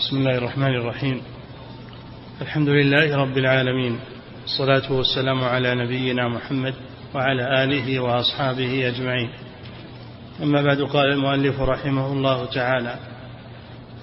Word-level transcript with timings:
بسم 0.00 0.16
الله 0.16 0.38
الرحمن 0.38 0.74
الرحيم. 0.76 1.22
الحمد 2.40 2.68
لله 2.68 3.16
رب 3.16 3.38
العالمين. 3.38 4.00
الصلاة 4.44 4.92
والسلام 4.92 5.44
على 5.44 5.74
نبينا 5.74 6.28
محمد 6.28 6.74
وعلى 7.14 7.64
آله 7.64 8.00
وأصحابه 8.00 8.88
أجمعين. 8.88 9.30
أما 10.42 10.62
بعد 10.62 10.82
قال 10.82 11.12
المؤلف 11.12 11.60
رحمه 11.60 12.12
الله 12.12 12.44
تعالى 12.44 12.98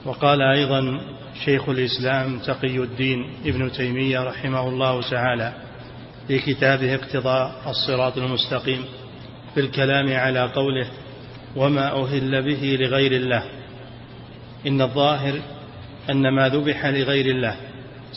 وقال 0.06 0.42
أيضا 0.42 1.02
شيخ 1.46 1.70
الإسلام 1.70 2.40
تقي 2.40 2.78
الدين 2.78 3.30
ابن 3.46 3.72
تيمية 3.72 4.20
رحمه 4.24 4.70
الله 4.70 5.10
تعالى 5.10 5.54
في 6.28 6.40
كتابه 6.40 6.96
اقتضاء 6.96 7.52
الصراط 7.68 8.18
المستقيم 8.18 8.86
في 9.54 9.60
الكلام 9.60 10.14
على 10.14 10.52
قوله 10.52 10.88
وما 11.56 12.04
أهل 12.04 12.42
به 12.42 12.78
لغير 12.80 13.12
الله. 13.12 13.44
إن 14.68 14.82
الظاهر 14.82 15.57
أن 16.10 16.30
ما 16.36 16.50
ذبح 16.50 16.86
لغير 16.86 17.26
الله 17.26 17.56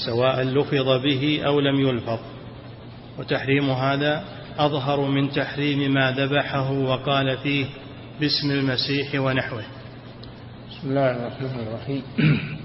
سواء 0.07 0.43
لفظ 0.43 1.03
به 1.05 1.43
أو 1.47 1.61
لم 1.61 1.81
يلفظ. 1.81 2.19
وتحريم 3.19 3.71
هذا 3.71 4.25
أظهر 4.59 5.01
من 5.01 5.31
تحريم 5.31 5.95
ما 5.95 6.11
ذبحه 6.11 6.71
وقال 6.71 7.37
فيه 7.39 7.67
باسم 8.21 8.51
المسيح 8.51 9.21
ونحوه. 9.21 9.65
بسم 10.71 10.89
الله 10.89 11.11
الرحمن 11.11 11.67
الرحيم. 11.67 12.03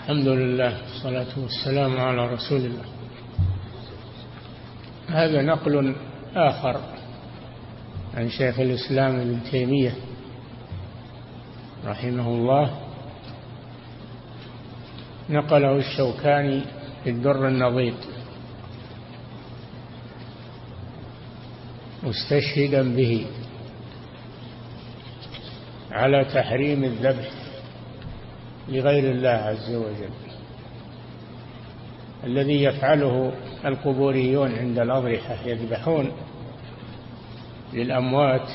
الحمد 0.00 0.28
لله 0.28 0.78
والصلاة 0.82 1.38
والسلام 1.38 1.96
على 1.96 2.26
رسول 2.34 2.60
الله. 2.60 2.84
هذا 5.08 5.42
نقل 5.42 5.94
آخر 6.36 6.80
عن 8.14 8.30
شيخ 8.30 8.60
الإسلام 8.60 9.20
ابن 9.20 9.40
تيمية 9.50 9.94
رحمه 11.84 12.28
الله. 12.28 12.85
نقله 15.30 15.76
الشوكاني 15.76 16.62
في 17.04 17.10
الدر 17.10 17.48
النضيد 17.48 17.94
مستشهدا 22.02 22.96
به. 22.96 23.26
على 25.90 26.24
تحريم 26.24 26.84
الذبح 26.84 27.30
لغير 28.68 29.10
الله 29.10 29.28
عز 29.28 29.74
وجل. 29.74 30.10
الذي 32.24 32.62
يفعله 32.62 33.32
القبوريون 33.64 34.58
عند 34.58 34.78
الأضرحة 34.78 35.36
يذبحون 35.46 36.12
للأموات. 37.72 38.48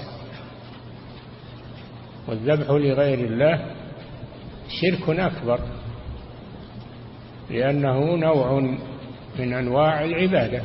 والذبح 2.28 2.70
لغير 2.70 3.20
الله 3.20 3.76
شرك 4.70 5.20
أكبر. 5.20 5.60
لأنه 7.52 8.16
نوع 8.16 8.60
من 9.40 9.54
أنواع 9.54 10.04
العبادة. 10.06 10.62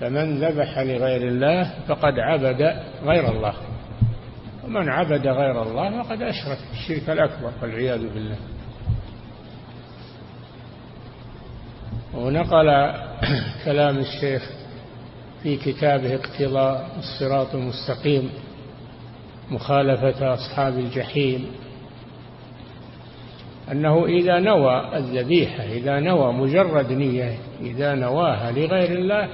فمن 0.00 0.38
ذبح 0.38 0.78
لغير 0.78 1.28
الله 1.28 1.70
فقد 1.88 2.18
عبد 2.18 2.76
غير 3.04 3.30
الله. 3.30 3.54
ومن 4.64 4.88
عبد 4.88 5.26
غير 5.26 5.62
الله 5.62 6.02
فقد 6.02 6.22
أشرك 6.22 6.58
الشرك 6.72 7.10
الأكبر 7.10 7.52
والعياذ 7.62 8.14
بالله. 8.14 8.36
ونقل 12.14 12.92
كلام 13.64 13.98
الشيخ 13.98 14.50
في 15.42 15.56
كتابه 15.56 16.14
اقتضاء 16.14 16.90
الصراط 16.98 17.54
المستقيم 17.54 18.30
مخالفة 19.50 20.34
أصحاب 20.34 20.78
الجحيم. 20.78 21.46
أنه 23.72 24.06
إذا 24.06 24.40
نوى 24.40 24.96
الذبيحة 24.96 25.64
إذا 25.64 26.00
نوى 26.00 26.32
مجرد 26.32 26.92
نية 26.92 27.38
إذا 27.60 27.94
نواها 27.94 28.52
لغير 28.52 28.98
الله 28.98 29.28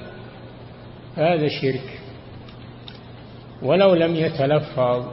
هذا 1.17 1.49
شرك. 1.49 2.01
ولو 3.63 3.95
لم 3.95 4.15
يتلفظ 4.15 5.05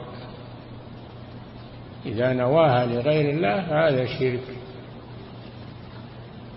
إذا 2.06 2.32
نواها 2.32 2.86
لغير 2.86 3.30
الله 3.30 3.88
هذا 3.88 4.04
شرك. 4.04 4.44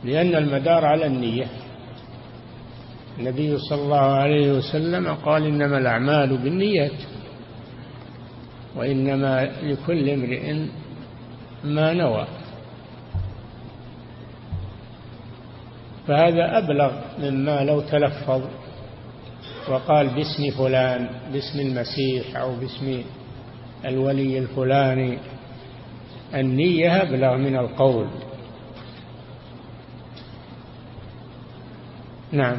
لأن 0.03 0.35
المدار 0.35 0.85
على 0.85 1.05
النية. 1.05 1.45
النبي 3.19 3.57
صلى 3.57 3.81
الله 3.81 3.97
عليه 3.97 4.51
وسلم 4.51 5.13
قال 5.13 5.45
إنما 5.45 5.77
الأعمال 5.77 6.37
بالنيات 6.37 6.99
وإنما 8.75 9.49
لكل 9.63 10.09
امرئ 10.09 10.53
ما 11.63 11.93
نوى. 11.93 12.27
فهذا 16.07 16.57
أبلغ 16.57 16.91
مما 17.19 17.63
لو 17.63 17.81
تلفظ 17.81 18.41
وقال 19.69 20.07
باسم 20.07 20.49
فلان 20.57 21.09
باسم 21.33 21.59
المسيح 21.59 22.37
أو 22.37 22.55
باسم 22.55 23.03
الولي 23.85 24.39
الفلاني. 24.39 25.17
النية 26.35 27.01
أبلغ 27.01 27.37
من 27.37 27.57
القول. 27.57 28.07
نعم. 32.31 32.57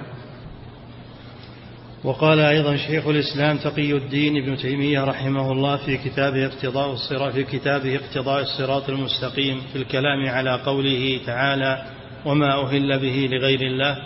وقال 2.04 2.40
أيضا 2.40 2.76
شيخ 2.76 3.06
الإسلام 3.06 3.56
تقي 3.56 3.92
الدين 3.92 4.42
ابن 4.42 4.56
تيمية 4.56 5.04
رحمه 5.04 5.52
الله 5.52 5.76
في 5.76 5.96
كتابه 5.96 6.46
اقتضاء 6.46 6.92
الصراط 6.92 7.32
في 7.32 7.44
كتابه 7.44 7.96
اقتضاء 7.96 8.42
الصراط 8.42 8.88
المستقيم 8.88 9.60
في 9.72 9.78
الكلام 9.78 10.28
على 10.28 10.62
قوله 10.62 11.20
تعالى 11.26 11.97
وما 12.26 12.62
أهل 12.62 12.98
به 12.98 13.28
لغير 13.32 13.60
الله. 13.60 13.96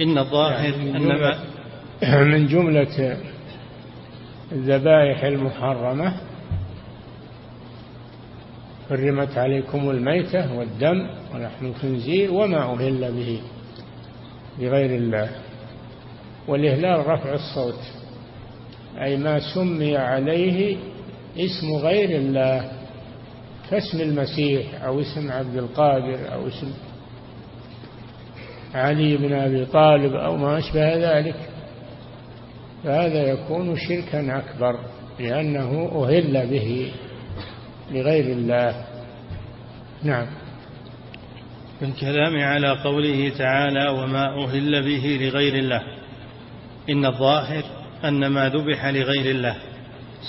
إن 0.00 0.18
الظاهر 0.18 0.64
يعني 0.64 0.96
أن 0.96 1.06
ما 1.06 1.38
من 2.32 2.46
جملة 2.46 3.16
الذبائح 4.52 5.24
المحرمة 5.24 6.14
حرمت 8.90 9.38
عليكم 9.38 9.90
الميتة 9.90 10.58
والدم 10.58 11.06
ولحم 11.34 11.66
الخنزير 11.66 12.32
وما 12.32 12.72
أهل 12.72 13.12
به 13.12 13.40
لغير 14.58 14.90
الله. 14.90 15.30
والإهلال 16.48 17.06
رفع 17.06 17.34
الصوت 17.34 17.80
أي 19.00 19.16
ما 19.16 19.54
سمي 19.54 19.96
عليه 19.96 20.76
اسم 21.38 21.72
غير 21.72 22.10
الله 22.10 22.72
كاسم 23.70 24.00
المسيح 24.00 24.84
أو 24.84 25.00
اسم 25.00 25.32
عبد 25.32 25.56
القادر 25.56 26.34
أو 26.34 26.48
اسم 26.48 26.72
علي 28.74 29.16
بن 29.16 29.32
أبي 29.32 29.64
طالب 29.64 30.14
أو 30.14 30.36
ما 30.36 30.58
أشبه 30.58 30.96
ذلك 30.96 31.36
فهذا 32.84 33.22
يكون 33.22 33.76
شركا 33.76 34.38
أكبر 34.38 34.78
لأنه 35.20 35.90
أهل 36.04 36.46
به 36.46 36.92
لغير 37.90 38.24
الله. 38.24 38.84
نعم. 40.02 40.26
في 41.78 41.84
الكلام 41.84 42.36
على 42.36 42.82
قوله 42.84 43.32
تعالى 43.38 43.88
وما 43.88 44.44
أهل 44.44 44.82
به 44.82 45.18
لغير 45.20 45.54
الله. 45.54 45.82
إن 46.90 47.06
الظاهر 47.06 47.62
أن 48.04 48.26
ما 48.26 48.48
ذبح 48.48 48.86
لغير 48.86 49.30
الله 49.30 49.56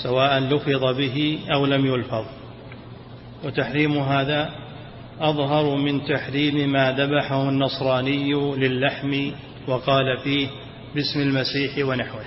سواء 0.02 0.38
لفظ 0.38 0.98
به 0.98 1.38
أو 1.52 1.66
لم 1.66 1.86
يلفظ. 1.86 2.24
وتحريم 3.44 3.98
هذا 3.98 4.65
أظهر 5.20 5.76
من 5.76 6.04
تحريم 6.04 6.72
ما 6.72 6.92
ذبحه 6.92 7.48
النصراني 7.48 8.32
للحم 8.34 9.30
وقال 9.68 10.18
فيه 10.24 10.48
باسم 10.94 11.20
المسيح 11.20 11.88
ونحوه. 11.88 12.24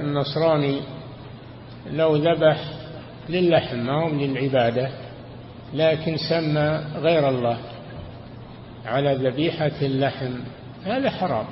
النصراني 0.00 0.80
لو 1.90 2.16
ذبح 2.16 2.64
للحم 3.28 3.76
ما 3.76 3.92
هو 3.92 4.08
للعبادة 4.08 4.90
لكن 5.74 6.16
سمى 6.16 6.84
غير 6.96 7.28
الله 7.28 7.58
على 8.84 9.14
ذبيحة 9.14 9.72
اللحم 9.82 10.32
هذا 10.84 11.10
حرام 11.10 11.46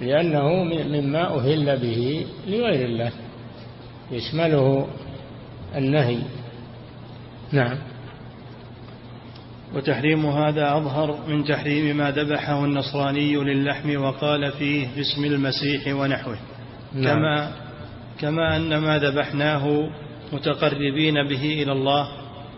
لأنه 0.00 0.64
مما 0.64 1.36
أهل 1.36 1.78
به 1.78 2.26
لغير 2.46 2.86
الله 2.86 3.12
يشمله 4.10 4.88
النهي. 5.76 6.18
نعم. 7.52 7.78
وتحريم 9.74 10.26
هذا 10.26 10.76
أظهر 10.76 11.18
من 11.28 11.44
تحريم 11.44 11.96
ما 11.96 12.10
ذبحه 12.10 12.64
النصراني 12.64 13.36
للحم 13.36 14.02
وقال 14.02 14.52
فيه 14.52 14.86
باسم 14.96 15.24
المسيح 15.24 15.94
ونحوه. 15.94 16.38
نعم. 16.94 17.14
كما 17.14 17.52
كما 18.20 18.56
أن 18.56 18.78
ما 18.78 18.98
ذبحناه 18.98 19.90
متقربين 20.32 21.14
به 21.28 21.62
إلى 21.62 21.72
الله 21.72 22.08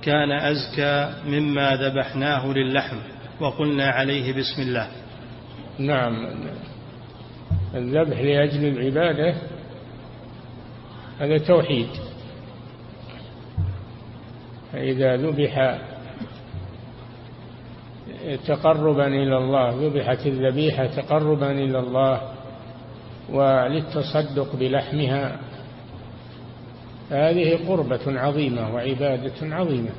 كان 0.02 0.32
أزكى 0.32 1.14
مما 1.26 1.76
ذبحناه 1.76 2.52
للحم 2.52 2.96
وقلنا 3.40 3.86
عليه 3.86 4.32
بسم 4.32 4.62
الله. 4.62 4.88
نعم. 5.78 6.12
الذبح 7.74 8.20
لأجل 8.20 8.64
العبادة 8.64 9.34
هذا 11.20 11.38
توحيد. 11.38 11.88
فإذا 14.72 15.16
ذبح 15.16 15.78
تقربا 18.46 19.06
إلى 19.06 19.36
الله 19.38 19.86
ذبحت 19.86 20.26
الذبيحة 20.26 20.86
تقربا 20.86 21.50
إلى 21.50 21.78
الله 21.78 22.20
وللتصدق 23.32 24.56
بلحمها. 24.56 25.36
هذه 27.10 27.68
قربة 27.68 28.20
عظيمة 28.20 28.74
وعبادة 28.74 29.56
عظيمة. 29.56 29.90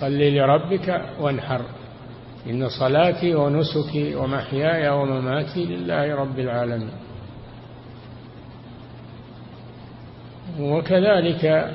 صل 0.00 0.18
لربك 0.18 1.04
وانحر. 1.20 1.62
إن 2.50 2.68
صلاتي 2.68 3.34
ونسكي 3.34 4.14
ومحياي 4.14 4.88
ومماتي 4.88 5.64
لله 5.64 6.14
رب 6.14 6.38
العالمين. 6.38 6.92
وكذلك 10.60 11.72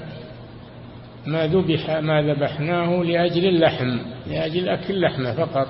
ما 1.28 1.48
ذبح 1.48 1.90
ما 1.90 2.22
ذبحناه 2.22 3.04
لأجل 3.04 3.46
اللحم 3.46 3.98
لأجل 4.28 4.70
أكل 4.70 4.94
اللحمة 4.94 5.34
فقط. 5.34 5.68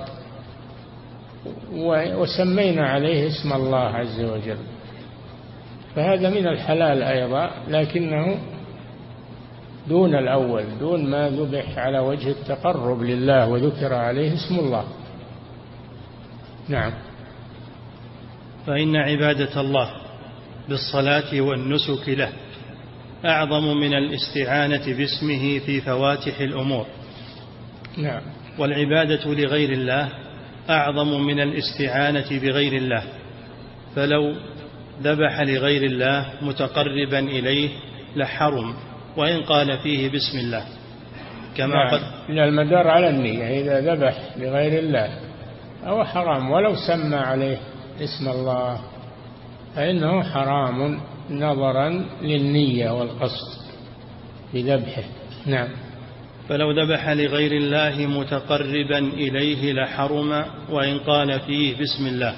وسمينا 2.16 2.88
عليه 2.88 3.28
اسم 3.28 3.54
الله 3.54 3.78
عز 3.78 4.22
وجل. 4.22 4.58
فهذا 5.96 6.30
من 6.30 6.48
الحلال 6.48 7.04
أيضا 7.04 7.52
لكنه 7.68 8.38
دون 9.88 10.16
الأول 10.16 10.64
دون 10.80 11.10
ما 11.10 11.30
ذبح 11.30 11.78
على 11.78 12.00
وجه 12.00 12.30
التقرب 12.30 13.02
لله 13.02 13.50
وذكر 13.50 13.94
عليه 13.94 14.34
اسم 14.34 14.60
الله. 14.60 14.84
نعم. 16.70 16.92
فإن 18.68 18.96
عبادة 18.96 19.62
الله 19.62 19.92
بالصلاة 20.70 21.42
والنسك 21.42 22.10
له. 22.10 22.30
أعظم 23.26 23.78
من 23.78 23.94
الاستعانة 23.94 24.86
باسمه 24.98 25.60
في 25.60 25.82
فواتح 25.82 26.40
الأمور. 26.40 26.86
نعم. 27.98 28.22
والعبادة 28.60 29.34
لغير 29.34 29.72
الله 29.72 30.10
أعظم 30.70 31.22
من 31.22 31.40
الاستعانة 31.40 32.40
بغير 32.42 32.74
الله. 32.74 33.04
فلو 33.96 34.36
ذبح 35.02 35.42
لغير 35.42 35.84
الله 35.84 36.34
متقربا 36.42 37.20
إليه 37.20 37.70
لحرم 38.16 38.74
وإن 39.18 39.42
قال 39.42 39.78
فيه 39.78 40.10
بسم 40.10 40.38
الله. 40.40 40.66
كما 41.58 41.76
نعم. 41.76 41.90
قد 41.92 42.02
من 42.30 42.40
المدار 42.40 42.88
على 42.88 43.10
النية 43.10 43.62
إذا 43.62 43.94
ذبح 43.94 44.16
لغير 44.38 44.80
الله 44.80 45.10
أو 45.88 46.04
حرام 46.04 46.52
ولو 46.52 46.76
سمى 46.76 47.16
عليه 47.16 47.58
اسم 48.02 48.30
الله 48.30 48.82
فإنه 49.76 50.24
حرام. 50.24 51.00
نظرا 51.30 52.06
للنية 52.22 52.90
والقصد 53.00 53.58
بذبحه. 54.54 55.04
نعم. 55.46 55.68
فلو 56.50 56.72
ذبح 56.72 57.10
لغير 57.10 57.52
الله 57.52 58.08
متقربا 58.20 58.98
إليه 58.98 59.74
لحرم 59.74 60.46
وإن 60.70 61.00
قال 61.00 61.40
فيه 61.40 61.76
بسم 61.82 62.08
الله 62.08 62.34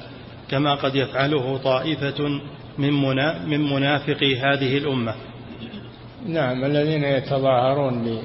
كما 0.50 0.76
قد 0.76 0.96
يفعله 0.96 1.58
طائفة 1.58 2.28
من, 2.78 2.94
من 3.48 3.74
منافقي 3.74 4.36
هذه 4.36 4.78
الأمة. 4.78 5.16
نعم 6.26 6.66
الذين 6.66 7.04
يتظاهرون 7.04 8.22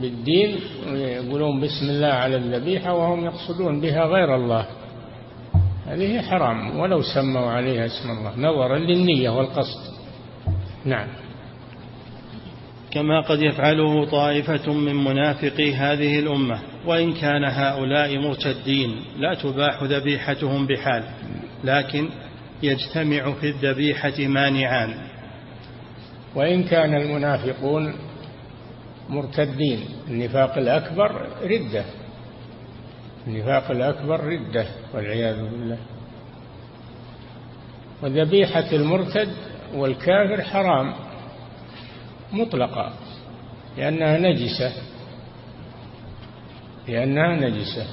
بالدين 0.00 0.56
ويقولون 0.92 1.60
بسم 1.60 1.90
الله 1.90 2.06
على 2.12 2.36
الذبيحة 2.36 2.94
وهم 2.94 3.24
يقصدون 3.24 3.80
بها 3.80 4.04
غير 4.04 4.36
الله. 4.36 4.66
هذه 5.86 6.22
حرام 6.22 6.80
ولو 6.80 7.02
سموا 7.02 7.50
عليها 7.50 7.86
اسم 7.86 8.10
الله. 8.10 8.38
نظرا 8.38 8.78
للنية 8.78 9.30
والقصد. 9.30 9.92
نعم. 10.84 11.08
كما 12.90 13.20
قد 13.20 13.42
يفعله 13.42 14.04
طائفة 14.04 14.72
من 14.72 15.04
منافقي 15.04 15.74
هذه 15.74 16.18
الأمة 16.18 16.60
وإن 16.86 17.12
كان 17.12 17.44
هؤلاء 17.44 18.18
مرتدين 18.18 18.96
لا 19.18 19.34
تباح 19.34 19.82
ذبيحتهم 19.82 20.66
بحال 20.66 21.04
لكن 21.64 22.08
يجتمع 22.62 23.32
في 23.32 23.48
الذبيحة 23.48 24.18
مانعان. 24.18 24.94
وإن 26.34 26.64
كان 26.64 26.94
المنافقون 26.94 27.94
مرتدين 29.08 29.80
النفاق 30.08 30.58
الأكبر 30.58 31.26
ردة. 31.42 31.84
النفاق 33.26 33.70
الأكبر 33.70 34.24
ردة 34.24 34.66
والعياذ 34.94 35.36
بالله. 35.36 35.78
وذبيحة 38.02 38.72
المرتد 38.72 39.32
والكافر 39.74 40.42
حرام 40.42 40.94
مطلقة 42.32 42.92
لأنها 43.78 44.18
نجسة. 44.18 44.72
لأنها 46.88 47.36
نجسة. 47.36 47.86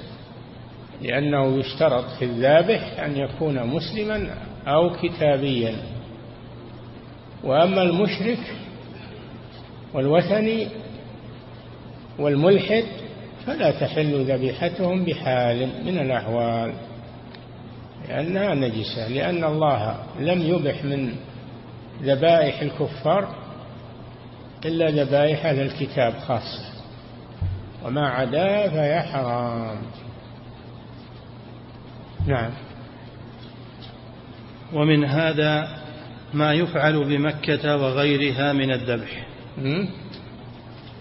لأنه 1.01 1.57
يشترط 1.57 2.05
في 2.19 2.25
الذابح 2.25 2.99
أن 2.99 3.17
يكون 3.17 3.67
مسلما 3.67 4.35
أو 4.67 4.89
كتابيا. 4.89 5.75
وأما 7.43 7.81
المشرك 7.81 8.39
والوثني 9.93 10.67
والملحد 12.19 12.85
فلا 13.45 13.71
تحل 13.71 14.25
ذبيحتهم 14.31 15.05
بحال 15.05 15.69
من 15.85 15.99
الأحوال 15.99 16.73
لأنها 18.09 18.55
نجسة 18.55 19.07
لأن 19.07 19.43
الله 19.43 19.97
لم 20.19 20.41
يبح 20.41 20.83
من 20.83 21.15
ذبائح 22.01 22.61
الكفار 22.61 23.35
إلا 24.65 25.03
ذبائح 25.03 25.45
أهل 25.45 25.59
الكتاب 25.59 26.13
خاصة 26.13 26.69
وما 27.85 28.09
عدا 28.09 28.69
فهي 28.69 29.01
حرام. 29.01 29.77
نعم. 32.27 32.51
ومن 34.73 35.05
هذا 35.05 35.79
ما 36.33 36.53
يفعل 36.53 37.03
بمكة 37.03 37.75
وغيرها 37.77 38.53
من 38.53 38.71
الذبح. 38.71 39.25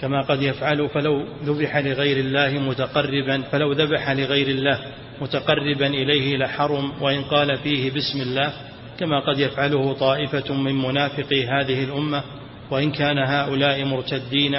كما 0.00 0.22
قد 0.22 0.42
يفعل 0.42 0.88
فلو 0.88 1.24
ذبح 1.44 1.76
لغير 1.76 2.16
الله 2.16 2.58
متقربا 2.58 3.42
فلو 3.42 3.72
ذبح 3.72 4.10
لغير 4.10 4.48
الله 4.48 4.78
متقربا 5.20 5.86
إليه 5.86 6.36
لحرم 6.36 7.02
وإن 7.02 7.22
قال 7.22 7.58
فيه 7.58 7.90
بسم 7.90 8.20
الله 8.22 8.52
كما 8.98 9.20
قد 9.20 9.38
يفعله 9.38 9.92
طائفة 9.92 10.54
من 10.54 10.74
منافقي 10.74 11.46
هذه 11.46 11.84
الأمة 11.84 12.22
وإن 12.70 12.92
كان 12.92 13.18
هؤلاء 13.18 13.84
مرتدين 13.84 14.52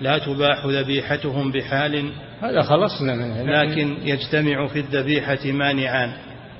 لا 0.00 0.18
تباح 0.18 0.66
ذبيحتهم 0.66 1.52
بحال. 1.52 2.12
هذا 2.40 2.62
خلصنا 2.62 3.14
منه. 3.14 3.42
لكن 3.42 3.96
يجتمع 4.04 4.66
في 4.66 4.78
الذبيحة 4.78 5.38
مانعان 5.44 6.12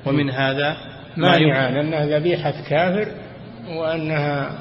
ومن 0.06 0.30
هذا 0.30 0.76
مانعان 1.16 1.76
أنها 1.76 2.18
ذبيحة 2.18 2.54
كافر 2.68 3.08
وأنها 3.68 4.58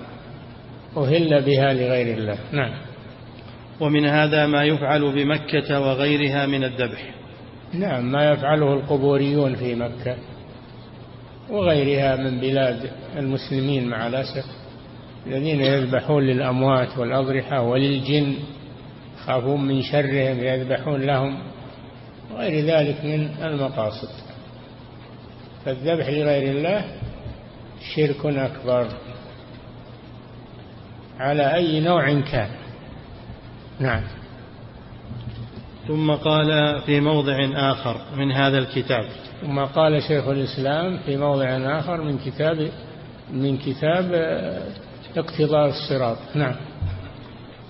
أهل 0.97 1.41
بها 1.41 1.73
لغير 1.73 2.17
الله. 2.17 2.37
نعم. 2.51 2.84
ومن 3.79 4.05
هذا 4.05 4.45
ما 4.45 4.63
يفعل 4.63 5.11
بمكة 5.11 5.79
وغيرها 5.79 6.45
من 6.45 6.63
الذبح. 6.63 7.13
نعم 7.73 8.11
ما 8.11 8.31
يفعله 8.31 8.73
القبوريون 8.73 9.55
في 9.55 9.75
مكة 9.75 10.15
وغيرها 11.49 12.15
من 12.15 12.39
بلاد 12.39 12.91
المسلمين 13.17 13.87
مع 13.87 14.07
الأسف 14.07 14.45
الذين 15.27 15.61
يذبحون 15.61 16.23
للأموات 16.23 16.97
والأضرحة 16.97 17.61
وللجن 17.61 18.35
يخافون 19.17 19.67
من 19.67 19.81
شرهم 19.81 20.39
يذبحون 20.39 21.01
لهم 21.01 21.37
وغير 22.33 22.65
ذلك 22.65 23.05
من 23.05 23.29
المقاصد. 23.43 24.09
فالذبح 25.65 26.09
لغير 26.09 26.51
الله 26.57 26.85
شرك 27.95 28.25
أكبر. 28.25 28.87
على 31.19 31.55
أي 31.55 31.79
نوع 31.79 32.21
كان؟ 32.21 32.64
نعم. 33.79 34.03
ثم 35.87 36.11
قال 36.11 36.81
في 36.85 36.99
موضع 36.99 37.37
آخر 37.71 37.97
من 38.17 38.31
هذا 38.31 38.57
الكتاب. 38.57 39.05
ثم 39.41 39.59
قال 39.59 40.03
شيخ 40.03 40.27
الإسلام 40.27 40.97
في 40.97 41.17
موضع 41.17 41.79
آخر 41.79 42.01
من 42.01 42.17
كتاب 42.17 42.71
من 43.33 43.57
كتاب 43.57 44.11
اقتضاء 45.17 45.69
الصراط. 45.69 46.17
نعم. 46.35 46.55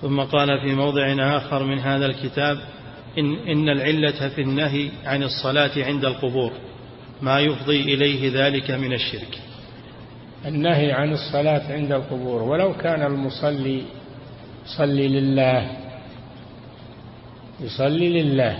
ثم 0.02 0.20
قال 0.20 0.60
في 0.60 0.74
موضع 0.74 1.36
آخر 1.36 1.62
من 1.64 1.78
هذا 1.78 2.06
الكتاب 2.06 2.58
إن, 3.18 3.34
إن 3.48 3.68
العلة 3.68 4.28
في 4.28 4.40
النهي 4.42 4.90
عن 5.04 5.22
الصلاة 5.22 5.70
عند 5.76 6.04
القبور 6.04 6.52
ما 7.22 7.40
يفضي 7.40 7.94
إليه 7.94 8.46
ذلك 8.46 8.70
من 8.70 8.92
الشرك. 8.92 9.38
النهي 10.46 10.92
عن 10.92 11.12
الصلاة 11.12 11.72
عند 11.72 11.92
القبور 11.92 12.42
ولو 12.42 12.74
كان 12.74 13.02
المصلي 13.02 13.82
صلي 14.78 15.08
لله. 15.08 15.85
يصلي 17.60 18.22
لله 18.22 18.58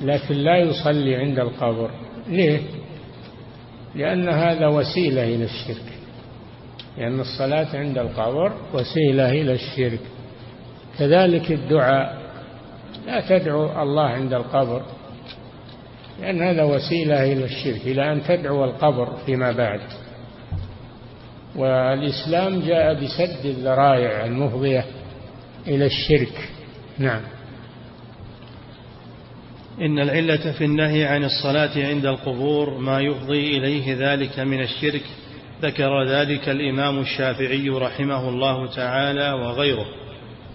لكن 0.00 0.34
لا 0.34 0.56
يصلي 0.56 1.16
عند 1.16 1.38
القبر. 1.38 1.90
ليه؟ 2.28 2.60
لأن 3.94 4.28
هذا 4.28 4.66
وسيلة 4.66 5.24
إلى 5.24 5.44
الشرك. 5.44 5.92
لأن 6.98 7.20
الصلاة 7.20 7.76
عند 7.76 7.98
القبر 7.98 8.52
وسيلة 8.74 9.30
إلى 9.30 9.52
الشرك. 9.52 10.00
كذلك 10.98 11.52
الدعاء. 11.52 12.18
لا 13.06 13.20
تدعو 13.28 13.82
الله 13.82 14.06
عند 14.08 14.32
القبر 14.32 14.82
لأن 16.20 16.42
هذا 16.42 16.62
وسيلة 16.62 17.32
إلى 17.32 17.44
الشرك 17.44 17.86
إلى 17.86 18.12
أن 18.12 18.22
تدعو 18.22 18.64
القبر 18.64 19.16
فيما 19.26 19.52
بعد. 19.52 19.80
والإسلام 21.56 22.60
جاء 22.60 22.94
بسد 22.94 23.46
الذرائع 23.46 24.24
المفضية 24.24 24.84
إلى 25.66 25.86
الشرك. 25.86 26.48
نعم. 26.98 27.37
إن 29.80 29.98
العلة 29.98 30.52
في 30.52 30.64
النهي 30.64 31.04
عن 31.04 31.24
الصلاة 31.24 31.70
عند 31.88 32.06
القبور 32.06 32.78
ما 32.78 33.00
يفضي 33.00 33.56
إليه 33.56 33.94
ذلك 33.98 34.40
من 34.40 34.60
الشرك. 34.60 35.02
ذكر 35.62 36.04
ذلك 36.04 36.48
الإمام 36.48 36.98
الشافعي 36.98 37.68
رحمه 37.68 38.28
الله 38.28 38.66
تعالى 38.66 39.32
وغيره. 39.32 39.86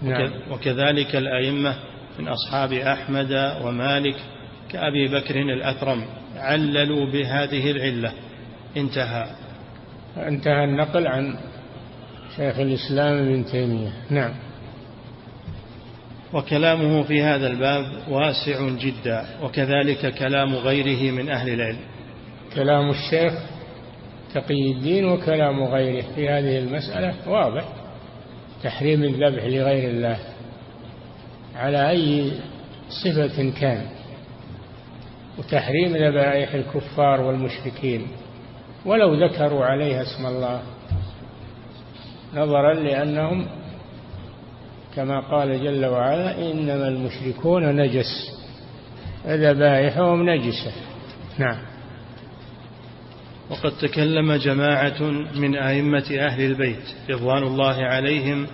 نعم. 0.01 0.31
وكذلك 0.51 1.15
الأئمة 1.15 1.75
من 2.19 2.27
أصحاب 2.27 2.73
أحمد 2.73 3.57
ومالك 3.63 4.15
كأبي 4.71 5.07
بكر 5.07 5.35
الأكرم 5.35 6.05
عللوا 6.37 7.11
بهذه 7.11 7.71
العلة. 7.71 8.11
انتهى. 8.77 9.25
انتهى 10.17 10.63
النقل 10.63 11.07
عن 11.07 11.37
شيخ 12.35 12.59
الإسلام 12.59 13.13
ابن 13.17 13.45
تيمية. 13.45 13.93
نعم. 14.09 14.33
وكلامه 16.33 17.03
في 17.03 17.21
هذا 17.21 17.47
الباب 17.47 17.85
واسع 18.09 18.69
جدا 18.69 19.25
وكذلك 19.43 20.15
كلام 20.15 20.55
غيره 20.55 21.11
من 21.11 21.29
أهل 21.29 21.53
العلم. 21.53 21.79
كلام 22.55 22.89
الشيخ 22.89 23.33
تقي 24.33 24.71
الدين 24.71 25.05
وكلام 25.05 25.63
غيره 25.63 26.05
في 26.15 26.29
هذه 26.29 26.59
المسألة 26.59 27.13
واضح 27.27 27.63
تحريم 28.63 29.03
الذبح 29.03 29.43
لغير 29.43 29.89
الله. 29.89 30.17
على 31.55 31.89
أي 31.89 32.31
صفة 32.89 33.51
كان؟ 33.59 33.85
وتحريم 35.37 35.97
ذبائح 35.97 36.53
الكفار 36.53 37.21
والمشركين. 37.21 38.07
ولو 38.85 39.13
ذكروا 39.13 39.65
عليها 39.65 40.01
اسم 40.01 40.25
الله 40.25 40.61
نظرا 42.33 42.73
لأنهم 42.73 43.47
كما 44.95 45.19
قال 45.19 45.63
جل 45.63 45.85
وعلا 45.85 46.51
إنما 46.51 46.87
المشركون 46.87 47.75
نجس. 47.75 48.43
فذبائحهم 49.23 50.29
نجسة. 50.29 50.71
نعم. 51.37 51.57
وقد 53.49 53.71
تكلم 53.71 54.33
جماعة 54.33 55.01
من 55.35 55.55
أئمة 55.55 56.17
أهل 56.19 56.45
البيت 56.45 56.95
رضوان 57.09 57.43
الله 57.43 57.75
عليهم 57.75 58.47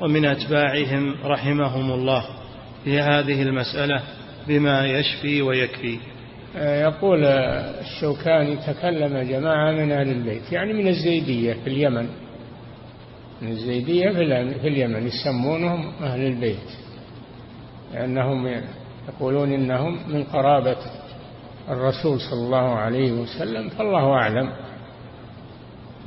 ومن 0.00 0.24
أتباعهم 0.24 1.14
رحمهم 1.24 1.92
الله 1.92 2.24
في 2.84 3.00
هذه 3.00 3.42
المسألة 3.42 4.02
بما 4.48 4.86
يشفي 4.86 5.42
ويكفي. 5.42 5.98
يقول 6.56 7.24
الشوكاني 7.24 8.56
تكلم 8.56 9.18
جماعة 9.18 9.72
من 9.72 9.92
أهل 9.92 10.08
البيت 10.08 10.52
يعني 10.52 10.72
من 10.72 10.88
الزيدية 10.88 11.52
في 11.52 11.70
اليمن. 11.70 12.02
من 12.02 12.08
الزيدية 13.48 14.10
في 14.60 14.68
اليمن 14.68 15.06
يسمونهم 15.06 15.92
أهل 16.02 16.26
البيت 16.26 16.70
لأنهم 17.94 18.62
يقولون 19.08 19.52
إنهم 19.52 19.98
من 20.08 20.24
قرابة 20.24 20.76
الرسول 21.68 22.20
صلى 22.20 22.40
الله 22.44 22.74
عليه 22.74 23.12
وسلم 23.12 23.68
فالله 23.68 24.12
أعلم. 24.12 24.52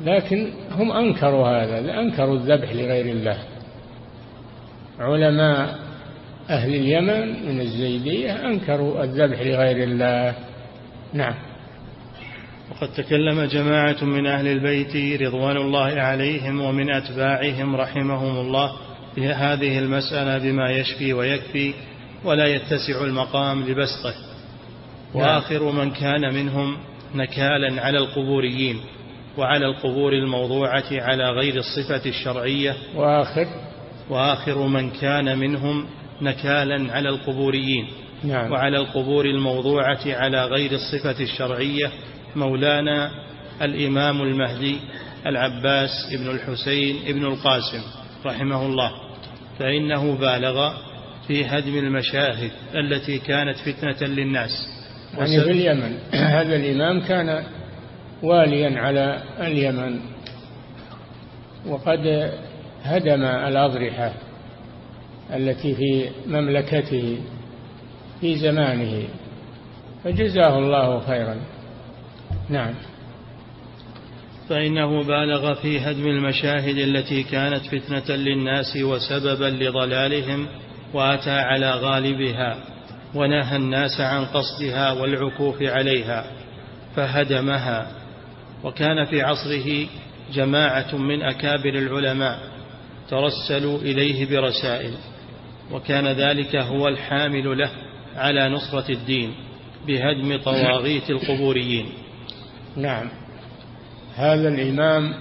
لكن 0.03 0.53
هم 0.71 0.91
أنكروا 0.91 1.47
هذا 1.47 1.99
أنكروا 1.99 2.35
الذبح 2.35 2.71
لغير 2.73 3.05
الله. 3.05 3.37
علماء 4.99 5.79
أهل 6.49 6.75
اليمن 6.75 7.45
من 7.47 7.61
الزيدية 7.61 8.47
أنكروا 8.47 9.03
الذبح 9.03 9.41
لغير 9.41 9.83
الله. 9.83 10.35
نعم. 11.13 11.35
وقد 12.71 12.93
تكلم 12.93 13.41
جماعة 13.41 14.03
من 14.03 14.27
أهل 14.27 14.47
البيت 14.47 15.21
رضوان 15.21 15.57
الله 15.57 16.01
عليهم 16.01 16.61
ومن 16.61 16.89
أتباعهم 16.89 17.75
رحمهم 17.75 18.37
الله 18.37 18.75
في 19.15 19.27
هذه 19.27 19.79
المسألة 19.79 20.37
بما 20.37 20.71
يشفي 20.71 21.13
ويكفي 21.13 21.73
ولا 22.23 22.45
يتسع 22.45 23.03
المقام 23.03 23.63
لبسطه 23.63 24.13
نعم. 25.15 25.23
وآخر 25.23 25.71
من 25.71 25.91
كان 25.91 26.33
منهم 26.33 26.77
نكالا 27.15 27.81
على 27.81 27.97
القبوريين 27.97 28.79
وعلى 29.37 29.65
القبور 29.65 30.13
الموضوعة 30.13 30.85
على 30.91 31.29
غير 31.29 31.55
الصفة 31.55 32.09
الشرعية 32.09 32.75
وآخر 32.95 33.47
وآخر 34.09 34.67
من 34.67 34.89
كان 34.89 35.37
منهم 35.37 35.85
نكالا 36.21 36.93
على 36.93 37.09
القبوريين 37.09 37.87
نعم. 38.23 38.51
وعلى 38.51 38.77
القبور 38.77 39.25
الموضوعة 39.25 39.99
على 40.05 40.45
غير 40.45 40.71
الصفة 40.71 41.23
الشرعية 41.23 41.91
مولانا 42.37 43.11
الإمام 43.61 44.21
المهدي 44.21 44.79
العباس 45.25 45.89
ابن 46.13 46.29
الحسين 46.29 46.95
ابن 47.07 47.25
القاسم 47.25 47.81
رحمه 48.25 48.65
الله. 48.65 48.91
فإنه 49.59 50.15
بالغ 50.15 50.73
في 51.27 51.45
هدم 51.45 51.77
المشاهد 51.77 52.51
التي 52.75 53.19
كانت 53.19 53.57
فتنة 53.57 54.07
للناس. 54.07 54.49
يعني 55.17 55.41
في 55.41 55.51
اليمن. 55.51 55.97
هذا 56.13 56.55
الإمام 56.55 57.01
كان 57.01 57.43
واليا 58.23 58.79
على 58.79 59.23
اليمن. 59.39 59.99
وقد 61.67 62.31
هدم 62.83 63.23
الأضرحة 63.23 64.13
التي 65.33 65.75
في 65.75 66.09
مملكته 66.27 67.17
في 68.21 68.35
زمانه. 68.35 69.03
فجزاه 70.03 70.59
الله 70.59 70.99
خيرا. 70.99 71.35
نعم. 72.49 72.73
فإنه 74.49 75.03
بالغ 75.03 75.53
في 75.53 75.79
هدم 75.79 76.07
المشاهد 76.07 76.77
التي 76.77 77.23
كانت 77.23 77.65
فتنة 77.65 78.15
للناس 78.15 78.77
وسببا 78.77 79.45
لضلالهم 79.45 80.47
وأتى 80.93 81.31
على 81.31 81.71
غالبها 81.71 82.57
ونهى 83.15 83.55
الناس 83.55 84.01
عن 84.01 84.25
قصدها 84.25 84.91
والعكوف 84.91 85.61
عليها 85.61 86.25
فهدمها. 86.95 87.91
وكان 88.63 89.05
في 89.05 89.21
عصره 89.21 89.87
جماعة 90.33 90.95
من 90.95 91.21
أكابر 91.21 91.69
العلماء 91.69 92.39
ترسلوا 93.09 93.79
إليه 93.79 94.25
برسائل 94.25 94.93
وكان 95.71 96.07
ذلك 96.07 96.55
هو 96.55 96.87
الحامل 96.87 97.57
له 97.57 97.69
على 98.15 98.49
نصرة 98.49 98.91
الدين 98.91 99.33
بهدم 99.87 100.37
طواغيت 100.37 101.09
القبوريين. 101.09 102.04
نعم. 102.77 103.09
هذا 104.15 104.47
الإمام 104.47 105.13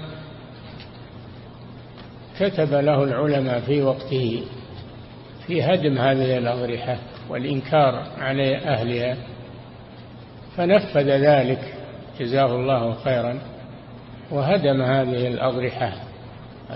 كتب 2.40 2.74
له 2.74 3.04
العلماء 3.04 3.60
في 3.60 3.82
وقته 3.82 4.42
في 5.46 5.62
هدم 5.62 5.98
هذه 5.98 6.38
الأضرحة 6.38 6.98
والإنكار 7.28 8.06
على 8.18 8.56
أهلها 8.56 9.16
فنفذ 10.56 11.08
ذلك 11.08 11.74
جزاه 12.20 12.54
الله 12.54 12.94
خيرا 12.94 13.38
وهدم 14.30 14.82
هذه 14.82 15.28
الأضرحة 15.28 15.92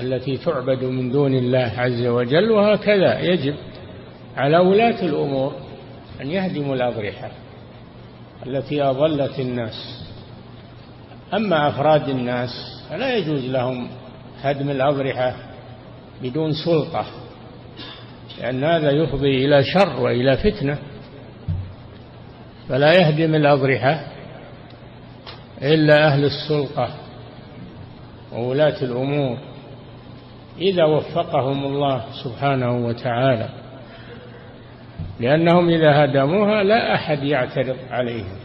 التي 0.01 0.37
تعبد 0.37 0.85
من 0.85 1.13
دون 1.13 1.35
الله 1.35 1.73
عز 1.77 2.07
وجل 2.07 2.51
وهكذا 2.51 3.21
يجب 3.21 3.55
على 4.37 4.59
ولاة 4.59 5.03
الأمور 5.03 5.53
أن 6.21 6.31
يهدموا 6.31 6.75
الأضرحة 6.75 7.31
التي 8.47 8.83
أضلت 8.83 9.39
الناس. 9.39 10.08
أما 11.35 11.69
أفراد 11.69 12.09
الناس 12.09 12.51
فلا 12.91 13.17
يجوز 13.17 13.45
لهم 13.45 13.89
هدم 14.43 14.71
الأضرحة 14.71 15.35
بدون 16.23 16.53
سلطة 16.65 17.07
لأن 18.41 18.65
هذا 18.65 18.91
يفضي 18.91 19.45
إلى 19.45 19.65
شر 19.65 20.01
وإلى 20.01 20.37
فتنة. 20.37 20.79
فلا 22.69 22.93
يهدم 22.93 23.35
الأضرحة 23.35 24.07
إلا 25.63 26.07
أهل 26.07 26.25
السلطة 26.25 26.89
وولاة 28.33 28.83
الأمور 28.83 29.39
إذا 30.59 30.85
وفقهم 30.85 31.65
الله 31.65 32.05
سبحانه 32.25 32.87
وتعالى 32.87 33.49
لأنهم 35.21 35.69
إذا 35.69 36.05
هدموها 36.05 36.63
لا 36.63 36.95
أحد 36.95 37.23
يعترض 37.23 37.77
عليهم. 37.91 38.37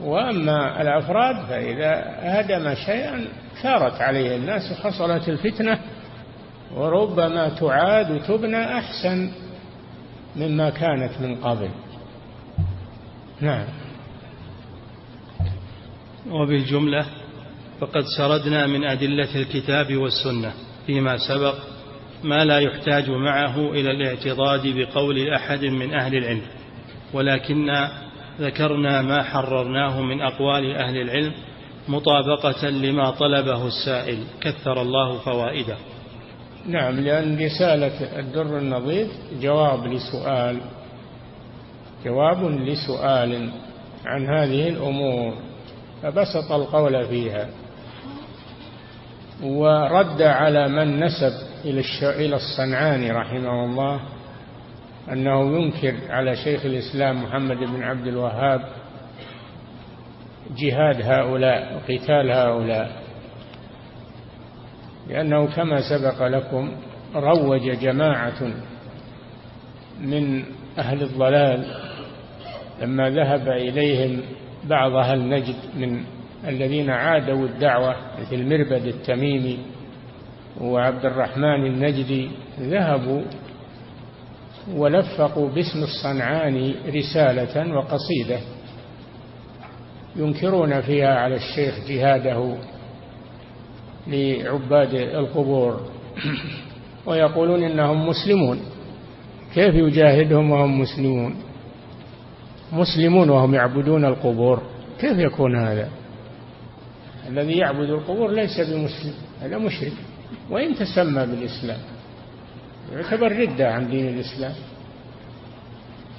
وأما 0.00 0.82
الأفراد 0.82 1.46
فإذا 1.46 2.16
هدم 2.22 2.74
شيئا 2.74 3.24
ثارت 3.62 4.00
عليه 4.00 4.36
الناس 4.36 4.72
وحصلت 4.72 5.28
الفتنة 5.28 5.80
وربما 6.74 7.48
تعاد 7.48 8.10
وتبنى 8.10 8.78
أحسن 8.78 9.30
مما 10.36 10.70
كانت 10.70 11.20
من 11.20 11.36
قبل. 11.36 11.68
نعم. 13.40 13.64
وبالجملة 16.30 17.06
فقد 17.80 18.02
سردنا 18.18 18.66
من 18.66 18.84
أدلة 18.84 19.36
الكتاب 19.36 19.96
والسنة 19.96 20.52
فيما 20.86 21.16
سبق 21.28 21.54
ما 22.24 22.44
لا 22.44 22.58
يحتاج 22.58 23.10
معه 23.10 23.56
إلى 23.72 23.90
الاعتضاد 23.90 24.66
بقول 24.66 25.28
أحد 25.34 25.64
من 25.64 25.94
أهل 25.94 26.16
العلم 26.16 26.42
ولكن 27.12 27.70
ذكرنا 28.40 29.02
ما 29.02 29.22
حررناه 29.22 30.00
من 30.00 30.20
أقوال 30.22 30.76
أهل 30.76 30.96
العلم 30.96 31.32
مطابقة 31.88 32.68
لما 32.68 33.10
طلبه 33.10 33.66
السائل. 33.66 34.18
كثر 34.40 34.82
الله 34.82 35.18
فوائده. 35.18 35.76
نعم 36.66 37.00
لأن 37.00 37.44
رسالة 37.44 38.18
الدر 38.18 38.58
النظيف 38.58 39.08
جواب 39.42 39.86
لسؤال 39.86 40.60
جواب 42.04 42.44
لسؤال 42.44 43.50
عن 44.06 44.26
هذه 44.26 44.68
الأمور 44.68 45.34
فبسط 46.02 46.52
القول 46.52 47.04
فيها. 47.04 47.48
ورد 49.42 50.22
على 50.22 50.68
من 50.68 51.00
نسب 51.00 51.32
إلى 52.02 52.36
الصنعاني 52.36 53.10
رحمه 53.12 53.64
الله 53.64 54.00
أنه 55.12 55.58
ينكر 55.58 55.94
على 56.08 56.36
شيخ 56.36 56.64
الإسلام 56.64 57.22
محمد 57.22 57.56
بن 57.56 57.82
عبد 57.82 58.06
الوهاب 58.06 58.60
جهاد 60.56 61.02
هؤلاء 61.02 61.74
وقتال 61.76 62.30
هؤلاء. 62.30 63.02
لأنه 65.08 65.46
كما 65.46 65.80
سبق 65.90 66.26
لكم 66.26 66.72
روج 67.14 67.70
جماعة 67.70 68.52
من 70.00 70.44
أهل 70.78 71.02
الضلال 71.02 71.64
لما 72.82 73.10
ذهب 73.10 73.48
إليهم 73.48 74.20
بعض 74.64 74.92
أهل 74.92 75.28
نجد 75.28 75.56
من 75.76 76.04
الذين 76.48 76.90
عادوا 76.90 77.46
الدعوة 77.46 77.96
مثل 78.20 78.48
مربد 78.48 78.86
التميمي 78.86 79.58
وعبد 80.60 81.04
الرحمن 81.04 81.66
النجدي 81.66 82.30
ذهبوا 82.60 83.22
ولفقوا 84.72 85.48
باسم 85.48 85.82
الصنعاني 85.82 86.74
رسالة 86.88 87.76
وقصيدة 87.76 88.38
ينكرون 90.16 90.80
فيها 90.80 91.14
على 91.14 91.36
الشيخ 91.36 91.74
جهاده 91.88 92.56
لعباد 94.06 94.94
القبور 94.94 95.80
ويقولون 97.06 97.62
إنهم 97.62 98.08
مسلمون. 98.08 98.60
كيف 99.54 99.74
يجاهدهم 99.74 100.50
وهم 100.50 100.80
مسلمون؟ 100.80 101.34
مسلمون 102.72 103.30
وهم 103.30 103.54
يعبدون 103.54 104.04
القبور. 104.04 104.62
كيف 105.00 105.18
يكون 105.18 105.56
هذا؟ 105.56 105.88
الذي 107.28 107.52
يعبد 107.52 107.90
القبور 107.90 108.30
ليس 108.30 108.60
بمسلم 108.60 109.14
هذا 109.42 109.58
مشرك. 109.58 109.92
وإن 110.50 110.74
تسمى 110.74 111.26
بالإسلام. 111.26 111.78
يعتبر 112.92 113.32
ردة 113.32 113.72
عن 113.72 113.90
دين 113.90 114.08
الإسلام. 114.08 114.54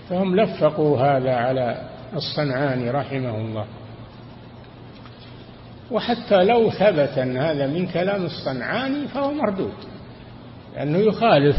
فهم 0.09 0.35
لفقوا 0.35 0.99
هذا 0.99 1.35
على 1.35 1.89
الصنعاني 2.13 2.91
رحمه 2.91 3.37
الله. 3.37 3.65
وحتى 5.91 6.43
لو 6.43 6.69
ثبت 6.69 7.17
أن 7.17 7.37
هذا 7.37 7.67
من 7.67 7.87
كلام 7.87 8.25
الصنعاني 8.25 9.07
فهو 9.07 9.31
مردود 9.31 9.73
لأنه 10.75 10.97
يخالف 10.97 11.57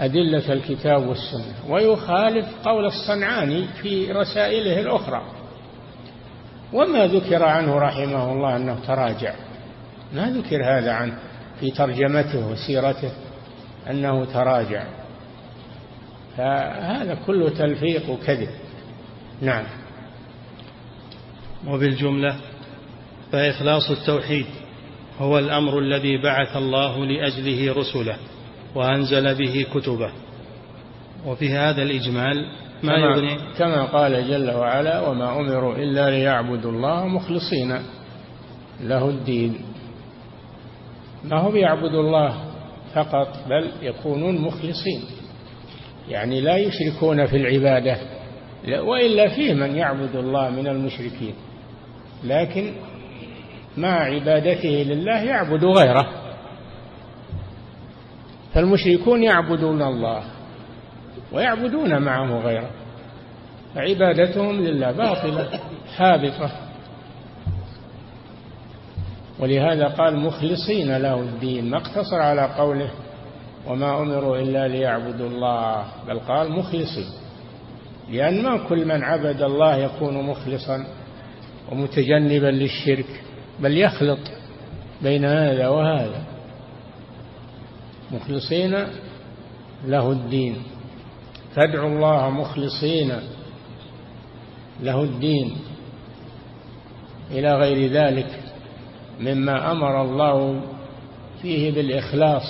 أدلة 0.00 0.52
الكتاب 0.52 1.06
والسنة 1.06 1.54
ويخالف 1.68 2.46
قول 2.64 2.84
الصنعاني 2.84 3.64
في 3.82 4.12
رسائله 4.12 4.80
الأخرى. 4.80 5.22
وما 6.72 7.06
ذكر 7.06 7.42
عنه 7.42 7.78
رحمه 7.78 8.32
الله 8.32 8.56
أنه 8.56 8.78
تراجع 8.86 9.34
ما 10.12 10.30
ذكر 10.30 10.78
هذا 10.78 10.92
عنه 10.92 11.18
في 11.60 11.70
ترجمته 11.70 12.46
وسيرته. 12.50 13.10
أنه 13.90 14.24
تراجع. 14.24 14.84
فهذا 16.36 17.14
كله 17.26 17.48
تلفيق 17.48 18.10
وكذب. 18.10 18.48
نعم. 19.40 19.64
وبالجملة 21.68 22.36
فإخلاص 23.32 23.90
التوحيد 23.90 24.46
هو 25.18 25.38
الأمر 25.38 25.78
الذي 25.78 26.22
بعث 26.22 26.56
الله 26.56 27.06
لأجله 27.06 27.74
رسله 27.74 28.16
وأنزل 28.74 29.34
به 29.34 29.66
كتبه. 29.74 30.12
وفي 31.26 31.52
هذا 31.52 31.82
الإجمال 31.82 32.36
ما 32.82 32.96
كما, 32.96 32.98
يغني؟ 32.98 33.38
كما 33.58 33.84
قال 33.84 34.28
جل 34.28 34.50
وعلا 34.50 35.08
وما 35.08 35.40
أمروا 35.40 35.76
إلا 35.76 36.10
ليعبدوا 36.10 36.70
الله 36.70 37.08
مخلصين 37.08 37.78
له 38.80 39.08
الدين. 39.08 39.58
ما 41.24 41.40
هم 41.40 41.56
يعبدوا 41.56 42.02
الله؟ 42.02 42.43
فقط 42.94 43.28
بل 43.48 43.70
يكونون 43.82 44.38
مخلصين. 44.38 45.02
يعني 46.08 46.40
لا 46.40 46.56
يشركون 46.56 47.26
في 47.26 47.36
العبادة 47.36 47.96
وإلا 48.82 49.28
فيه 49.28 49.54
من 49.54 49.76
يعبد 49.76 50.16
الله 50.16 50.50
من 50.50 50.66
المشركين. 50.66 51.34
لكن 52.24 52.74
مع 53.76 54.04
عبادته 54.04 54.68
لله 54.68 55.22
يعبد 55.22 55.64
غيره. 55.64 56.06
فالمشركون 58.54 59.22
يعبدون 59.22 59.82
الله 59.82 60.22
ويعبدون 61.32 62.02
معه 62.02 62.38
غيره. 62.38 62.70
فعبادتهم 63.74 64.60
لله 64.60 64.92
باطلة 64.92 65.60
حابطة. 65.96 66.63
ولهذا 69.38 69.88
قال 69.88 70.16
مخلصين 70.16 70.96
له 70.96 71.20
الدين 71.20 71.70
ما 71.70 71.76
اقتصر 71.76 72.16
على 72.16 72.42
قوله 72.58 72.90
وما 73.66 74.02
أمروا 74.02 74.38
إلا 74.38 74.68
ليعبدوا 74.68 75.28
الله 75.28 75.84
بل 76.08 76.18
قال 76.18 76.52
مخلصين 76.52 77.06
لأن 78.10 78.42
ما 78.42 78.68
كل 78.68 78.84
من 78.84 79.02
عبد 79.04 79.42
الله 79.42 79.76
يكون 79.76 80.26
مخلصا 80.26 80.86
ومتجنبا 81.72 82.46
للشرك 82.46 83.22
بل 83.60 83.78
يخلط 83.78 84.18
بين 85.02 85.24
هذا 85.24 85.68
وهذا. 85.68 86.22
مخلصين 88.10 88.86
له 89.84 90.12
الدين. 90.12 90.56
فادعوا 91.54 91.88
الله 91.88 92.30
مخلصين 92.30 93.12
له 94.82 95.02
الدين. 95.02 95.56
إلى 97.30 97.54
غير 97.54 97.90
ذلك. 97.92 98.43
مما 99.20 99.72
أمر 99.72 100.02
الله 100.02 100.62
فيه 101.42 101.70
بالإخلاص 101.70 102.42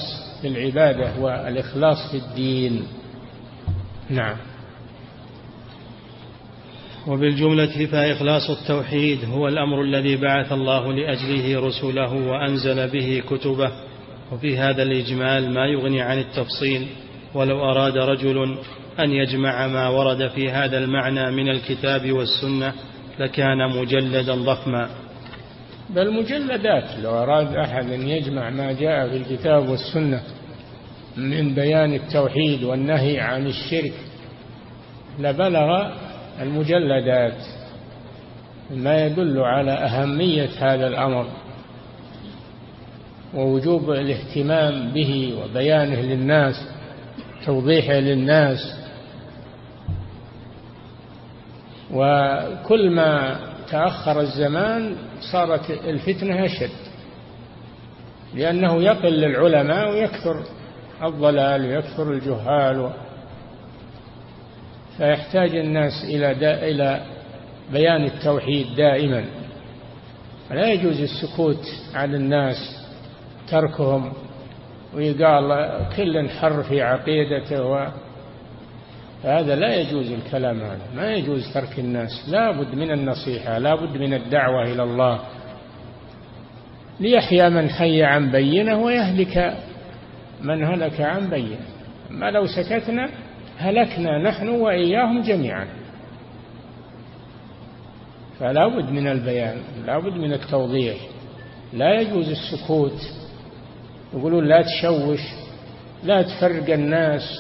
في 0.42 0.48
العبادة 0.48 1.20
والإخلاص 1.20 1.96
في 2.10 2.16
الدين. 2.16 2.86
نعم. 4.10 4.36
وبالجملة 7.06 7.86
فإخلاص 7.86 8.50
التوحيد 8.50 9.24
هو 9.24 9.48
الأمر 9.48 9.82
الذي 9.82 10.16
بعث 10.16 10.52
الله 10.52 10.92
لأجله 10.92 11.60
رسله 11.60 12.14
وأنزل 12.14 12.88
به 12.88 13.22
كتبه. 13.30 13.72
وفي 14.32 14.58
هذا 14.58 14.82
الإجمال 14.82 15.54
ما 15.54 15.66
يغني 15.66 16.02
عن 16.02 16.18
التفصيل 16.18 16.86
ولو 17.34 17.70
أراد 17.70 17.96
رجل 17.96 18.58
أن 19.00 19.10
يجمع 19.10 19.66
ما 19.66 19.88
ورد 19.88 20.28
في 20.28 20.50
هذا 20.50 20.78
المعنى 20.78 21.30
من 21.30 21.48
الكتاب 21.48 22.12
والسنة 22.12 22.72
لكان 23.18 23.76
مجلدا 23.80 24.34
ضخما. 24.34 25.03
بل 25.90 26.12
مجلدات. 26.12 26.98
لو 27.02 27.10
أراد 27.10 27.56
أحد 27.56 27.90
أن 27.90 28.08
يجمع 28.08 28.50
ما 28.50 28.72
جاء 28.72 29.08
في 29.08 29.16
الكتاب 29.16 29.68
والسنة 29.68 30.22
من 31.16 31.54
بيان 31.54 31.94
التوحيد 31.94 32.64
والنهي 32.64 33.20
عن 33.20 33.46
الشرك 33.46 33.92
لبلغ 35.18 35.90
المجلدات. 36.40 37.38
ما 38.70 39.06
يدل 39.06 39.38
على 39.38 39.72
أهمية 39.72 40.50
هذا 40.58 40.86
الأمر 40.86 41.26
ووجوب 43.34 43.90
الاهتمام 43.90 44.92
به 44.92 45.34
وبيانه 45.42 46.00
للناس 46.00 46.68
توضيحه 47.46 47.92
للناس. 47.92 48.84
وكل 51.92 52.90
ما 52.90 53.38
تأخر 53.70 54.20
الزمان 54.20 54.96
صارت 55.32 55.70
الفتنة 55.70 56.44
أشد 56.44 56.70
لأنه 58.34 58.82
يقل 58.82 59.24
العلماء 59.24 59.90
ويكثر 59.90 60.44
الضلال 61.02 61.66
ويكثر 61.66 62.12
الجهال 62.12 62.90
فيحتاج 64.96 65.56
الناس 65.56 66.04
إلى 66.04 66.34
دا 66.34 66.68
إلى 66.68 67.00
بيان 67.72 68.04
التوحيد 68.04 68.66
دائما. 68.76 69.24
فلا 70.48 70.72
يجوز 70.72 71.00
السكوت 71.00 71.64
عن 71.94 72.14
الناس 72.14 72.56
تركهم 73.48 74.12
ويقال 74.94 75.78
كل 75.96 76.30
حر 76.30 76.62
في 76.62 76.82
عقيدته 76.82 77.92
هذا 79.24 79.56
لا 79.56 79.74
يجوز 79.74 80.12
الكلام 80.12 80.60
هذا 80.60 80.86
ما 80.96 81.14
يجوز 81.14 81.54
ترك 81.54 81.78
الناس 81.78 82.28
لا 82.28 82.50
بد 82.50 82.74
من 82.74 82.90
النصيحة 82.90 83.58
لا 83.58 83.74
بد 83.74 83.96
من 83.96 84.14
الدعوة 84.14 84.62
إلى 84.62 84.82
الله. 84.82 85.20
ليحيى 87.00 87.50
من 87.50 87.68
حي 87.68 88.02
عن 88.02 88.30
بينة 88.30 88.82
ويهلك 88.82 89.56
من 90.42 90.64
هلك 90.64 91.00
عن 91.00 91.30
بين 91.30 91.56
ما 92.10 92.30
لو 92.30 92.46
سكتنا 92.46 93.08
هلكنا 93.58 94.18
نحن 94.18 94.48
وإياهم 94.48 95.22
جميعا. 95.22 95.66
فلا 98.40 98.66
بد 98.66 98.90
من 98.90 99.08
البيان 99.08 99.56
لا 99.86 99.98
بد 99.98 100.12
من 100.12 100.32
التوضيح. 100.32 100.96
لا 101.72 102.00
يجوز 102.00 102.28
السكوت. 102.28 103.00
يقولون 104.14 104.44
لا 104.44 104.62
تشوش 104.62 105.20
لا 106.04 106.22
تفرق 106.22 106.72
الناس. 106.72 107.38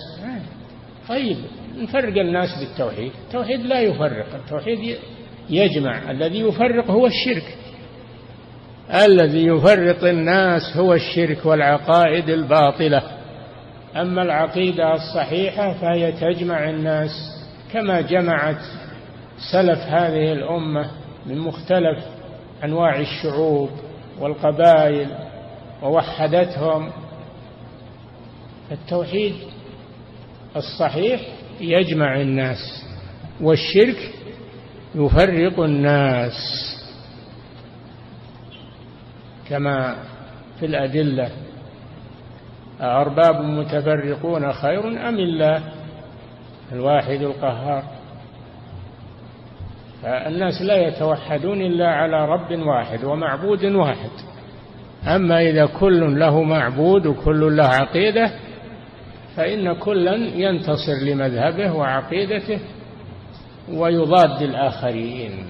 طيب. 1.08 1.36
نفرق 1.78 2.20
الناس 2.20 2.48
بالتوحيد. 2.58 3.12
التوحيد 3.26 3.60
لا 3.60 3.80
يفرق. 3.80 4.26
التوحيد 4.34 4.96
يجمع. 5.50 6.10
الذي 6.10 6.40
يفرق 6.40 6.90
هو 6.90 7.06
الشرك. 7.06 7.56
الذي 9.06 9.46
يفرق 9.46 10.04
الناس 10.04 10.76
هو 10.76 10.94
الشرك 10.94 11.46
والعقائد 11.46 12.28
الباطلة. 12.28 13.02
أما 13.96 14.22
العقيدة 14.22 14.94
الصحيحة 14.94 15.72
فهي 15.72 16.12
تجمع 16.12 16.70
الناس 16.70 17.10
كما 17.72 18.00
جمعت 18.00 18.62
سلف 19.52 19.78
هذه 19.78 20.32
الأمة 20.32 20.90
من 21.26 21.38
مختلف 21.38 22.04
أنواع 22.64 23.00
الشعوب 23.00 23.70
والقبائل 24.20 25.08
ووحدتهم. 25.82 26.90
التوحيد 28.72 29.34
الصحيح 30.56 31.20
يجمع 31.60 32.20
الناس 32.20 32.84
والشرك 33.40 34.12
يفرق 34.94 35.60
الناس. 35.60 36.32
كما 39.48 39.96
في 40.60 40.66
الأدلة 40.66 41.30
أرباب 42.80 43.44
متفرقون 43.44 44.52
خير 44.52 45.08
أم 45.08 45.18
الله؟ 45.18 45.62
الواحد 46.72 47.22
القهار. 47.22 47.82
فالناس 50.02 50.62
لا 50.62 50.76
يتوحدون 50.76 51.62
إلا 51.62 51.88
على 51.88 52.28
رب 52.28 52.58
واحد 52.58 53.04
ومعبود 53.04 53.64
واحد. 53.64 54.10
أما 55.06 55.40
إذا 55.40 55.66
كل 55.66 56.18
له 56.18 56.42
معبود 56.42 57.06
وكل 57.06 57.56
له 57.56 57.64
عقيدة 57.64 58.30
فإن 59.36 59.72
كلا 59.72 60.14
ينتصر 60.14 60.94
لمذهبه 61.02 61.72
وعقيدته 61.72 62.58
ويضاد 63.72 64.42
الآخرين. 64.42 65.46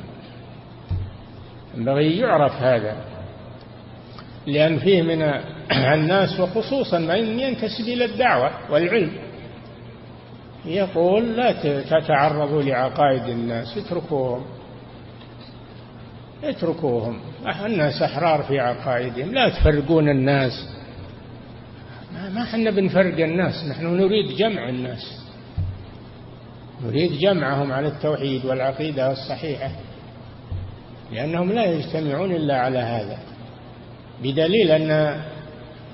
ينبغي 1.76 2.18
يعرف 2.18 2.52
هذا 2.52 2.96
لأن 4.46 4.78
فيه 4.78 5.02
من 5.02 5.22
الناس 5.72 6.40
وخصوصا 6.40 6.98
من 6.98 7.40
ينتسب 7.40 7.84
إلى 7.88 8.04
الدعوة 8.04 8.50
والعلم. 8.70 9.12
يقول 10.64 11.36
لا 11.36 11.52
تتعرضوا 11.80 12.62
لعقائد 12.62 13.28
الناس 13.28 13.78
اتركوهم. 13.78 14.44
اتركوهم. 16.44 17.20
الناس 17.64 18.02
أحرار 18.02 18.42
في 18.42 18.60
عقائدهم. 18.60 19.34
لا 19.34 19.48
تفرقون 19.48 20.08
الناس. 20.08 20.73
ما 22.14 22.42
إحنا 22.42 22.70
بنفرق 22.70 23.24
الناس 23.24 23.64
نحن 23.64 23.86
نريد 23.86 24.36
جمع 24.36 24.68
الناس. 24.68 25.24
نريد 26.84 27.12
جمعهم 27.12 27.72
على 27.72 27.88
التوحيد 27.88 28.44
والعقيدة 28.44 29.12
الصحيحة 29.12 29.70
لأنهم 31.12 31.52
لا 31.52 31.64
يجتمعون 31.64 32.32
إلا 32.32 32.56
على 32.56 32.78
هذا. 32.78 33.18
بدليل 34.22 34.70
أن 34.70 35.20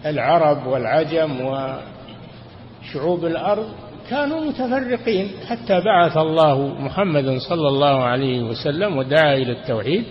العرب 0.07 0.67
والعجم 0.67 1.41
وشعوب 1.41 3.25
الأرض 3.25 3.69
كانوا 4.11 4.41
متفرقين 4.41 5.29
حتى 5.49 5.81
بعث 5.81 6.17
الله 6.17 6.67
محمدا 6.69 7.39
صلى 7.39 7.69
الله 7.69 8.03
عليه 8.03 8.43
وسلم 8.43 8.97
ودعا 8.97 9.35
إلى 9.35 9.53
التوحيد 9.53 10.05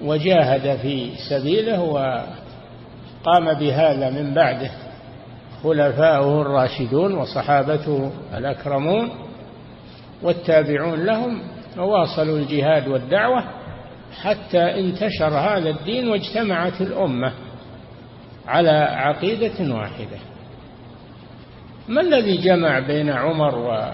وجاهد 0.00 0.78
في 0.78 1.10
سبيله 1.30 1.80
وقام 1.80 3.54
بهذا 3.54 4.10
من 4.10 4.34
بعده. 4.34 4.70
خلفاؤه 5.62 6.42
الراشدون 6.42 7.14
وصحابته 7.14 8.12
الأكرمون 8.34 9.10
والتابعون 10.22 11.04
لهم 11.04 11.42
وواصلوا 11.78 12.38
الجهاد 12.38 12.88
والدعوة 12.88 13.44
حتى 14.22 14.80
انتشر 14.80 15.28
هذا 15.28 15.70
الدين 15.70 16.08
واجتمعت 16.08 16.80
الأمة 16.80 17.32
على 18.46 18.70
عقيدة 18.70 19.74
واحدة. 19.74 20.18
ما 21.88 22.00
الذي 22.00 22.36
جمع 22.36 22.78
بين 22.78 23.10
عمر 23.10 23.58
و 23.58 23.92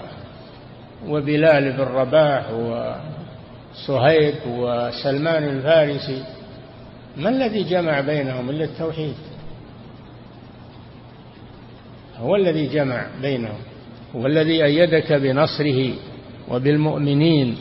وبلال 1.07 1.71
بن 1.71 1.83
رباح 1.83 2.45
وصهيب 2.51 4.35
وسلمان 4.47 5.43
الفارسي؟ 5.43 6.23
ما 7.17 7.29
الذي 7.29 7.63
جمع 7.63 7.99
بينهم 8.01 8.49
إلا 8.49 8.63
التوحيد؟ 8.63 9.15
هو 12.19 12.35
الذي 12.35 12.67
جمع 12.67 13.07
بينهم 13.21 13.57
هو 14.15 14.25
الذي 14.25 14.65
أيدك 14.65 15.13
بنصره 15.13 15.93
وبالمؤمنين 16.51 17.55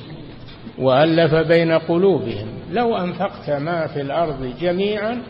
وألف 0.79 1.35
بين 1.35 1.73
قلوبهم. 1.73 2.47
لو 2.73 2.97
أنفقت 2.97 3.51
ما 3.51 3.87
في 3.87 4.01
الأرض 4.01 4.55
جميعا 4.61 5.23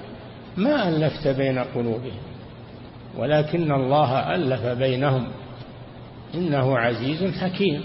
ما 0.57 0.89
ألفت 0.89 1.29
بين 1.29 1.59
قلوبهم 1.59 2.21
ولكن 3.19 3.73
الله 3.73 4.35
ألف 4.35 4.67
بينهم. 4.67 5.27
إنه 6.35 6.79
عزيز 6.79 7.25
حكيم. 7.25 7.83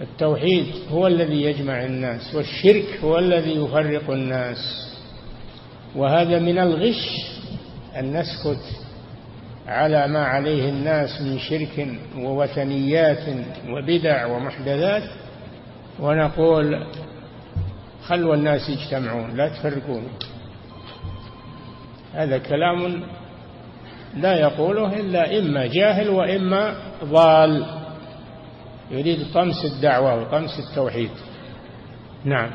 التوحيد 0.00 0.66
هو 0.90 1.06
الذي 1.06 1.42
يجمع 1.42 1.84
الناس 1.84 2.34
والشرك 2.34 2.98
هو 3.04 3.18
الذي 3.18 3.56
يفرق 3.56 4.10
الناس. 4.10 4.58
وهذا 5.96 6.38
من 6.38 6.58
الغش 6.58 7.26
أن 7.98 8.16
نسكت 8.16 8.81
على 9.66 10.08
ما 10.08 10.24
عليه 10.24 10.68
الناس 10.68 11.22
من 11.22 11.38
شرك 11.38 11.88
ووثنيات 12.16 13.24
وبدع 13.68 14.26
ومحدثات 14.26 15.02
ونقول 16.00 16.86
خلوا 18.06 18.34
الناس 18.34 18.68
يجتمعون 18.68 19.36
لا 19.36 19.48
تفرقون. 19.48 20.08
هذا 22.14 22.38
كلام 22.38 23.02
لا 24.16 24.34
يقوله 24.40 25.00
إلا 25.00 25.38
إما 25.38 25.66
جاهل 25.66 26.08
وإما 26.08 26.74
ضال. 27.04 27.66
يريد 28.90 29.32
طمس 29.34 29.64
الدعوة 29.64 30.22
وطمس 30.22 30.58
التوحيد. 30.58 31.10
نعم. 32.24 32.50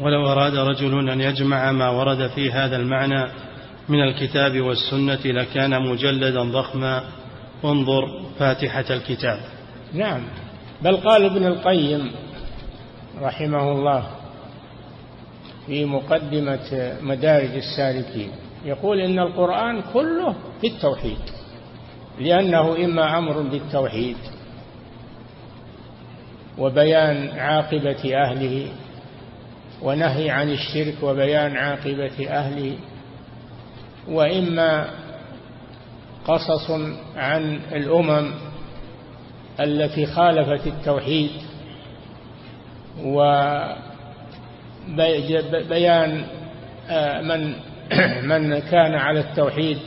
ولو 0.00 0.32
أراد 0.32 0.54
رجل 0.54 1.10
أن 1.10 1.20
يجمع 1.20 1.72
ما 1.72 1.90
ورد 1.90 2.30
في 2.30 2.52
هذا 2.52 2.76
المعنى 2.76 3.43
من 3.88 4.00
الكتاب 4.02 4.60
والسنة 4.60 5.20
لكان 5.24 5.82
مجلدا 5.82 6.42
ضخما. 6.42 7.04
انظر 7.64 8.02
فاتحة 8.38 8.84
الكتاب. 8.90 9.40
نعم. 9.92 10.22
بل 10.82 10.96
قال 10.96 11.24
ابن 11.24 11.46
القيم 11.46 12.12
رحمه 13.20 13.72
الله 13.72 14.06
في 15.66 15.84
مقدمة 15.84 16.96
مدارج 17.02 17.54
السالكين 17.56 18.30
يقول 18.64 19.00
إن 19.00 19.18
القرآن 19.18 19.82
كله 19.92 20.34
في 20.60 20.66
التوحيد 20.66 21.18
لأنه 22.20 22.84
إما 22.84 23.18
أمر 23.18 23.42
بالتوحيد 23.42 24.16
وبيان 26.58 27.38
عاقبة 27.38 28.14
أهله 28.14 28.68
ونهي 29.82 30.30
عن 30.30 30.50
الشرك 30.50 30.94
وبيان 31.02 31.56
عاقبة 31.56 32.28
أهله 32.28 32.76
وإما 34.08 34.90
قصص 36.24 36.70
عن 37.16 37.60
الأمم 37.72 38.30
التي 39.60 40.06
خالفت 40.06 40.66
التوحيد 40.66 41.30
وبيان 44.88 46.24
آه، 46.90 47.20
من 47.20 47.54
من 48.30 48.58
كان 48.58 48.94
على 48.94 49.20
التوحيد 49.20 49.78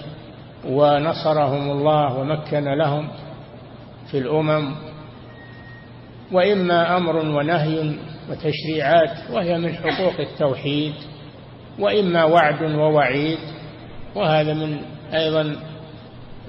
ونصرهم 0.66 1.72
الله 1.72 2.18
ومكن 2.18 2.64
لهم 2.64 3.10
في 4.12 4.18
الأمم 4.18 4.76
وإما 6.32 6.98
أمر 6.98 7.16
ونهي 7.16 7.96
وتشريعات 8.30 9.18
وهي 9.32 9.58
من 9.58 9.74
حقوق 9.74 10.20
التوحيد 10.20 10.94
وإما 11.80 12.24
وعد 12.24 12.62
ووعيد. 12.64 13.40
وهذا 14.18 14.54
من 14.54 14.80
أيضا 15.14 15.56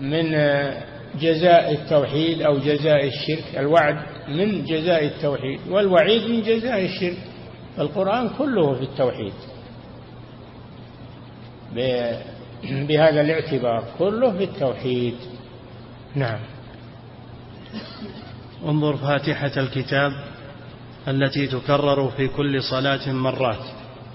من 0.01 0.31
جزاء 1.21 1.73
التوحيد 1.73 2.43
أو 2.43 2.59
جزاء 2.59 3.07
الشرك. 3.07 3.59
الوعد 3.59 3.97
من 4.29 4.65
جزاء 4.65 5.05
التوحيد 5.05 5.61
والوعيد 5.69 6.31
من 6.31 6.43
جزاء 6.43 6.85
الشرك. 6.85 7.19
القرآن 7.79 8.29
كله 8.29 8.75
في 8.75 8.83
التوحيد. 8.83 9.33
بهذا 12.65 13.21
الاعتبار 13.21 13.85
كله 13.99 14.31
في 14.33 14.45
التوحيد. 14.45 15.15
نعم. 16.15 16.41
انظر 18.65 18.97
فاتحة 18.97 19.53
الكتاب 19.57 20.13
التي 21.09 21.47
تكرر 21.47 22.09
في 22.09 22.29
كل 22.29 22.63
صلاة 22.63 23.13
مرات. 23.13 23.65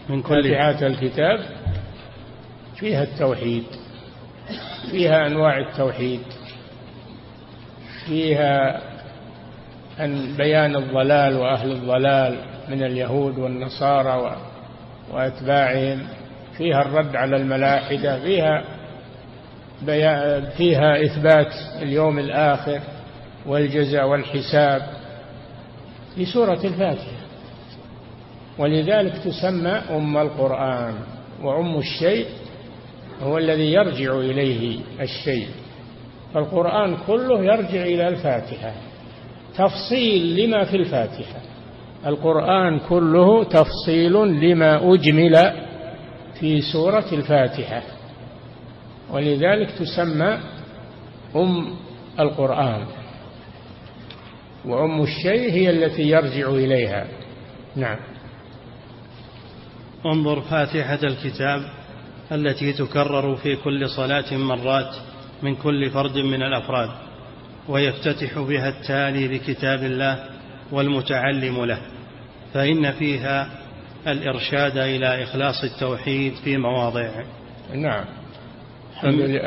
من 0.09 0.21
كل 0.21 0.43
فاتحة 0.43 0.87
الكتاب 0.87 1.62
فيها 2.83 3.03
التوحيد 3.03 3.63
فيها 4.91 5.27
أنواع 5.27 5.59
التوحيد 5.59 6.21
فيها 8.05 8.81
أن 9.99 10.35
بيان 10.37 10.75
الضلال 10.75 11.35
وأهل 11.35 11.71
الضلال 11.71 12.37
من 12.69 12.83
اليهود 12.83 13.37
والنصارى 13.37 14.37
وأتباعهم 15.13 16.07
فيها 16.57 16.81
الرد 16.81 17.15
على 17.15 17.35
الملاحدة 17.35 18.19
فيها 18.19 18.63
فيها 20.57 21.03
إثبات 21.03 21.53
اليوم 21.81 22.19
الآخر 22.19 22.79
والجزاء 23.45 24.07
والحساب 24.07 24.81
في 26.15 26.25
سورة 26.25 26.59
الفاتحة. 26.63 27.23
ولذلك 28.57 29.13
تسمى 29.17 29.71
أم 29.71 30.17
القرآن 30.17 30.95
وأم 31.43 31.77
الشيء 31.77 32.25
هو 33.21 33.37
الذي 33.37 33.73
يرجع 33.73 34.17
إليه 34.17 34.79
الشيء. 35.01 35.47
فالقرآن 36.33 36.97
كله 37.07 37.43
يرجع 37.43 37.83
إلى 37.83 38.07
الفاتحة. 38.07 38.73
تفصيل 39.57 40.35
لما 40.35 40.63
في 40.63 40.77
الفاتحة. 40.77 41.41
القرآن 42.05 42.79
كله 42.79 43.43
تفصيل 43.43 44.13
لما 44.13 44.93
أجمل 44.93 45.53
في 46.39 46.61
سورة 46.61 47.05
الفاتحة. 47.11 47.81
ولذلك 49.11 49.71
تسمى 49.71 50.39
أم 51.35 51.75
القرآن. 52.19 52.85
وأم 54.65 55.01
الشيء 55.01 55.51
هي 55.51 55.69
التي 55.69 56.09
يرجع 56.09 56.49
إليها. 56.49 57.07
نعم. 57.75 57.99
انظر 60.05 60.41
فاتحة 60.41 60.99
الكتاب. 61.03 61.82
التي 62.33 62.73
تكرر 62.73 63.35
في 63.35 63.55
كل 63.55 63.89
صلاة 63.89 64.37
مرات 64.37 64.95
من 65.43 65.55
كل 65.55 65.89
فرد 65.89 66.17
من 66.17 66.43
الأفراد 66.43 66.89
ويفتتح 67.69 68.39
بها 68.39 68.69
التالي 68.69 69.27
بكتاب 69.27 69.83
الله 69.83 70.23
والمتعلم 70.71 71.65
له 71.65 71.81
فإن 72.53 72.91
فيها 72.91 73.49
الإرشاد 74.07 74.77
إلى 74.77 75.23
إخلاص 75.23 75.63
التوحيد 75.63 76.33
في 76.33 76.57
مواضع 76.57 77.23
نعم. 77.73 78.05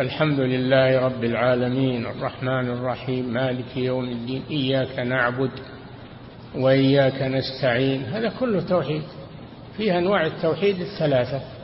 الحمد 0.01 0.40
لله 0.40 1.01
رب 1.01 1.25
العالمين 1.25 2.07
الرحمن 2.07 2.70
الرحيم 2.70 3.33
مالك 3.33 3.77
يوم 3.77 4.05
الدين 4.05 4.42
إياك 4.51 4.99
نعبد 4.99 5.51
وإياك 6.55 7.22
نستعين. 7.22 8.03
هذا 8.03 8.33
كله 8.40 8.61
توحيد. 8.61 9.03
فيها 9.77 9.99
أنواع 9.99 10.27
التوحيد 10.27 10.81
الثلاثة. 10.81 11.56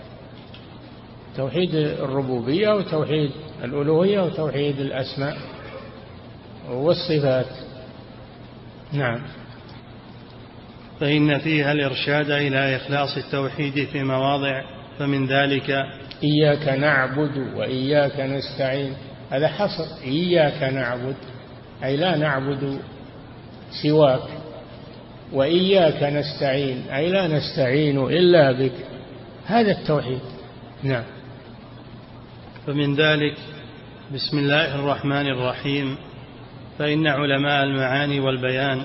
توحيد 1.36 1.74
الربوبية 1.74 2.68
وتوحيد 2.68 3.30
الألوهية 3.64 4.20
وتوحيد 4.20 4.80
الأسماء 4.80 5.36
والصفات. 6.70 7.46
نعم. 8.92 9.22
فإن 11.00 11.38
فيها 11.38 11.72
الإرشاد 11.72 12.30
إلى 12.30 12.76
إخلاص 12.76 13.16
التوحيد 13.16 13.84
في 13.84 14.02
مواضع 14.02 14.62
فمن 14.98 15.26
ذلك 15.26 15.70
إياك 16.24 16.68
نعبد 16.68 17.36
وإياك 17.56 18.20
نستعين. 18.20 18.94
هذا 19.30 19.48
حصر. 19.48 20.04
إياك 20.04 20.62
نعبد 20.62 21.16
أي 21.84 21.96
لا 21.96 22.16
نعبد 22.16 22.78
سواك. 23.82 24.28
وإياك 25.32 26.02
نستعين 26.02 26.82
أي 26.94 27.10
لا 27.10 27.26
نستعين 27.26 27.98
إلا 27.98 28.52
بك. 28.52 28.72
هذا 29.46 29.70
التوحيد. 29.70 30.20
نعم. 30.82 31.04
فمن 32.66 32.94
ذلك 32.94 33.34
بسم 34.14 34.38
الله 34.38 34.74
الرحمن 34.74 35.26
الرحيم. 35.26 35.96
فإن 36.78 37.06
علماء 37.06 37.64
المعاني 37.64 38.20
والبيان 38.20 38.82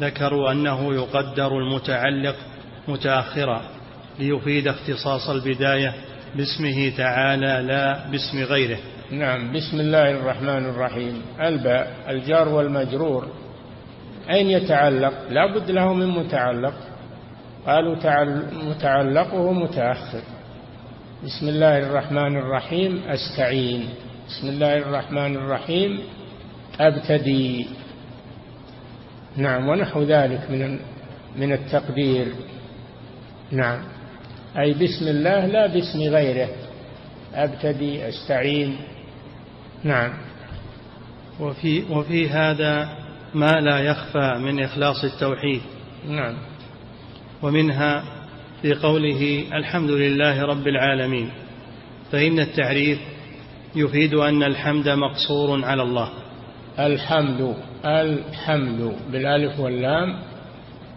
ذكروا 0.00 0.52
أنه 0.52 0.94
يقدر 0.94 1.58
المتعلق 1.58 2.36
متأخرا 2.88 3.62
ليفيد 4.18 4.68
اختصاص 4.68 5.30
البداية 5.30 5.94
باسمه 6.34 6.96
تعالى 6.96 7.66
لا 7.66 8.10
باسم 8.10 8.42
غيره. 8.42 8.78
نعم 9.10 9.52
بسم 9.52 9.80
الله 9.80 10.10
الرحمن 10.10 10.64
الرحيم. 10.66 11.22
الباء 11.40 11.96
الجار 12.08 12.48
والمجرور 12.48 13.28
أين 14.30 14.50
يتعلق؟ 14.50 15.12
لا 15.30 15.54
بد 15.54 15.70
له 15.70 15.94
من 15.94 16.06
متعلق. 16.06 16.74
قالوا 17.66 17.96
متعلقه 18.52 19.52
متأخر. 19.52 20.22
بسم 21.26 21.48
الله 21.48 21.78
الرحمن 21.78 22.36
الرحيم. 22.36 23.02
أستعين. 23.08 23.88
بسم 24.28 24.48
الله 24.48 24.78
الرحمن 24.78 25.36
الرحيم. 25.36 26.00
أبتدي. 26.80 27.66
نعم 29.36 29.68
ونحو 29.68 30.02
ذلك 30.02 30.50
من 30.50 30.78
من 31.36 31.52
التقدير. 31.52 32.26
نعم. 33.52 33.82
أي 34.58 34.72
بسم 34.72 35.08
الله 35.08 35.46
لا 35.46 35.66
باسم 35.66 35.98
غيره. 35.98 36.48
أبتدي 37.34 38.08
أستعين. 38.08 38.76
نعم. 39.84 40.12
وفي 41.40 41.82
وفي 41.90 42.28
هذا 42.28 42.88
ما 43.34 43.60
لا 43.60 43.78
يخفى 43.78 44.38
من 44.38 44.62
إخلاص 44.62 45.04
التوحيد. 45.04 45.60
نعم. 46.08 46.36
ومنها 47.42 48.15
في 48.62 48.74
قوله 48.74 49.44
الحمد 49.54 49.90
لله 49.90 50.42
رب 50.42 50.68
العالمين 50.68 51.30
فإن 52.12 52.40
التعريف 52.40 52.98
يفيد 53.76 54.14
أن 54.14 54.42
الحمد 54.42 54.88
مقصور 54.88 55.64
على 55.64 55.82
الله. 55.82 56.08
الحمد 56.78 57.54
الحمد 57.86 58.92
بالألف 59.12 59.60
واللام. 59.60 60.18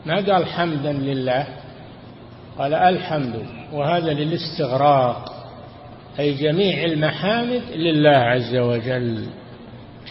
ما 0.06 0.16
قال 0.16 0.46
حمدا 0.46 0.94
لله؟ 0.94 1.48
قال 2.58 2.74
الحمد 2.74 3.46
وهذا 3.74 4.14
للاستغراق 4.14 5.26
أي 6.20 6.34
جميع 6.34 6.84
المحامد 6.86 7.62
لله 7.76 8.18
عز 8.18 8.56
وجل. 8.56 9.26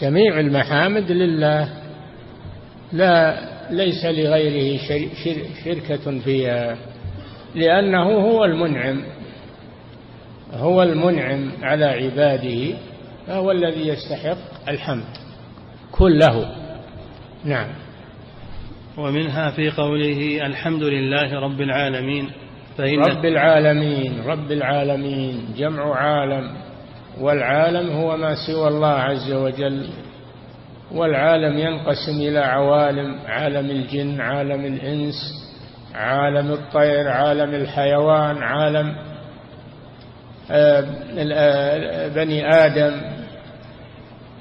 جميع 0.01 0.39
المحامد 0.39 1.11
لله. 1.11 1.69
لا 2.93 3.39
ليس 3.71 4.05
لغيره 4.05 4.79
شركة 5.65 6.19
فيها. 6.19 6.77
لأنه 7.55 8.03
هو 8.03 8.45
المنعم 8.45 9.03
هو 10.53 10.83
المنعم 10.83 11.51
على 11.61 11.85
عباده 11.85 12.77
فهو 13.27 13.51
الذي 13.51 13.87
يستحق 13.87 14.69
الحمد 14.69 15.03
كله. 15.91 16.55
نعم. 17.45 17.67
ومنها 18.97 19.51
في 19.51 19.69
قوله 19.69 20.45
الحمد 20.45 20.83
لله 20.83 21.39
رب 21.39 21.61
العالمين 21.61 22.29
فإن 22.77 22.99
رب 22.99 23.25
العالمين 23.25 24.21
رب 24.25 24.51
العالمين 24.51 25.45
جمع 25.57 25.95
عالم 25.95 26.57
والعالم 27.21 27.91
هو 27.91 28.17
ما 28.17 28.35
سوى 28.47 28.67
الله 28.67 28.87
عز 28.87 29.31
وجل. 29.31 29.89
والعالم 30.91 31.57
ينقسم 31.57 32.17
إلى 32.21 32.39
عوالم 32.39 33.19
عالم 33.25 33.71
الجن 33.71 34.21
عالم 34.21 34.65
الإنس 34.65 35.15
عالم 35.95 36.51
الطير 36.51 37.07
عالم 37.07 37.55
الحيوان 37.55 38.43
عالم 38.43 38.95
آه، 40.51 40.85
آه، 41.17 42.07
بني 42.07 42.53
آدم. 42.53 43.01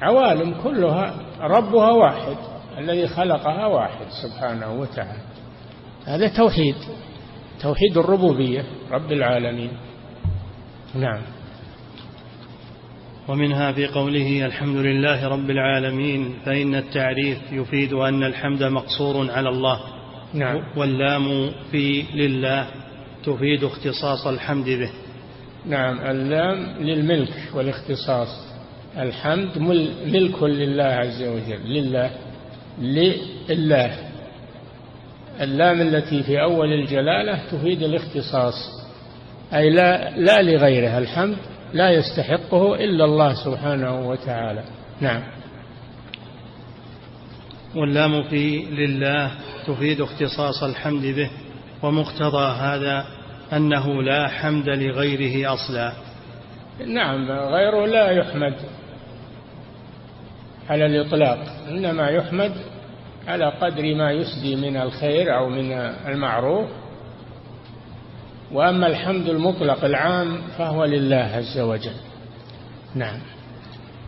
عوالم 0.02 0.54
كلها 0.62 1.14
ربها 1.40 1.90
واحد 1.90 2.36
الذي 2.78 3.08
خلقها 3.08 3.66
واحد 3.66 4.06
سبحانه 4.22 4.72
وتعالى. 4.72 5.22
هذا 6.04 6.28
توحيد 6.28 6.74
توحيد 7.62 7.98
الربوبية 7.98 8.64
رب 8.90 9.12
العالمين. 9.12 9.70
نعم. 10.94 11.22
ومنها 13.28 13.72
في 13.72 13.86
قوله 13.86 14.46
الحمد 14.46 14.76
لله 14.76 15.28
رب 15.28 15.50
العالمين 15.50 16.34
فإن 16.44 16.74
التعريف 16.74 17.38
يفيد 17.52 17.92
أن 17.92 18.22
الحمد 18.22 18.62
مقصور 18.62 19.30
على 19.30 19.48
الله. 19.48 19.97
نعم. 20.34 20.62
واللام 20.76 21.50
في 21.70 22.04
لله 22.14 22.66
تفيد 23.24 23.64
اختصاص 23.64 24.26
الحمد 24.26 24.64
به. 24.64 24.90
نعم 25.66 26.00
اللام 26.10 26.66
للملك 26.80 27.32
والاختصاص. 27.54 28.28
الحمد 28.98 29.58
ملك 30.06 30.42
لله 30.42 30.84
عز 30.84 31.22
وجل 31.22 31.72
لله 31.72 32.10
لله. 33.48 33.98
اللام 35.40 35.80
التي 35.80 36.22
في 36.22 36.42
أول 36.42 36.72
الجلالة 36.72 37.40
تفيد 37.52 37.82
الاختصاص. 37.82 38.54
أي 39.54 39.70
لا, 39.70 40.10
لا 40.10 40.42
لغيره 40.42 40.98
الحمد 40.98 41.36
لا 41.72 41.90
يستحقه 41.90 42.74
إلا 42.74 43.04
الله 43.04 43.44
سبحانه 43.44 44.08
وتعالى. 44.08 44.64
نعم. 45.00 45.22
واللام 47.74 48.22
في 48.22 48.58
لله 48.58 49.30
تفيد 49.66 50.00
اختصاص 50.00 50.62
الحمد 50.62 51.02
به 51.02 51.30
ومقتضى 51.82 52.46
هذا 52.60 53.06
أنه 53.52 54.02
لا 54.02 54.28
حمد 54.28 54.68
لغيره 54.68 55.54
أصلا. 55.54 55.92
نعم 56.86 57.30
غيره 57.30 57.86
لا 57.86 58.10
يحمد 58.10 58.54
على 60.68 60.86
الإطلاق 60.86 61.38
إنما 61.68 62.08
يحمد 62.08 62.52
على 63.28 63.44
قدر 63.44 63.94
ما 63.94 64.12
يسدي 64.12 64.56
من 64.56 64.76
الخير 64.76 65.36
أو 65.36 65.48
من 65.48 65.72
المعروف. 66.06 66.68
وأما 68.52 68.86
الحمد 68.86 69.28
المطلق 69.28 69.84
العام 69.84 70.38
فهو 70.58 70.84
لله 70.84 71.30
عز 71.34 71.58
وجل. 71.58 71.96
نعم. 72.94 73.20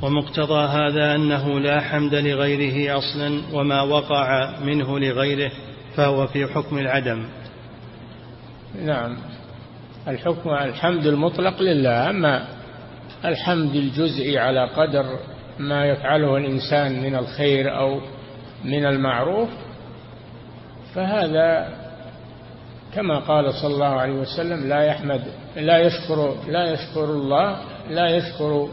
ومقتضى 0.02 0.68
هذا 0.68 1.14
أنه 1.14 1.60
لا 1.60 1.80
حمد 1.80 2.14
لغيره 2.14 2.98
أصلا 2.98 3.42
وما 3.52 3.82
وقع 3.82 4.58
منه 4.60 4.98
لغيره 4.98 5.50
فهو 5.96 6.26
في 6.26 6.46
حكم 6.46 6.78
العدم. 6.78 7.24
نعم. 8.84 9.16
الحكم 10.08 10.50
الحمد 10.50 11.06
المطلق 11.06 11.62
لله. 11.62 12.10
أما 12.10 12.46
الحمد 13.24 13.74
الجزئي 13.74 14.38
على 14.38 14.64
قدر 14.64 15.04
ما 15.58 15.86
يفعله 15.86 16.36
الإنسان 16.36 17.02
من 17.02 17.16
الخير 17.16 17.78
أو 17.78 18.00
من 18.64 18.86
المعروف 18.86 19.48
فهذا 20.94 21.68
كما 22.94 23.18
قال 23.18 23.54
صلى 23.54 23.74
الله 23.74 23.86
عليه 23.86 24.14
وسلم 24.14 24.68
لا 24.68 24.82
يحمد 24.82 25.22
لا 25.56 25.78
يشكر 25.78 26.34
لا 26.48 26.72
يشكر 26.72 27.04
الله 27.04 27.56
لا 27.90 28.16
يشكر 28.16 28.68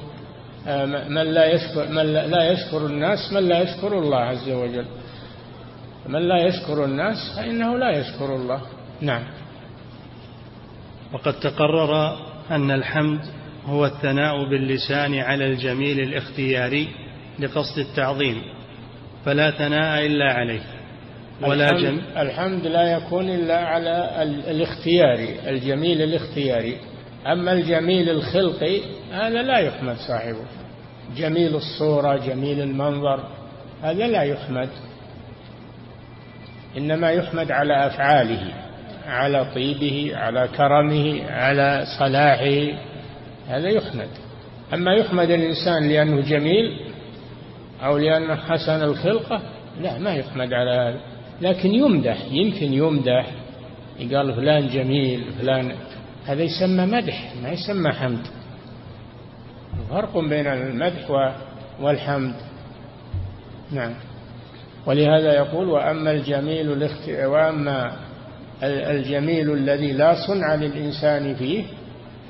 من 1.09 1.23
لا 1.33 1.45
يشكر 1.45 1.87
من 1.89 2.13
لا 2.13 2.51
يشكر 2.51 2.85
الناس 2.85 3.33
من 3.33 3.47
لا 3.47 3.61
يشكر 3.61 3.99
الله 3.99 4.17
عز 4.17 4.49
وجل. 4.49 4.85
من 6.07 6.27
لا 6.27 6.37
يشكر 6.37 6.85
الناس 6.85 7.17
فإنه 7.35 7.77
لا 7.77 7.91
يشكر 7.91 8.35
الله. 8.35 8.61
نعم. 9.01 9.23
وقد 11.13 11.39
تقرر 11.39 12.17
أن 12.51 12.71
الحمد 12.71 13.19
هو 13.65 13.85
الثناء 13.85 14.49
باللسان 14.49 15.15
على 15.15 15.45
الجميل 15.45 15.99
الاختياري 15.99 16.87
لقصد 17.39 17.79
التعظيم 17.79 18.41
فلا 19.25 19.51
ثناء 19.51 20.05
إلا 20.05 20.33
عليه 20.33 20.61
ولا 21.41 21.69
الحمد, 21.69 21.81
جم 21.81 22.01
الحمد 22.17 22.67
لا 22.67 22.83
يكون 22.83 23.29
إلا 23.29 23.57
على 23.57 24.23
الاختياري 24.51 25.49
الجميل 25.49 26.01
الاختياري. 26.01 26.77
أما 27.25 27.53
الجميل 27.53 28.09
الخلقي 28.09 28.81
هذا 29.11 29.41
لا 29.41 29.57
يحمد 29.57 29.95
صاحبه. 30.07 30.45
جميل 31.17 31.55
الصورة 31.55 32.17
جميل 32.17 32.61
المنظر 32.61 33.23
هذا 33.83 34.07
لا 34.07 34.21
يحمد. 34.21 34.69
إنما 36.77 37.11
يحمد 37.11 37.51
على 37.51 37.87
أفعاله 37.87 38.53
على 39.07 39.45
طيبه 39.55 40.11
على 40.15 40.49
كرمه 40.57 41.31
على 41.31 41.85
صلاحه 41.99 42.79
هذا 43.47 43.69
يحمد. 43.69 44.09
أما 44.73 44.93
يحمد 44.93 45.29
الإنسان 45.29 45.89
لأنه 45.89 46.21
جميل 46.21 46.79
أو 47.83 47.97
لأنه 47.97 48.35
حسن 48.35 48.83
الخلقة 48.83 49.41
لا 49.81 49.97
ما 49.97 50.13
يحمد 50.13 50.53
على 50.53 50.71
هذا. 50.71 50.99
لكن 51.41 51.73
يمدح 51.73 52.17
يمكن 52.31 52.73
يمدح 52.73 53.25
يقال 53.99 54.33
فلان 54.33 54.67
جميل 54.67 55.23
فلان 55.39 55.71
هذا 56.27 56.43
يسمى 56.43 56.85
مدح 56.85 57.33
ما 57.43 57.49
يسمى 57.49 57.91
حمد. 57.91 58.27
فرق 59.89 60.17
بين 60.17 60.47
المدح 60.47 61.33
والحمد. 61.81 62.35
نعم. 63.71 63.93
ولهذا 64.85 65.33
يقول 65.33 65.69
وأما 65.69 66.11
الجميل 66.11 66.89
وأما 67.07 67.95
الجميل 68.63 69.53
الذي 69.53 69.91
لا 69.91 70.27
صنع 70.27 70.55
للإنسان 70.55 71.35
فيه 71.35 71.63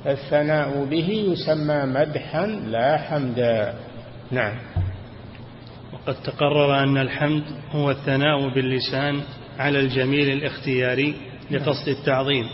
فالثناء 0.04 0.84
به 0.84 1.08
يسمى 1.32 1.82
مدحا 1.86 2.46
لا 2.46 2.96
حمدا. 2.96 3.74
نعم. 4.30 4.54
وقد 5.92 6.14
تقرر 6.22 6.82
أن 6.82 6.96
الحمد 6.98 7.42
هو 7.70 7.90
الثناء 7.90 8.54
باللسان 8.54 9.20
على 9.58 9.80
الجميل 9.80 10.32
الاختياري 10.32 11.14
لقصد 11.50 11.88
التعظيم. 11.88 12.44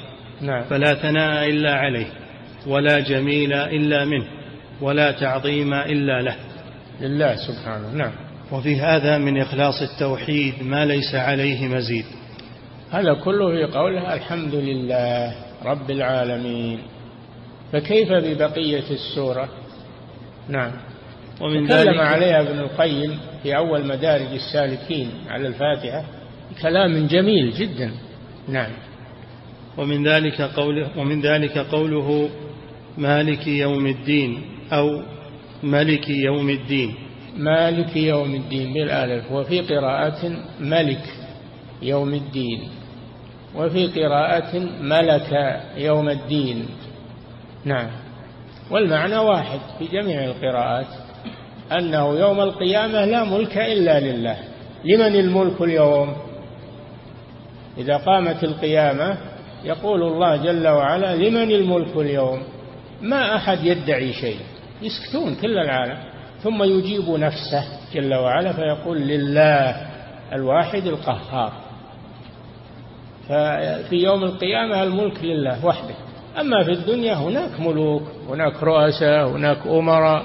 نعم. 0.45 0.65
فلا 0.65 0.95
ثناء 0.95 1.51
إلا 1.51 1.75
عليه 1.75 2.07
ولا 2.67 3.01
جميل 3.01 3.53
إلا 3.53 4.05
منه 4.05 4.27
ولا 4.81 5.13
تعظيم 5.13 5.75
إلا 5.75 6.23
له. 6.23 6.37
لله 7.01 7.37
سبحانه 7.37 7.93
نعم. 7.93 8.13
وفي 8.53 8.81
هذا 8.81 9.19
من 9.19 9.41
إخلاص 9.41 9.83
التوحيد 9.83 10.55
ما 10.63 10.85
ليس 10.85 11.15
عليه 11.15 11.69
مزيد. 11.69 12.05
هذا 12.91 13.15
كله 13.15 13.51
في 13.51 13.73
قوله 13.73 14.15
الحمد 14.15 14.55
لله 14.55 15.35
رب 15.65 15.91
العالمين. 15.91 16.79
فكيف 17.73 18.13
ببقية 18.13 18.91
السورة؟ 18.91 19.49
نعم. 20.49 20.73
ومن 21.41 21.69
تكلم 21.69 22.01
عليها 22.01 22.41
ابن 22.41 22.59
القيم 22.59 23.19
في 23.43 23.57
أول 23.57 23.87
مدارج 23.87 24.33
السالكين 24.33 25.11
على 25.29 25.49
الفاتحة 25.49 26.05
كلام 26.63 27.07
جميل 27.07 27.51
جدا. 27.51 27.91
نعم. 28.49 28.71
ومن 29.79 30.09
ذلك 30.09 30.43
قوله 30.43 30.99
ومن 30.99 31.21
ذلك 31.21 31.59
قوله 31.59 32.29
مالك 32.99 33.47
يوم 33.47 33.87
الدين 33.87 34.43
أو 34.73 35.03
ملك 35.63 36.09
يوم 36.09 36.51
الدين. 36.51 36.95
مالك 37.37 37.97
يوم 37.97 38.35
الدين 38.35 38.73
بالألف 38.75 39.33
وفي 39.33 39.61
قراءة 39.61 40.33
ملك 40.61 41.05
يوم 41.83 42.15
الدين 42.15 42.61
وفي 43.57 43.87
قراءة 43.87 44.59
ملك 44.81 45.61
يوم 45.77 46.09
الدين. 46.09 46.67
نعم. 47.65 47.91
والمعنى 48.71 49.17
واحد 49.17 49.59
في 49.79 49.87
جميع 49.87 50.25
القراءات 50.25 50.87
أنه 51.73 52.19
يوم 52.19 52.41
القيامة 52.41 53.05
لا 53.05 53.25
ملك 53.25 53.59
إلا 53.59 54.01
لله. 54.01 54.39
لمن 54.85 55.17
الملك 55.17 55.61
اليوم؟ 55.61 56.17
إذا 57.79 57.97
قامت 57.97 58.45
القيامة 58.45 59.34
يقول 59.65 60.03
الله 60.03 60.37
جل 60.37 60.69
وعلا 60.69 61.17
لمن 61.17 61.51
الملك 61.51 61.97
اليوم؟ 61.97 62.43
ما 63.03 63.37
أحد 63.37 63.65
يدعي 63.65 64.13
شيء. 64.13 64.39
يسكتون 64.83 65.35
كل 65.35 65.59
العالم. 65.59 65.99
ثم 66.43 66.63
يجيب 66.63 67.11
نفسه 67.11 67.65
جل 67.95 68.15
وعلا 68.15 68.53
فيقول 68.53 68.99
لله 68.99 69.77
الواحد 70.33 70.87
القهار. 70.87 71.53
ففي 73.29 73.97
يوم 73.97 74.25
القيامة 74.25 74.83
الملك 74.83 75.25
لله 75.25 75.67
وحده. 75.67 75.95
أما 76.41 76.65
في 76.65 76.71
الدنيا 76.73 77.15
هناك 77.15 77.61
ملوك 77.61 78.03
هناك 78.29 78.63
رؤساء 78.63 79.29
هناك 79.29 79.67
أمراء 79.67 80.25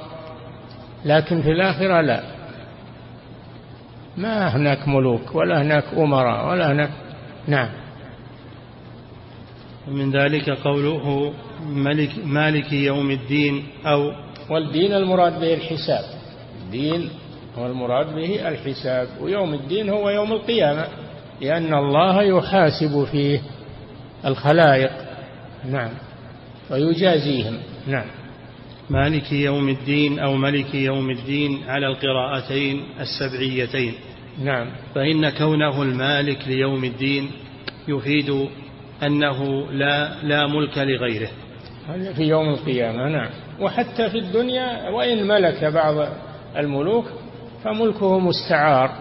لكن 1.06 1.42
في 1.42 1.52
الآخرة 1.52 2.02
لا. 2.02 2.24
ما 4.18 4.56
هناك 4.56 4.88
ملوك 4.88 5.36
ولا 5.36 5.62
هناك 5.62 5.84
أمراء 5.98 6.50
ولا 6.50 6.72
هناك 6.72 6.90
نعم. 7.48 7.70
ومن 9.90 10.12
ذلك 10.12 10.50
قوله 10.50 11.34
ملك 11.66 12.12
مالك 12.26 12.74
يوم 12.74 13.12
الدين 13.12 13.64
أو 13.86 14.12
والدين 14.50 14.94
المراد 14.94 15.40
به 15.40 15.54
الحساب. 15.54 16.04
الدين 16.66 17.10
هو 17.58 17.66
المراد 17.66 18.16
به 18.16 18.50
الحساب 18.50 19.08
ويوم 19.22 19.54
الدين 19.54 19.90
هو 19.90 20.10
يوم 20.10 20.32
القيامة 20.32 20.88
لأن 21.42 21.74
الله 21.74 22.22
يحاسب 22.22 23.04
فيه 23.12 23.42
الخلائق. 24.26 24.92
نعم. 25.66 25.92
ويجازيهم. 26.72 27.58
نعم. 27.88 28.08
مالك 28.90 29.32
يوم 29.32 29.70
الدين 29.70 30.20
أو 30.20 30.36
ملك 30.36 30.76
يوم 30.76 31.10
الدين 31.10 31.60
على 31.68 31.88
القراءتين 31.88 32.84
السبعيتين. 33.00 33.94
نعم. 34.44 34.68
فإن 34.96 35.30
كونه 35.30 35.82
المالك 35.82 36.48
ليوم 36.48 36.84
الدين 36.84 37.32
يفيد 37.88 38.50
أنه 39.04 39.72
لا 39.72 40.24
لا 40.24 40.48
ملك 40.48 40.78
لغيره. 40.78 41.30
هذا 41.90 42.14
في 42.14 42.24
يوم 42.24 42.50
القيامة 42.50 43.08
نعم. 43.08 43.30
وحتى 43.60 44.10
في 44.10 44.18
الدنيا 44.20 44.90
وإن 44.90 45.28
ملك 45.28 45.64
بعض 45.64 46.08
الملوك 46.58 47.06
فملكه 47.64 48.20
مستعار. 48.20 48.92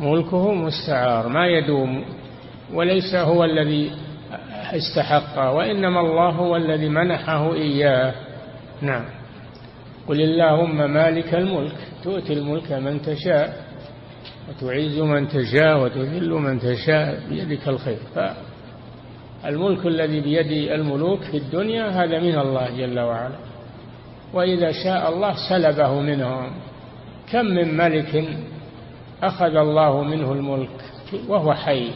ملكه 0.00 0.54
مستعار 0.54 1.28
ما 1.28 1.46
يدوم 1.46 2.04
وليس 2.74 3.14
هو 3.14 3.44
الذي 3.44 3.92
استحقه 4.72 5.52
وإنما 5.52 6.00
الله 6.00 6.30
هو 6.30 6.56
الذي 6.56 6.88
منحه 6.88 7.54
إياه. 7.54 8.14
نعم. 8.82 9.04
قل 10.08 10.20
اللهم 10.20 10.90
مالك 10.90 11.34
الملك 11.34 11.76
تؤتي 12.04 12.32
الملك 12.32 12.72
من 12.72 13.02
تشاء. 13.02 13.67
وتعز 14.48 14.98
من 14.98 15.28
تشاء 15.28 15.80
وتذل 15.82 16.30
من 16.30 16.60
تشاء 16.60 17.20
بيدك 17.28 17.68
الخير. 17.68 17.98
الملك 19.44 19.86
الذي 19.86 20.20
بيد 20.20 20.70
الملوك 20.72 21.22
في 21.22 21.36
الدنيا 21.36 21.88
هذا 21.88 22.18
من 22.20 22.38
الله 22.38 22.76
جل 22.76 23.00
وعلا. 23.00 23.36
وإذا 24.34 24.72
شاء 24.72 25.08
الله 25.08 25.34
سلبه 25.48 26.00
منهم. 26.00 26.50
كم 27.32 27.44
من 27.44 27.76
ملك 27.76 28.28
أخذ 29.22 29.56
الله 29.56 30.02
منه 30.02 30.32
الملك 30.32 30.80
وهو 31.28 31.54
حي. 31.54 31.90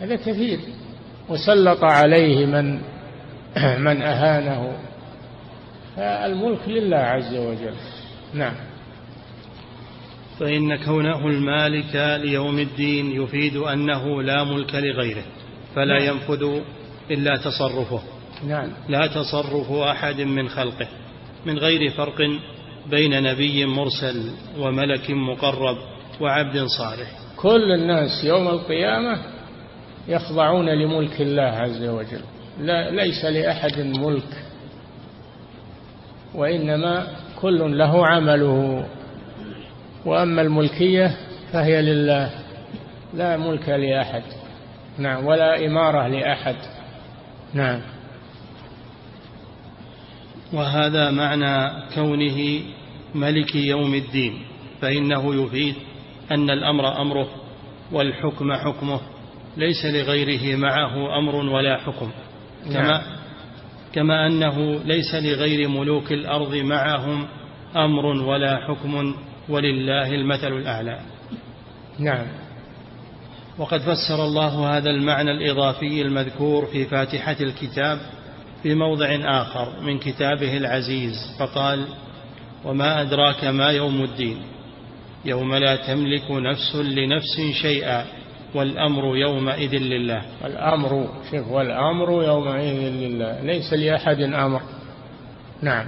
هذا 0.00 0.16
كثير. 0.16 0.58
وسلط 1.28 1.84
عليه 1.84 2.46
من 2.46 2.80
من 3.86 4.02
أهانه. 4.02 4.72
فالملك 5.96 6.68
لله 6.68 6.96
عز 6.96 7.34
وجل. 7.34 7.74
نعم. 8.34 8.73
فإن 10.40 10.76
كونه 10.76 11.26
المالك 11.26 12.20
ليوم 12.24 12.58
الدين 12.58 13.22
يفيد 13.22 13.56
أنه 13.56 14.22
لا 14.22 14.44
ملك 14.44 14.74
لغيره 14.74 15.24
فلا 15.74 15.98
نعم. 15.98 16.16
ينفذ 16.16 16.60
إلا 17.10 17.36
تصرفه. 17.36 18.00
نعم. 18.48 18.70
لا 18.88 19.06
تصرف 19.06 19.72
أحد 19.72 20.20
من 20.20 20.48
خلقه 20.48 20.88
من 21.46 21.58
غير 21.58 21.90
فرق 21.90 22.18
بين 22.90 23.22
نبي 23.22 23.66
مرسل 23.66 24.30
وملك 24.58 25.10
مقرب 25.10 25.76
وعبد 26.20 26.64
صالح. 26.78 27.10
كل 27.36 27.72
الناس 27.72 28.24
يوم 28.24 28.48
القيامة 28.48 29.18
يخضعون 30.08 30.68
لملك 30.68 31.20
الله 31.20 31.42
عز 31.42 31.82
وجل. 31.82 32.20
لا 32.60 32.90
ليس 32.90 33.24
لأحد 33.24 33.80
ملك 33.80 34.44
وإنما 36.34 37.06
كل 37.40 37.78
له 37.78 38.06
عمله. 38.06 38.86
وأما 40.06 40.42
الملكية 40.42 41.16
فهي 41.52 41.82
لله 41.82 42.30
لا 43.14 43.36
ملك 43.36 43.68
لأحد. 43.68 44.22
نعم 44.98 45.26
ولا 45.26 45.66
إمارة 45.66 46.08
لأحد. 46.08 46.56
نعم. 47.54 47.80
وهذا 50.52 51.10
معنى 51.10 51.72
كونه 51.94 52.60
ملك 53.14 53.54
يوم 53.54 53.94
الدين 53.94 54.42
فإنه 54.80 55.44
يفيد 55.44 55.74
أن 56.30 56.50
الأمر 56.50 57.00
أمره 57.02 57.28
والحكم 57.92 58.52
حكمه 58.52 59.00
ليس 59.56 59.84
لغيره 59.84 60.56
معه 60.56 61.18
أمر 61.18 61.34
ولا 61.36 61.76
حكم. 61.76 62.10
كما 62.64 62.82
نعم. 62.82 63.02
كما 63.92 64.26
أنه 64.26 64.80
ليس 64.84 65.14
لغير 65.14 65.68
ملوك 65.68 66.12
الأرض 66.12 66.54
معهم 66.54 67.26
أمر 67.76 68.06
ولا 68.06 68.56
حكم 68.56 69.14
ولله 69.48 70.14
المثل 70.14 70.52
الأعلى. 70.52 71.00
نعم. 71.98 72.26
وقد 73.58 73.80
فسر 73.80 74.24
الله 74.24 74.76
هذا 74.76 74.90
المعنى 74.90 75.30
الإضافي 75.30 76.02
المذكور 76.02 76.66
في 76.66 76.84
فاتحة 76.84 77.36
الكتاب 77.40 77.98
في 78.62 78.74
موضع 78.74 79.18
آخر 79.42 79.80
من 79.80 79.98
كتابه 79.98 80.56
العزيز 80.56 81.14
فقال 81.38 81.86
وما 82.64 83.02
أدراك 83.02 83.44
ما 83.44 83.70
يوم 83.70 84.04
الدين؟ 84.04 84.42
يوم 85.24 85.54
لا 85.54 85.76
تملك 85.76 86.30
نفس 86.30 86.76
لنفس 86.76 87.40
شيئا 87.62 88.04
والأمر 88.54 89.16
يومئذ 89.16 89.74
لله. 89.74 90.22
الأمر 90.44 91.08
شوف 91.30 91.48
والأمر 91.48 92.22
يومئذ 92.22 92.90
لله 92.90 93.40
ليس 93.40 93.72
لأحد 93.72 94.20
أمر. 94.20 94.62
نعم. 95.62 95.86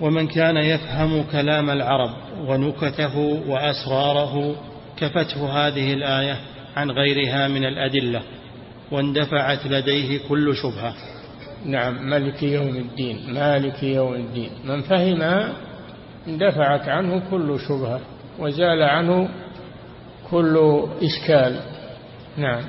ومن 0.00 0.26
كان 0.26 0.56
يفهم 0.56 1.22
كلام 1.22 1.70
العرب 1.70 2.10
ونكته 2.46 3.18
وأسراره 3.48 4.56
كفته 4.96 5.48
هذه 5.48 5.92
الآية 5.92 6.36
عن 6.76 6.90
غيرها 6.90 7.48
من 7.48 7.64
الأدلة 7.64 8.22
واندفعت 8.90 9.66
لديه 9.66 10.20
كل 10.28 10.56
شبهة. 10.56 10.94
نعم 11.64 12.10
ملك 12.10 12.42
يوم 12.42 12.76
الدين 12.76 13.34
مالك 13.34 13.82
يوم 13.82 14.14
الدين. 14.14 14.50
من 14.64 14.82
فهمها 14.82 15.52
اندفعت 16.28 16.88
عنه 16.88 17.30
كل 17.30 17.60
شبهة 17.68 18.00
وزال 18.38 18.82
عنه 18.82 19.28
كل 20.30 20.84
إشكال. 21.02 21.60
نعم. 22.36 22.64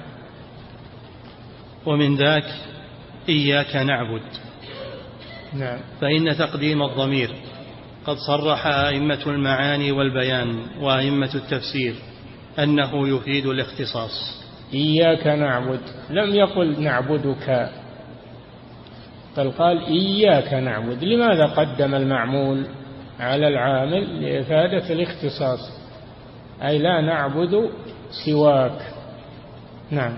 ومن 1.85 2.15
ذاك 2.15 2.45
إياك 3.29 3.75
نعبد. 3.75 4.48
نعم. 5.53 5.79
فإن 6.01 6.37
تقديم 6.37 6.83
الضمير 6.83 7.29
قد 8.05 8.17
صرح 8.17 8.67
أئمة 8.67 9.19
المعاني 9.27 9.91
والبيان 9.91 10.59
وأئمة 10.81 11.29
التفسير 11.35 11.95
أنه 12.59 13.07
يفيد 13.07 13.45
الاختصاص. 13.45 14.39
إياك 14.73 15.27
نعبد. 15.27 15.79
لم 16.09 16.35
يقل 16.35 16.81
نعبدك. 16.81 17.69
بل 19.37 19.51
قال 19.51 19.85
إياك 19.85 20.53
نعبد. 20.53 21.03
لماذا 21.03 21.45
قدم 21.45 21.95
المعمول 21.95 22.65
على 23.19 23.47
العامل؟ 23.47 24.21
لإفادة 24.21 24.93
الاختصاص. 24.93 25.59
أي 26.63 26.77
لا 26.77 27.01
نعبد 27.01 27.69
سواك. 28.25 28.81
نعم. 29.91 30.17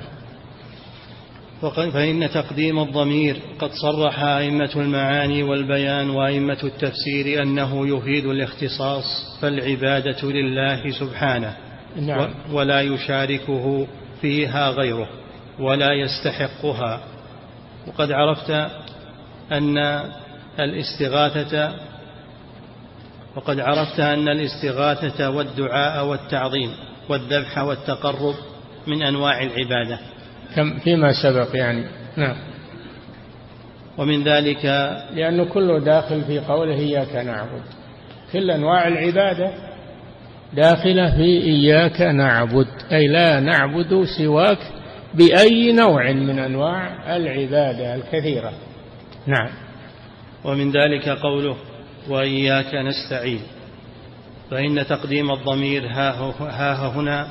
فإن 1.69 2.29
تقديم 2.29 2.79
الضمير 2.79 3.37
قد 3.59 3.71
صرح 3.71 4.23
أئمة 4.23 4.71
المعاني 4.75 5.43
والبيان 5.43 6.09
وأئمة 6.09 6.57
التفسير 6.63 7.43
أنه 7.43 7.97
يفيد 7.97 8.25
الاختصاص 8.25 9.03
فالعبادة 9.41 10.31
لله 10.31 10.91
سبحانه. 10.91 11.57
نعم. 11.95 12.29
ولا 12.51 12.81
يشاركه 12.81 13.87
فيها 14.21 14.69
غيره 14.69 15.09
ولا 15.59 15.93
يستحقها. 15.93 17.01
وقد 17.87 18.11
عرفت 18.11 18.51
أن 19.51 19.77
الاستغاثة 20.59 21.73
وقد 23.35 23.59
عرفت 23.59 23.99
أن 23.99 24.27
الاستغاثة 24.27 25.29
والدعاء 25.29 26.05
والتعظيم 26.05 26.71
والذبح 27.09 27.57
والتقرب 27.57 28.35
من 28.87 29.03
أنواع 29.03 29.43
العبادة. 29.43 29.99
كم 30.55 30.79
فيما 30.79 31.11
سبق 31.23 31.55
يعني. 31.55 31.85
نعم. 32.17 32.35
ومن 33.97 34.23
ذلك 34.23 34.65
لأنه 35.13 35.45
كله 35.45 35.79
داخل 35.79 36.21
في 36.21 36.39
قوله 36.39 36.75
إياك 36.75 37.15
نعبد. 37.15 37.61
كل 38.33 38.51
أنواع 38.51 38.87
العبادة 38.87 39.51
داخلة 40.53 41.11
في 41.15 41.43
إياك 41.43 42.01
نعبد 42.01 42.67
أي 42.91 43.07
لا 43.07 43.39
نعبد 43.39 44.03
سواك 44.17 44.59
بأي 45.13 45.71
نوع 45.71 46.11
من 46.11 46.39
أنواع 46.39 47.15
العبادة 47.15 47.95
الكثيرة. 47.95 48.53
نعم. 49.27 49.49
ومن 50.43 50.71
ذلك 50.71 51.09
قوله 51.09 51.55
وإياك 52.09 52.75
نستعين 52.75 53.41
فإن 54.51 54.85
تقديم 54.87 55.31
الضمير 55.31 55.87
ها 55.87 56.87
هنا 56.87 57.27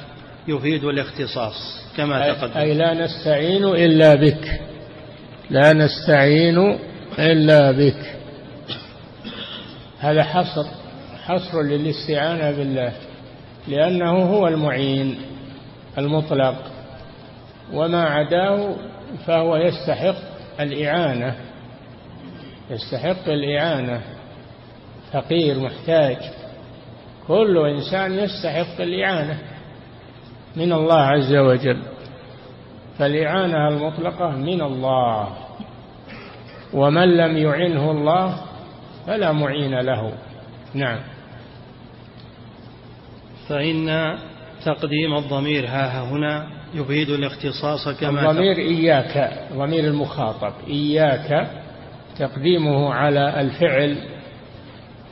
يفيد 0.49 0.85
الاختصاص 0.85 1.85
كما 1.97 2.33
تقدم. 2.33 2.59
أي 2.59 2.75
لا 2.75 2.95
نستعين 2.95 3.65
إلا 3.65 4.15
بك. 4.15 4.61
لا 5.51 5.73
نستعين 5.73 6.79
إلا 7.19 7.71
بك. 7.71 8.17
هذا 10.01 10.23
حصر 10.23 10.67
حصر 11.25 11.63
للاستعانة 11.63 12.51
بالله 12.51 12.93
لأنه 13.69 14.11
هو 14.11 14.49
المعين 14.49 15.21
المطلق. 15.99 16.57
وما 17.73 18.03
عداه 18.03 18.77
فهو 19.27 19.57
يستحق 19.57 20.17
الإعانة 20.61 21.37
يستحق 22.71 23.29
الإعانة. 23.29 24.01
فقير 25.13 25.59
محتاج. 25.59 26.17
كل 27.29 27.59
إنسان 27.59 28.19
يستحق 28.19 28.81
الإعانة. 28.81 29.39
من 30.57 30.73
الله 30.73 31.01
عز 31.01 31.35
وجل 31.35 31.83
فالإعانة 32.99 33.69
المطلقة 33.69 34.31
من 34.31 34.61
الله. 34.63 35.29
ومن 36.73 37.17
لم 37.17 37.37
يعنه 37.37 37.91
الله 37.91 38.41
فلا 39.07 39.33
معين 39.33 39.81
له. 39.81 40.13
نعم. 40.75 40.99
فإن 43.49 44.17
تقديم 44.65 45.17
الضمير 45.17 45.67
ها 45.67 46.05
هنا 46.05 46.47
يفيد 46.75 47.11
الاختصاص 47.11 47.89
كما 47.89 48.31
الضمير 48.31 48.59
إياك 48.59 49.33
ضمير 49.53 49.85
المخاطب. 49.85 50.53
إياك 50.69 51.51
تقديمه 52.19 52.95
على 52.95 53.41
الفعل 53.41 53.97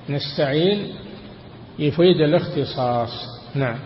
نستعين 0.08 0.94
يفيد 1.78 2.20
الاختصاص. 2.20 3.10
نعم. 3.54 3.78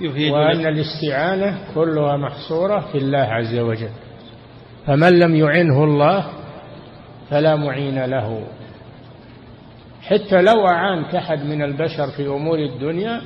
يفيد 0.00 0.32
وأن 0.32 0.66
الاستعانة 0.66 1.58
كلها 1.74 2.16
محصورة 2.16 2.80
في 2.92 2.98
الله 2.98 3.18
عز 3.18 3.58
وجل. 3.58 3.90
فمن 4.86 5.18
لم 5.18 5.36
يعنه 5.36 5.84
الله 5.84 6.26
فلا 7.30 7.56
معين 7.56 8.04
له. 8.04 8.46
حتى 10.02 10.42
لو 10.42 10.68
أعانك 10.68 11.14
أحد 11.14 11.44
من 11.44 11.62
البشر 11.62 12.10
في 12.10 12.26
أمور 12.26 12.58
الدنيا 12.58 13.20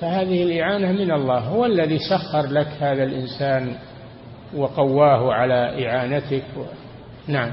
فهذه 0.00 0.42
الإعانة 0.42 0.92
من 0.92 1.12
الله. 1.12 1.38
هو 1.38 1.66
الذي 1.66 1.98
سخر 1.98 2.46
لك 2.46 2.68
هذا 2.80 3.04
الإنسان 3.04 3.76
وقواه 4.56 5.32
على 5.32 5.86
إعانتك. 5.86 6.44
و... 6.56 6.62
نعم. 7.28 7.52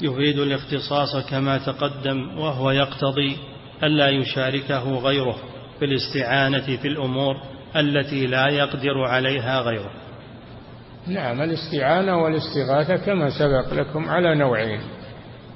يفيد 0.00 0.38
الاختصاص 0.38 1.30
كما 1.30 1.58
تقدم 1.58 2.38
وهو 2.38 2.70
يقتضي 2.70 3.36
ألا 3.82 4.08
يشاركه 4.08 4.98
غيره. 4.98 5.53
في 5.78 5.84
الاستعانة 5.84 6.76
في 6.76 6.88
الأمور 6.88 7.36
التي 7.76 8.26
لا 8.26 8.48
يقدر 8.48 9.04
عليها 9.04 9.60
غيره. 9.60 9.90
نعم 11.06 11.42
الاستعانة 11.42 12.22
والاستغاثة 12.22 12.96
كما 12.96 13.30
سبق 13.38 13.74
لكم 13.74 14.08
على 14.08 14.34
نوعين. 14.34 14.80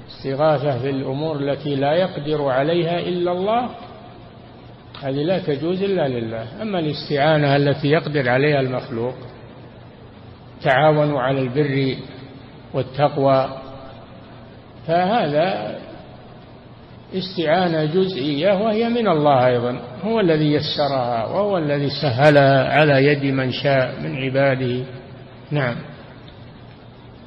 استغاثة 0.07 0.79
في 0.79 0.89
الأمور 0.89 1.35
التي 1.35 1.75
لا 1.75 1.93
يقدر 1.93 2.47
عليها 2.49 2.99
إلا 2.99 3.31
الله 3.31 3.69
هذه 5.01 5.23
لا 5.23 5.39
تجوز 5.39 5.83
إلا 5.83 6.07
لله. 6.07 6.61
أما 6.61 6.79
الاستعانة 6.79 7.55
التي 7.55 7.87
يقدر 7.87 8.29
عليها 8.29 8.59
المخلوق 8.59 9.15
تعاونوا 10.63 11.21
على 11.21 11.41
البر 11.41 11.95
والتقوى 12.73 13.49
فهذا 14.87 15.79
استعانة 17.13 17.85
جزئية 17.85 18.53
وهي 18.53 18.89
من 18.89 19.07
الله 19.07 19.47
أيضا. 19.47 19.81
هو 20.03 20.19
الذي 20.19 20.53
يسرها 20.53 21.25
وهو 21.25 21.57
الذي 21.57 21.89
سهلها 22.01 22.69
على 22.69 23.05
يد 23.05 23.25
من 23.25 23.51
شاء 23.51 24.01
من 24.01 24.15
عباده. 24.15 24.85
نعم. 25.51 25.75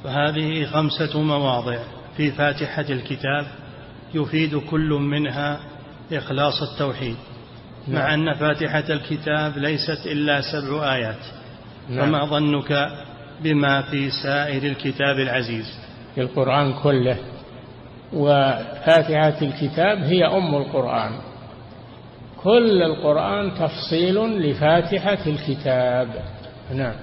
فهذه 0.03 0.65
خمسة 0.65 1.21
مواضع 1.21 1.79
في 2.17 2.31
فاتحة 2.31 2.85
الكتاب 2.89 3.45
يفيد 4.13 4.57
كل 4.57 4.89
منها 4.89 5.59
إخلاص 6.13 6.61
التوحيد. 6.61 7.15
نعم. 7.87 7.95
مع 7.95 8.13
أن 8.13 8.33
فاتحة 8.33 8.93
الكتاب 8.93 9.57
ليست 9.57 10.07
إلا 10.07 10.41
سبع 10.41 10.95
آيات. 10.95 11.25
نعم. 11.89 12.05
فما 12.05 12.25
ظنك 12.25 12.87
بما 13.43 13.81
في 13.81 14.09
سائر 14.23 14.63
الكتاب 14.63 15.19
العزيز؟ 15.19 15.79
في 16.15 16.21
القرآن 16.21 16.73
كله. 16.73 17.17
وفاتحة 18.13 19.41
الكتاب 19.41 19.97
هي 19.97 20.25
أم 20.25 20.55
القرآن. 20.55 21.11
كل 22.43 22.81
القرآن 22.83 23.51
تفصيل 23.53 24.15
لفاتحة 24.49 25.17
الكتاب. 25.27 26.07
نعم. 26.73 26.95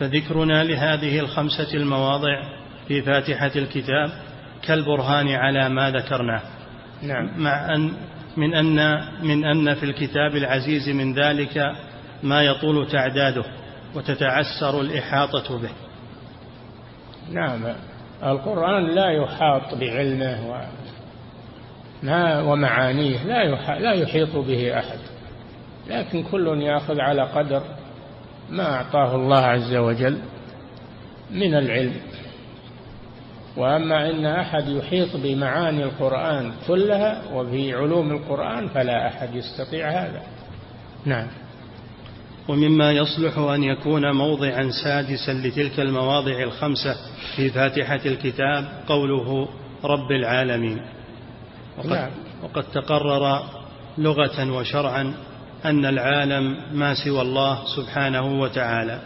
فذكرنا 0.00 0.64
لهذه 0.64 1.18
الخمسة 1.18 1.74
المواضع 1.74 2.42
في 2.88 3.02
فاتحة 3.02 3.50
الكتاب 3.56 4.10
كالبرهان 4.62 5.28
على 5.28 5.68
ما 5.68 5.90
ذكرناه. 5.90 6.42
نعم. 7.02 7.30
مع 7.42 7.74
أن 7.74 7.92
من 8.36 8.54
أن 8.54 9.00
من 9.22 9.44
أن 9.44 9.74
في 9.74 9.82
الكتاب 9.82 10.36
العزيز 10.36 10.88
من 10.88 11.14
ذلك 11.14 11.72
ما 12.22 12.42
يطول 12.42 12.88
تعداده 12.88 13.44
وتتعسر 13.94 14.80
الإحاطة 14.80 15.58
به. 15.58 15.70
نعم. 17.32 17.74
القرآن 18.24 18.86
لا 18.86 19.10
يحاط 19.10 19.74
بعلمه 19.74 20.68
ومعانيه 22.50 23.24
لا 23.24 23.44
لا 23.78 23.92
يحيط 23.92 24.36
به 24.36 24.78
أحد. 24.78 24.98
لكن 25.90 26.22
كل 26.22 26.62
يأخذ 26.62 27.00
على 27.00 27.22
قدر 27.22 27.62
ما 28.50 28.74
أعطاه 28.74 29.14
الله 29.14 29.40
عز 29.40 29.74
وجل 29.74 30.18
من 31.30 31.54
العلم. 31.54 32.00
وأما 33.56 34.10
إن 34.10 34.26
أحد 34.26 34.68
يحيط 34.68 35.16
بمعاني 35.16 35.84
القرآن 35.84 36.52
كلها 36.68 37.22
وبعلوم 37.34 38.10
القرآن 38.10 38.68
فلا 38.68 39.08
أحد 39.08 39.34
يستطيع 39.34 39.90
هذا. 39.90 40.22
نعم. 41.04 41.26
ومما 42.48 42.92
يصلح 42.92 43.38
أن 43.38 43.64
يكون 43.64 44.12
موضعا 44.12 44.70
سادسا 44.84 45.32
لتلك 45.32 45.80
المواضع 45.80 46.42
الخمسة 46.42 46.96
في 47.36 47.50
فاتحة 47.50 48.00
الكتاب 48.06 48.68
قوله 48.88 49.48
رب 49.84 50.12
العالمين. 50.12 50.80
وقد, 51.78 51.90
نعم. 51.90 52.10
وقد 52.42 52.64
تقرر 52.64 53.42
لغة 53.98 54.52
وشرعا 54.52 55.14
أن 55.64 55.86
العالم 55.86 56.56
ما 56.72 56.94
سوى 56.94 57.22
الله 57.22 57.64
سبحانه 57.76 58.40
وتعالى. 58.40 59.00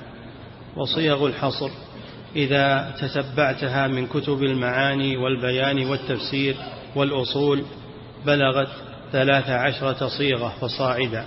وصيغ 0.76 1.26
الحصر 1.26 1.70
إذا 2.36 2.94
تتبعتها 3.00 3.86
من 3.86 4.06
كتب 4.06 4.42
المعاني 4.42 5.16
والبيان 5.16 5.86
والتفسير 5.86 6.56
والأصول 6.96 7.62
بلغت 8.26 8.68
ثلاث 9.12 9.50
عشرة 9.50 10.08
صيغة 10.08 10.52
فصاعدا. 10.60 11.24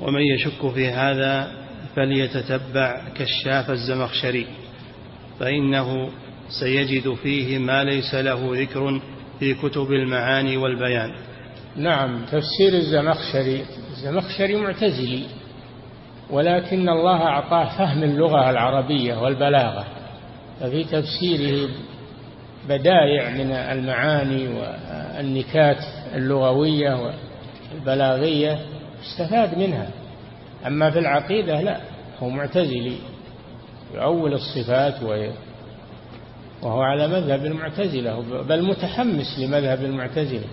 ومن 0.00 0.20
يشك 0.20 0.72
في 0.74 0.90
هذا 0.90 1.50
فليتتبع 1.96 3.08
كشاف 3.14 3.70
الزمخشري 3.70 4.46
فإنه 5.40 6.10
سيجد 6.60 7.14
فيه 7.14 7.58
ما 7.58 7.84
ليس 7.84 8.14
له 8.14 8.62
ذكر 8.62 9.00
في 9.40 9.54
كتب 9.54 9.92
المعاني 9.92 10.56
والبيان. 10.56 11.14
نعم 11.76 12.24
تفسير 12.24 12.74
الزمخشري 12.74 13.64
الزمخشري 13.90 14.56
معتزلي 14.56 15.22
ولكن 16.30 16.88
الله 16.88 17.22
أعطاه 17.22 17.78
فهم 17.78 18.02
اللغة 18.02 18.50
العربية 18.50 19.14
والبلاغة 19.14 19.86
ففي 20.60 20.84
تفسيره 20.84 21.68
بدائع 22.68 23.30
من 23.30 23.52
المعاني 23.52 24.48
والنكات 24.48 25.84
اللغوية 26.14 27.12
والبلاغية. 27.74 28.58
استفاد 29.12 29.58
منها. 29.58 29.88
أما 30.66 30.90
في 30.90 30.98
العقيدة 30.98 31.60
لا 31.60 31.80
هو 32.22 32.28
معتزلي. 32.28 32.96
يؤول 33.94 34.32
الصفات 34.32 35.02
وهو 36.62 36.82
على 36.82 37.08
مذهب 37.08 37.46
المعتزلة 37.46 38.42
بل 38.48 38.62
متحمس 38.62 39.38
لمذهب 39.38 39.84
المعتزلة. 39.84 40.46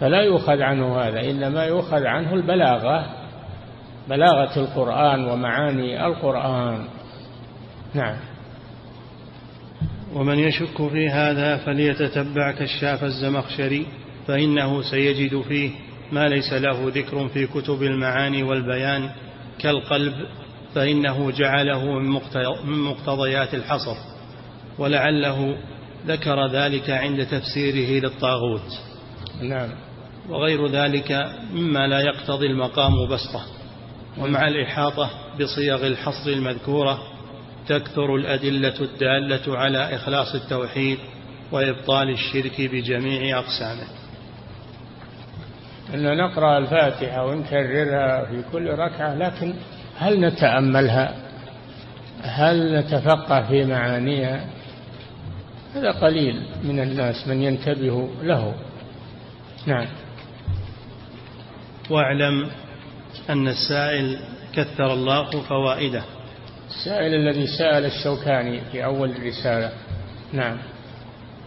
فلا 0.00 0.22
يؤخذ 0.22 0.62
عنه 0.62 1.00
هذا 1.00 1.30
إنما 1.30 1.64
يؤخذ 1.64 2.06
عنه 2.06 2.34
البلاغة 2.34 3.06
بلاغة 4.08 4.60
القرآن 4.60 5.24
ومعاني 5.24 6.06
القرآن. 6.06 6.84
نعم. 7.94 8.16
ومن 10.14 10.38
يشك 10.38 10.88
في 10.88 11.08
هذا 11.08 11.56
فليتتبع 11.56 12.52
كشاف 12.52 13.04
الزمخشري 13.04 13.86
فإنه 14.26 14.82
سيجد 14.82 15.40
فيه. 15.40 15.70
ما 16.12 16.28
ليس 16.28 16.52
له 16.52 16.90
ذكر 16.94 17.28
في 17.28 17.46
كتب 17.46 17.82
المعاني 17.82 18.42
والبيان 18.42 19.10
كالقلب 19.58 20.14
فإنه 20.74 21.30
جعله 21.30 21.98
من 22.64 22.78
مقتضيات 22.78 23.54
الحصر 23.54 23.96
ولعله 24.78 25.56
ذكر 26.06 26.46
ذلك 26.46 26.90
عند 26.90 27.26
تفسيره 27.26 28.02
للطاغوت. 28.04 28.78
نعم. 29.42 29.70
وغير 30.28 30.66
ذلك 30.66 31.32
مما 31.52 31.86
لا 31.86 32.00
يقتضي 32.00 32.46
المقام 32.46 33.08
بسطة 33.08 33.44
ومع 34.18 34.48
الإحاطة 34.48 35.10
بصيغ 35.40 35.86
الحصر 35.86 36.30
المذكورة 36.30 36.98
تكثر 37.68 38.16
الأدلة 38.16 38.74
الدالة 38.80 39.58
على 39.58 39.94
إخلاص 39.94 40.34
التوحيد 40.34 40.98
وإبطال 41.52 42.10
الشرك 42.10 42.60
بجميع 42.60 43.38
أقسامه. 43.38 43.86
أن 45.94 46.16
نقرأ 46.16 46.58
الفاتحة 46.58 47.26
ونكررها 47.26 48.24
في 48.24 48.42
كل 48.52 48.70
ركعة 48.70 49.14
لكن 49.14 49.54
هل 49.98 50.20
نتأملها؟ 50.20 51.14
هل 52.22 52.78
نتفقه 52.78 53.42
في 53.42 53.64
معانيها؟ 53.64 54.44
هذا 55.74 55.90
قليل 55.90 56.42
من 56.64 56.80
الناس 56.80 57.28
من 57.28 57.42
ينتبه 57.42 58.08
له. 58.22 58.54
نعم. 59.66 59.86
واعلم 61.90 62.50
أن 63.30 63.48
السائل 63.48 64.18
كثر 64.52 64.92
الله 64.92 65.30
فوائده. 65.30 66.02
السائل 66.68 67.14
الذي 67.14 67.46
سأل 67.46 67.84
الشوكاني 67.84 68.60
في 68.72 68.84
أول 68.84 69.10
الرسالة. 69.10 69.72
نعم. 70.32 70.58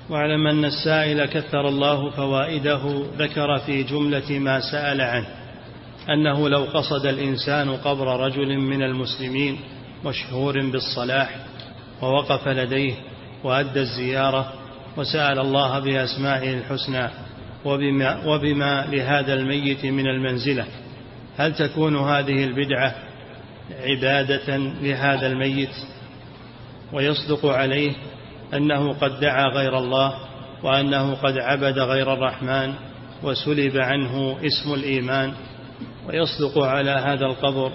واعلم 0.09 0.47
أن 0.47 0.65
السائل 0.65 1.25
كثر 1.25 1.67
الله 1.67 2.09
فوائده 2.09 3.05
ذكر 3.17 3.59
في 3.59 3.83
جملة 3.83 4.39
ما 4.39 4.59
سأل 4.71 5.01
عنه 5.01 5.27
أنه 6.09 6.49
لو 6.49 6.63
قصد 6.63 7.05
الإنسان 7.05 7.69
قبر 7.69 8.19
رجل 8.19 8.57
من 8.57 8.83
المسلمين 8.83 9.59
مشهور 10.05 10.71
بالصلاح 10.71 11.35
ووقف 12.01 12.47
لديه 12.47 12.93
وأدى 13.43 13.79
الزيارة 13.79 14.53
وسأل 14.97 15.39
الله 15.39 15.79
بأسمائه 15.79 16.53
الحسنى 16.53 17.09
وبما, 17.65 18.25
وبما 18.25 18.85
لهذا 18.91 19.33
الميت 19.33 19.85
من 19.85 20.07
المنزلة 20.07 20.65
هل 21.37 21.55
تكون 21.55 21.95
هذه 21.95 22.43
البدعة 22.43 22.95
عبادة 23.83 24.57
لهذا 24.57 25.27
الميت 25.27 25.75
ويصدق 26.93 27.45
عليه؟ 27.45 27.91
أنه 28.53 28.93
قد 28.93 29.19
دعا 29.19 29.47
غير 29.47 29.77
الله 29.77 30.13
وأنه 30.63 31.13
قد 31.13 31.37
عبد 31.37 31.79
غير 31.79 32.13
الرحمن 32.13 32.73
وسلب 33.23 33.77
عنه 33.77 34.37
اسم 34.45 34.73
الإيمان 34.73 35.33
ويصدق 36.07 36.63
على 36.63 36.91
هذا 36.91 37.25
القبر 37.25 37.71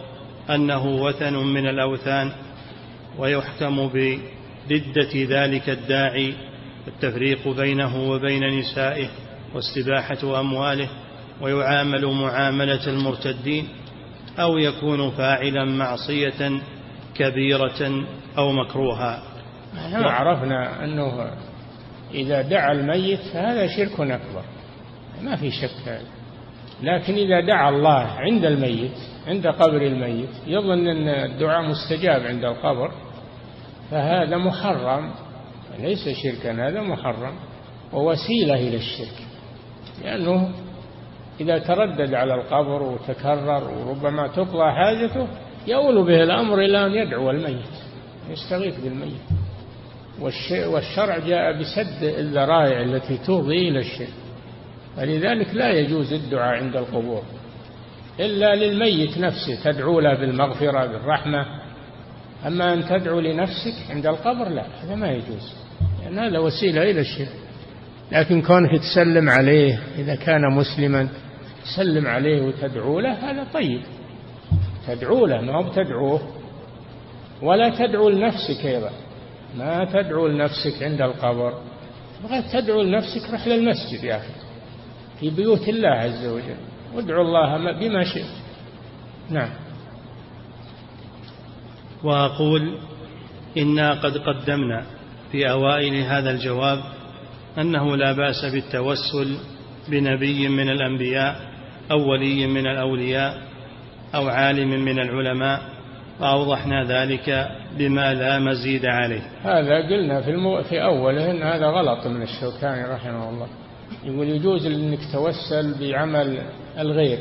أنه 0.51 0.87
وثن 0.87 1.35
من 1.35 1.69
الأوثان 1.69 2.33
ويحكم 3.19 3.89
بردة 3.89 5.11
ذلك 5.15 5.71
الداعي 5.71 6.35
التفريق 6.89 7.49
بينه 7.49 8.11
وبين 8.11 8.59
نسائه 8.59 9.09
واستباحة 9.55 10.41
أمواله 10.41 10.89
ويعامل 11.41 12.07
معاملة 12.07 12.87
المرتدين 12.87 13.69
أو 14.39 14.59
يكون 14.59 15.11
فاعلا 15.11 15.65
معصية 15.65 16.61
كبيرة 17.15 18.05
أو 18.39 18.53
مكروها 18.53 19.23
نحن 19.75 20.05
عرفنا 20.05 20.85
أنه 20.85 21.31
إذا 22.15 22.43
دعا 22.43 22.73
الميت 22.73 23.21
فهذا 23.21 23.67
شرك 23.67 24.01
أكبر. 24.01 24.45
ما 25.23 25.37
في 25.37 25.51
شك 25.51 25.89
هذا. 25.89 26.07
لكن 26.83 27.15
إذا 27.15 27.41
دعا 27.41 27.69
الله 27.69 28.01
عند 28.01 28.45
الميت 28.45 28.97
عند 29.29 29.47
قبر 29.47 29.83
الميت 29.83 30.31
يظن 30.47 30.89
أن 30.89 31.09
الدعاء 31.09 31.63
مستجاب 31.69 32.23
عند 32.23 32.45
القبر 32.45 32.91
فهذا 33.91 34.37
محرم. 34.37 35.11
ليس 35.79 36.09
شركا 36.09 36.69
هذا 36.69 36.81
محرم. 36.81 37.35
ووسيلة 37.93 38.55
إلى 38.55 38.77
الشرك. 38.77 39.27
لأنه 40.05 40.51
إذا 41.41 41.59
تردد 41.59 42.15
على 42.15 42.35
القبر 42.35 42.83
وتكرر 42.83 43.71
وربما 43.71 44.29
تقضى 44.29 44.71
حاجته 44.73 45.29
يؤول 45.67 46.07
به 46.07 46.23
الأمر 46.23 46.59
إلى 46.59 46.87
أن 46.87 46.95
يدعو 46.95 47.31
الميت 47.31 47.75
يستغيث 48.31 48.81
بالميت. 48.81 49.44
والشرع 50.21 51.19
جاء 51.19 51.61
بسد 51.61 52.03
الذرائع 52.03 52.83
التي 52.83 53.17
تفضي 53.17 53.69
إلى 53.69 53.79
الشرك. 53.79 54.15
فلذلك 54.97 55.55
لا 55.55 55.71
يجوز 55.71 56.13
الدعاء 56.13 56.63
عند 56.63 56.77
القبور. 56.77 57.23
إلا 58.21 58.55
للميت 58.55 59.19
نفسه 59.19 59.65
تدعو 59.65 60.01
له 60.01 60.15
بالمغفرة 60.15 60.87
بالرحمة. 60.87 61.47
أما 62.47 62.73
أن 62.73 62.85
تدعو 62.89 63.21
لنفسك 63.21 63.91
عند 63.91 64.07
القبر 64.07 64.49
لا 64.49 64.65
هذا 64.83 64.95
ما 64.95 65.11
يجوز. 65.11 65.53
لأن 66.03 66.19
هذا 66.19 66.39
وسيلة 66.39 66.91
إلى 66.91 67.01
الشرك. 67.01 67.33
لكن 68.13 68.43
كونك 68.43 68.71
تسلم 68.81 69.31
عليه 69.31 69.83
إذا 69.99 70.15
كان 70.15 70.41
مسلما 70.53 71.09
تسلم 71.65 72.07
عليه 72.07 72.43
وتدعو 72.43 73.01
له 73.01 73.13
هذا 73.13 73.47
طيب. 73.55 73.81
تدعو 74.87 75.27
له 75.27 75.41
ما 75.41 75.57
هو 75.57 75.63
بتدعوه. 75.71 76.21
ولا 77.43 77.69
تدعو 77.69 78.09
لنفسك 78.09 78.67
أيضا. 78.67 78.91
ما 79.59 79.85
تدعو 79.85 80.27
لنفسك 80.27 80.83
عند 80.83 81.01
القبر. 81.01 81.55
بغيت 82.25 82.45
تدعو 82.53 82.83
لنفسك 82.83 83.31
رح 83.31 83.47
للمسجد 83.47 84.05
يا 84.05 84.17
أخي. 84.17 84.33
في 85.21 85.31
بيوت 85.31 85.69
الله 85.69 85.89
عز 85.89 86.27
وجل. 86.27 86.57
وادعو 86.95 87.23
الله 87.23 87.73
بما 87.81 88.05
شئت. 88.05 88.31
نعم. 89.31 89.51
وأقول 92.05 92.79
إنا 93.57 93.95
قد 93.95 94.19
قدمنا 94.19 94.85
في 95.33 95.51
أوائل 95.51 95.95
هذا 95.95 96.31
الجواب 96.31 96.81
أنه 97.59 97.97
لا 97.97 98.13
بأس 98.13 98.45
بالتوسل 98.45 99.37
بنبي 99.89 100.49
من 100.49 100.69
الأنبياء 100.69 101.41
أو 101.91 102.11
ولي 102.11 102.47
من 102.47 102.67
الأولياء 102.67 103.43
أو 104.15 104.29
عالم 104.29 104.85
من 104.85 104.99
العلماء 104.99 105.74
وأوضحنا 106.21 106.85
ذلك 106.85 107.49
بما 107.79 108.15
لا 108.15 108.39
مزيد 108.39 108.87
عليه. 108.87 109.23
هذا 109.45 109.77
قلنا 109.77 110.21
في, 110.21 110.31
المو... 110.31 110.63
في 110.63 110.83
أوله 110.83 111.31
أن 111.31 111.43
هذا 111.43 111.67
غلط 111.67 112.07
من 112.07 112.23
الشوكاني 112.23 112.85
رحمه 112.85 113.31
الله. 113.31 113.47
يقول 114.05 114.29
يجوز 114.29 114.67
أنك 114.67 114.99
توسل 115.13 115.75
بعمل 115.81 116.39
الغير 116.79 117.19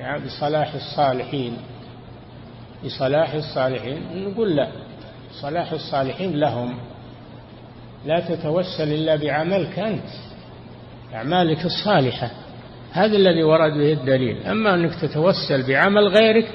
يعني 0.00 0.24
بصلاح 0.24 0.74
الصالحين. 0.74 1.56
بصلاح 2.84 3.34
الصالحين؟ 3.34 4.28
نقول 4.28 4.56
لا. 4.56 4.68
صلاح 5.42 5.72
الصالحين 5.72 6.36
لهم. 6.36 6.74
لا 8.06 8.20
تتوسل 8.20 8.92
إلا 8.92 9.16
بعملك 9.16 9.78
أنت 9.78 10.08
أعمالك 11.14 11.64
الصالحة. 11.64 12.30
هذا 12.92 13.16
الذي 13.16 13.42
ورد 13.42 13.72
به 13.72 13.92
الدليل. 13.92 14.46
أما 14.46 14.74
أنك 14.74 14.94
تتوسل 14.94 15.68
بعمل 15.68 16.08
غيرك 16.08 16.48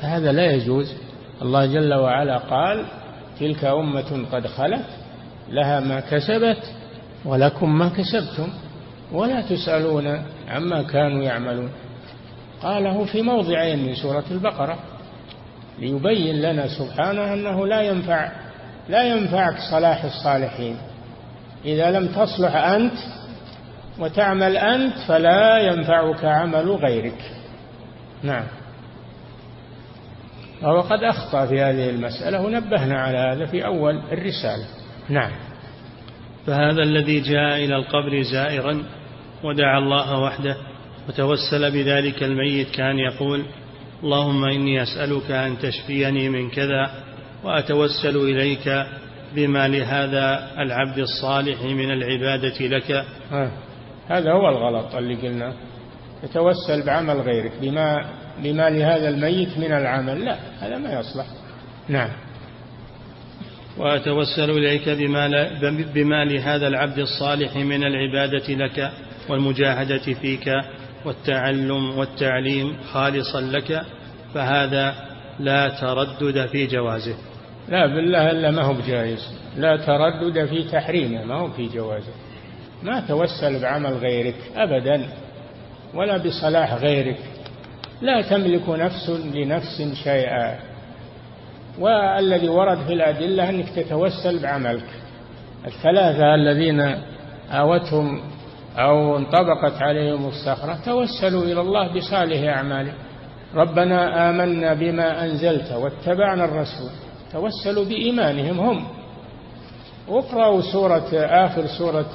فهذا 0.00 0.32
لا 0.32 0.52
يجوز. 0.52 1.07
الله 1.42 1.66
جل 1.66 1.94
وعلا 1.94 2.38
قال 2.38 2.84
تلك 3.40 3.64
أمة 3.64 4.26
قد 4.32 4.46
خلت 4.46 4.86
لها 5.50 5.80
ما 5.80 6.00
كسبت 6.00 6.72
ولكم 7.24 7.78
ما 7.78 7.88
كسبتم 7.88 8.48
ولا 9.12 9.40
تسألون 9.40 10.22
عما 10.48 10.82
كانوا 10.82 11.22
يعملون. 11.22 11.70
قاله 12.62 13.04
في 13.04 13.22
موضعين 13.22 13.86
من 13.86 13.94
سورة 13.94 14.24
البقرة 14.30 14.78
ليبين 15.78 16.42
لنا 16.42 16.68
سبحانه 16.68 17.34
أنه 17.34 17.66
لا 17.66 17.80
ينفع 17.80 18.30
لا 18.88 19.02
ينفعك 19.02 19.56
صلاح 19.70 20.04
الصالحين. 20.04 20.76
إذا 21.64 21.90
لم 21.90 22.06
تصلح 22.06 22.56
أنت 22.56 22.98
وتعمل 23.98 24.56
أنت 24.56 24.94
فلا 25.08 25.58
ينفعك 25.58 26.24
عمل 26.24 26.70
غيرك. 26.70 27.30
نعم. 28.22 28.44
وهو 30.62 30.80
قد 30.80 31.02
أخطأ 31.02 31.46
في 31.46 31.60
هذه 31.60 31.90
المسألة 31.90 32.40
ونبهنا 32.40 33.00
على 33.00 33.18
هذا 33.18 33.46
في 33.46 33.66
أول 33.66 34.00
الرسالة. 34.12 34.66
نعم. 35.08 35.32
فهذا 36.46 36.82
الذي 36.82 37.20
جاء 37.20 37.64
إلى 37.64 37.76
القبر 37.76 38.22
زائرا 38.22 38.82
ودعا 39.44 39.78
الله 39.78 40.20
وحده 40.20 40.56
وتوسل 41.08 41.70
بذلك 41.70 42.22
الميت 42.22 42.70
كان 42.70 42.98
يقول 42.98 43.44
اللهم 44.02 44.44
إني 44.44 44.82
أسألك 44.82 45.30
أن 45.30 45.58
تشفيني 45.58 46.28
من 46.28 46.50
كذا 46.50 46.90
وأتوسل 47.44 48.16
إليك 48.16 48.86
بما 49.34 49.68
لهذا 49.68 50.50
العبد 50.58 50.98
الصالح 50.98 51.62
من 51.62 51.90
العبادة 51.90 52.66
لك. 52.66 53.04
هذا 54.08 54.32
هو 54.32 54.48
الغلط 54.48 54.94
اللي 54.94 55.14
قلنا. 55.14 55.52
تتوسل 56.22 56.86
بعمل 56.86 57.20
غيرك 57.20 57.52
بما 57.60 58.04
بما 58.42 58.70
لهذا 58.70 59.08
الميت 59.08 59.58
من 59.58 59.72
العمل. 59.72 60.24
لا 60.24 60.36
هذا 60.60 60.78
ما 60.78 61.00
يصلح. 61.00 61.26
نعم. 61.88 62.10
وأتوسل 63.78 64.50
إليك 64.50 64.88
بما, 64.88 65.50
بما 65.94 66.24
لهذا 66.24 66.68
العبد 66.68 66.98
الصالح 66.98 67.56
من 67.56 67.84
العبادة 67.84 68.54
لك 68.54 68.90
والمجاهدة 69.28 70.14
فيك 70.14 70.50
والتعلم 71.04 71.98
والتعليم 71.98 72.76
خالصا 72.92 73.40
لك 73.40 73.82
فهذا 74.34 74.94
لا 75.40 75.68
تردد 75.68 76.46
في 76.46 76.66
جوازه. 76.66 77.14
لا 77.68 77.86
بالله 77.86 78.30
إلا 78.30 78.50
ما 78.50 78.62
هو 78.62 78.72
بجائز. 78.72 79.28
لا 79.56 79.76
تردد 79.76 80.46
في 80.46 80.62
تحريمه 80.62 81.24
ما 81.24 81.34
هو 81.34 81.50
في 81.50 81.66
جوازه. 81.66 82.12
ما 82.82 83.00
توسل 83.00 83.62
بعمل 83.62 83.92
غيرك 83.92 84.36
أبدا 84.56 85.08
ولا 85.94 86.16
بصلاح 86.16 86.74
غيرك. 86.74 87.18
لا 88.02 88.22
تملك 88.22 88.68
نفس 88.68 89.10
لنفس 89.34 89.82
شيئا. 90.04 90.58
والذي 91.78 92.48
ورد 92.48 92.78
في 92.78 92.92
الأدلة 92.92 93.48
أنك 93.48 93.68
تتوسل 93.68 94.42
بعملك. 94.42 94.86
الثلاثة 95.66 96.34
الذين 96.34 96.80
آوتهم 97.50 98.20
أو 98.76 99.16
انطبقت 99.16 99.82
عليهم 99.82 100.28
الصخرة 100.28 100.78
توسلوا 100.84 101.44
إلى 101.44 101.60
الله 101.60 101.94
بصالح 101.94 102.56
أعمالهم. 102.56 102.94
ربنا 103.54 104.30
آمنا 104.30 104.74
بما 104.74 105.24
أنزلت 105.24 105.72
واتبعنا 105.72 106.44
الرسول. 106.44 106.90
توسلوا 107.32 107.84
بإيمانهم 107.84 108.60
هم. 108.60 108.84
واقرأوا 110.08 110.60
سورة 110.60 111.08
آخر 111.14 111.66
سورة 111.66 112.10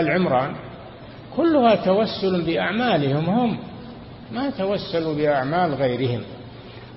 آل 0.00 0.10
عمران. 0.10 0.54
كلها 1.36 1.74
توسل 1.74 2.42
بأعمالهم 2.42 3.24
هم. 3.24 3.58
ما 4.32 4.50
توسلوا 4.50 5.14
بأعمال 5.14 5.74
غيرهم. 5.74 6.20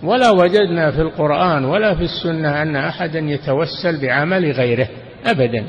ولا 0.03 0.31
وجدنا 0.31 0.91
في 0.91 1.01
القرآن 1.01 1.65
ولا 1.65 1.95
في 1.95 2.03
السنة 2.03 2.61
أن 2.61 2.75
أحدا 2.75 3.19
يتوسل 3.19 4.01
بعمل 4.01 4.51
غيره 4.51 4.87
أبدا. 5.25 5.65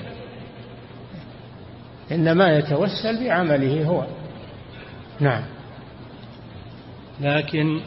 إنما 2.13 2.59
يتوسل 2.59 3.25
بعمله 3.25 3.85
هو. 3.85 4.05
نعم. 5.21 5.43
لكن 7.21 7.81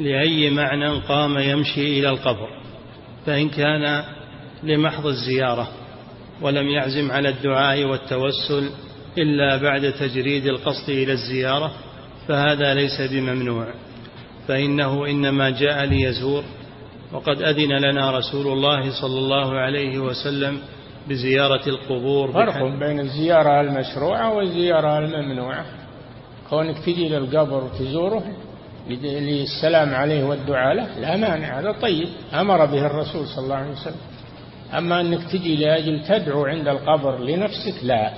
لأي 0.00 0.50
معنى 0.50 1.00
قام 1.08 1.38
يمشي 1.38 2.00
إلى 2.00 2.08
القبر؟ 2.08 2.60
فإن 3.26 3.48
كان 3.48 4.02
لمحض 4.62 5.06
الزيارة 5.06 5.68
ولم 6.42 6.68
يعزم 6.68 7.10
على 7.10 7.28
الدعاء 7.28 7.84
والتوسل 7.84 8.70
إلا 9.18 9.56
بعد 9.56 9.92
تجريد 9.92 10.46
القصد 10.46 10.90
إلى 10.90 11.12
الزيارة 11.12 11.72
فهذا 12.28 12.74
ليس 12.74 13.00
بممنوع. 13.00 13.66
فإنه 14.48 15.06
إنما 15.06 15.50
جاء 15.50 15.84
ليزور. 15.84 16.44
وقد 17.12 17.42
أذن 17.42 17.72
لنا 17.72 18.10
رسول 18.18 18.46
الله 18.46 19.00
صلى 19.00 19.18
الله 19.18 19.58
عليه 19.58 19.98
وسلم 19.98 20.58
بزيارة 21.08 21.68
القبور 21.68 22.32
فرق 22.32 22.62
بين 22.78 23.00
الزيارة 23.00 23.60
المشروعة 23.60 24.34
والزيارة 24.34 24.98
الممنوعة. 24.98 25.64
كونك 26.50 26.78
تجي 26.78 27.08
للقبر 27.08 27.64
وتزوره 27.64 28.22
للسلام 28.90 29.94
عليه 29.94 30.24
والدعاء 30.24 30.74
له 30.74 30.98
لا 30.98 31.16
مانع 31.16 31.60
هذا 31.60 31.72
طيب. 31.72 32.08
أمر 32.34 32.64
به 32.64 32.86
الرسول 32.86 33.26
صلى 33.26 33.44
الله 33.44 33.56
عليه 33.56 33.70
وسلم. 33.70 34.00
أما 34.78 35.00
أنك 35.00 35.30
تجي 35.32 35.56
لأجل 35.56 36.02
تدعو 36.08 36.44
عند 36.44 36.68
القبر 36.68 37.18
لنفسك 37.18 37.74
لا. 37.84 38.12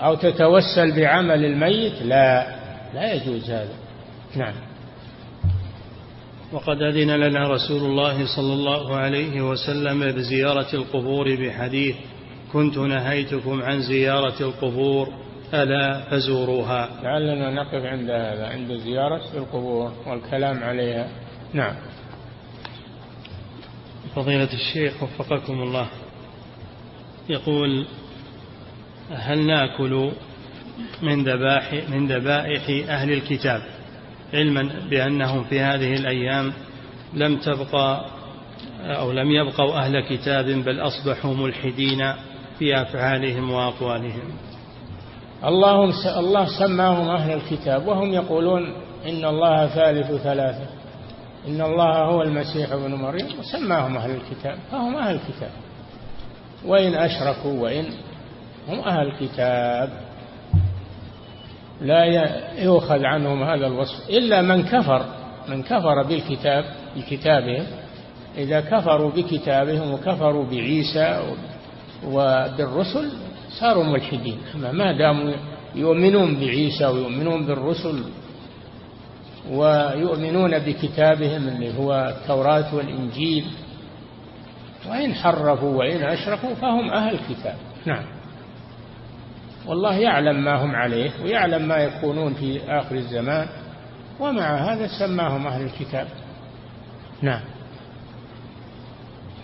أو 0.00 0.14
تتوسل 0.14 0.96
بعمل 0.96 1.44
الميت 1.44 2.02
لا. 2.02 2.55
لا 2.94 3.14
يجوز 3.14 3.50
هذا. 3.50 3.74
نعم. 4.36 4.54
وقد 6.52 6.82
أذن 6.82 7.10
لنا 7.10 7.48
رسول 7.48 7.82
الله 7.82 8.36
صلى 8.36 8.52
الله 8.52 8.96
عليه 8.96 9.42
وسلم 9.42 10.12
بزيارة 10.12 10.74
القبور 10.74 11.36
بحديث 11.36 11.96
كنت 12.52 12.78
نهيتكم 12.78 13.62
عن 13.62 13.80
زيارة 13.80 14.42
القبور 14.42 15.12
ألا 15.54 16.00
فزوروها. 16.10 16.90
لعلنا 17.02 17.50
نقف 17.50 17.84
عند 17.84 18.10
هذا 18.10 18.46
عند 18.46 18.72
زيارة 18.72 19.22
القبور 19.34 19.92
والكلام 20.06 20.64
عليها. 20.64 21.08
نعم. 21.52 21.74
فضيلة 24.14 24.52
الشيخ 24.52 25.02
وفقكم 25.02 25.62
الله 25.62 25.88
يقول 27.28 27.86
هل 29.10 29.46
نأكل 29.46 30.10
من 31.02 31.24
ذبائح 31.24 31.90
من 31.90 32.08
ذبائح 32.08 32.90
أهل 32.90 33.12
الكتاب 33.12 33.62
علما 34.34 34.70
بأنهم 34.90 35.44
في 35.44 35.60
هذه 35.60 35.94
الأيام 35.94 36.52
لم 37.14 37.36
تبقى 37.36 38.16
أو 38.84 39.12
لم 39.12 39.30
يبقوا 39.30 39.74
أهل 39.74 40.00
كتاب 40.00 40.44
بل 40.44 40.80
أصبحوا 40.80 41.34
ملحدين 41.34 42.12
في 42.58 42.82
أفعالهم 42.82 43.50
وأقوالهم. 43.50 44.32
الله 45.44 45.84
الله 46.18 46.58
سماهم 46.58 47.08
أهل 47.08 47.32
الكتاب 47.32 47.86
وهم 47.86 48.12
يقولون 48.12 48.72
إن 49.06 49.24
الله 49.24 49.66
ثالث 49.66 50.22
ثلاثة 50.22 50.66
إن 51.48 51.60
الله 51.60 52.04
هو 52.04 52.22
المسيح 52.22 52.72
ابن 52.72 52.94
مريم 52.94 53.26
وسماهم 53.38 53.96
أهل 53.96 54.10
الكتاب. 54.10 54.58
فهم 54.70 54.96
أهل 54.96 55.14
الكتاب. 55.14 55.50
وإن 56.64 56.94
أشركوا 56.94 57.62
وإن 57.62 57.84
هم 58.68 58.78
أهل 58.80 59.06
الكتاب. 59.06 60.05
لا 61.80 62.04
يؤخذ 62.58 63.04
عنهم 63.04 63.42
هذا 63.42 63.66
الوصف 63.66 64.10
إلا 64.10 64.42
من 64.42 64.62
كفر 64.62 65.04
من 65.48 65.62
كفر 65.62 66.02
بالكتاب 66.02 66.64
بكتابهم. 66.96 67.66
إذا 68.38 68.60
كفروا 68.60 69.10
بكتابهم 69.10 69.92
وكفروا 69.92 70.44
بعيسى 70.44 71.20
وبالرسل 72.04 73.12
صاروا 73.60 73.84
ملحدين. 73.84 74.38
أما 74.54 74.72
ما 74.72 74.92
داموا 74.92 75.32
يؤمنون 75.74 76.34
بعيسى 76.40 76.86
ويؤمنون 76.86 77.46
بالرسل 77.46 78.04
ويؤمنون 79.50 80.58
بكتابهم 80.58 81.48
اللي 81.48 81.78
هو 81.78 82.14
التوراة 82.16 82.74
والإنجيل 82.74 83.44
وإن 84.90 85.14
حرفوا 85.14 85.78
وإن 85.78 86.02
أشركوا 86.02 86.54
فهم 86.54 86.90
أهل 86.90 87.14
الكتاب. 87.14 87.56
نعم. 87.86 88.15
والله 89.66 89.98
يعلم 89.98 90.44
ما 90.44 90.64
هم 90.64 90.76
عليه 90.76 91.10
ويعلم 91.24 91.68
ما 91.68 91.76
يكونون 91.76 92.34
في 92.34 92.60
آخر 92.68 92.94
الزمان 92.94 93.48
ومع 94.20 94.72
هذا 94.72 94.88
سماهم 94.98 95.46
أهل 95.46 95.62
الكتاب. 95.64 96.06
نعم. 97.22 97.40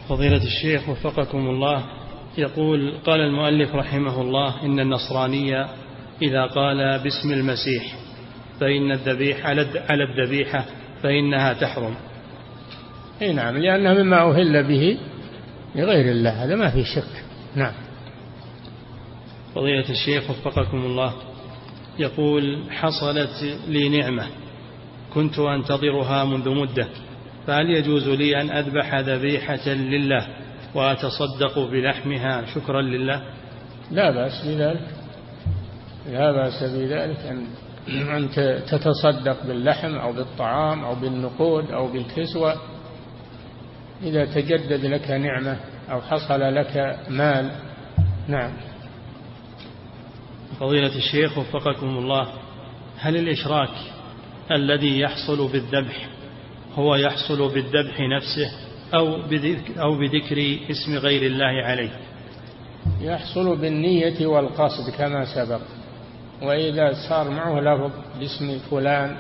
فضيلة 0.09 0.43
الشيخ 0.45 0.89
وفقكم 0.89 1.39
الله 1.39 1.85
يقول 2.39 2.95
قال 3.07 3.21
المؤلف 3.21 3.75
رحمه 3.75 4.21
الله 4.21 4.63
إن 4.63 4.81
النصرانية 4.81 5.69
إذا 6.23 6.47
قال 6.47 6.77
باسم 6.99 7.33
المسيح 7.33 7.95
فإن 8.61 8.93
الذبيح 8.93 9.47
على 9.91 10.05
الذبيحة 10.05 10.65
فإنها 11.03 11.53
تحرم. 11.53 11.95
أي 13.23 13.33
نعم 13.33 13.59
لأنها 13.59 13.95
مما 13.95 14.31
أهل 14.31 14.63
به 14.63 14.99
لغير 15.75 16.11
الله 16.11 16.45
هذا 16.45 16.57
ما 16.57 16.71
في 16.71 16.85
شك. 16.85 17.25
نعم. 17.55 17.73
فضيلة 19.55 19.91
الشيخ 19.91 20.31
وفقكم 20.31 20.79
الله. 20.79 21.15
يقول 21.99 22.63
حصلت 22.71 23.59
لي 23.69 23.89
نعمة 23.89 24.27
كنت 25.15 25.39
أنتظرها 25.39 26.25
منذ 26.25 26.51
مدة 26.51 26.89
فهل 27.47 27.71
يجوز 27.71 28.09
لي 28.09 28.41
أن 28.41 28.51
أذبح 28.51 28.95
ذبيحة 28.95 29.69
لله 29.69 30.29
وأتصدق 30.75 31.59
بلحمها 31.59 32.55
شكرا 32.55 32.83
لله؟ 32.83 33.23
لا 33.91 34.11
بأس 34.11 34.47
بذلك 34.47 34.89
لا 36.11 36.33
بأس 36.33 36.63
بذلك 36.63 37.19
أن 37.19 37.47
أن 37.89 38.29
تتصدق 38.67 39.47
باللحم 39.47 39.95
أو 39.95 40.13
بالطعام 40.13 40.85
أو 40.85 40.95
بالنقود 40.95 41.71
أو 41.71 41.93
بالكسوة. 41.93 42.55
إذا 44.03 44.25
تجدد 44.25 44.87
لك 44.87 45.11
نعمة 45.11 45.57
أو 45.91 46.01
حصل 46.01 46.41
لك 46.41 46.99
مال 47.09 47.51
نعم. 48.29 48.53
فضيلة 50.61 50.97
الشيخ 50.97 51.39
وفقكم 51.39 51.99
الله 51.99 52.29
هل 52.99 53.17
الإشراك 53.17 53.71
الذي 54.51 55.01
يحصل 55.01 55.53
بالذبح 55.53 56.09
هو 56.75 56.95
يحصل 56.95 57.55
بالذبح 57.55 58.01
نفسه 58.01 58.53
أو 58.95 59.17
أو 59.79 59.99
بذكر 59.99 60.59
اسم 60.71 60.99
غير 60.99 61.23
الله 61.23 61.65
عليه؟ 61.65 61.91
يحصل 63.01 63.57
بالنية 63.57 64.27
والقصد 64.27 64.91
كما 64.99 65.25
سبق 65.35 65.61
وإذا 66.43 66.93
صار 67.09 67.31
معه 67.31 67.61
لفظ 67.61 67.91
باسم 68.19 68.59
فلان 68.71 69.17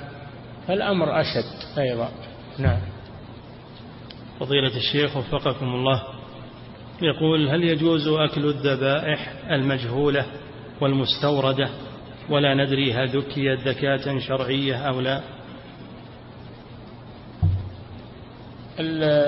فالأمر 0.68 1.20
أشد 1.20 1.78
أيضا. 1.78 2.08
نعم. 2.58 2.80
فضيلة 4.40 4.76
الشيخ 4.76 5.16
وفقكم 5.16 5.66
الله 5.66 6.02
يقول 7.02 7.48
هل 7.48 7.64
يجوز 7.64 8.08
أكل 8.08 8.46
الذبائح 8.46 9.32
المجهولة 9.50 10.26
والمستوردة 10.82 11.68
ولا 12.30 12.54
ندري 12.54 12.92
هل 12.92 13.08
ذكيت 13.08 13.60
ذكاة 13.60 14.18
شرعية 14.18 14.76
أو 14.76 15.00
لا. 15.00 15.20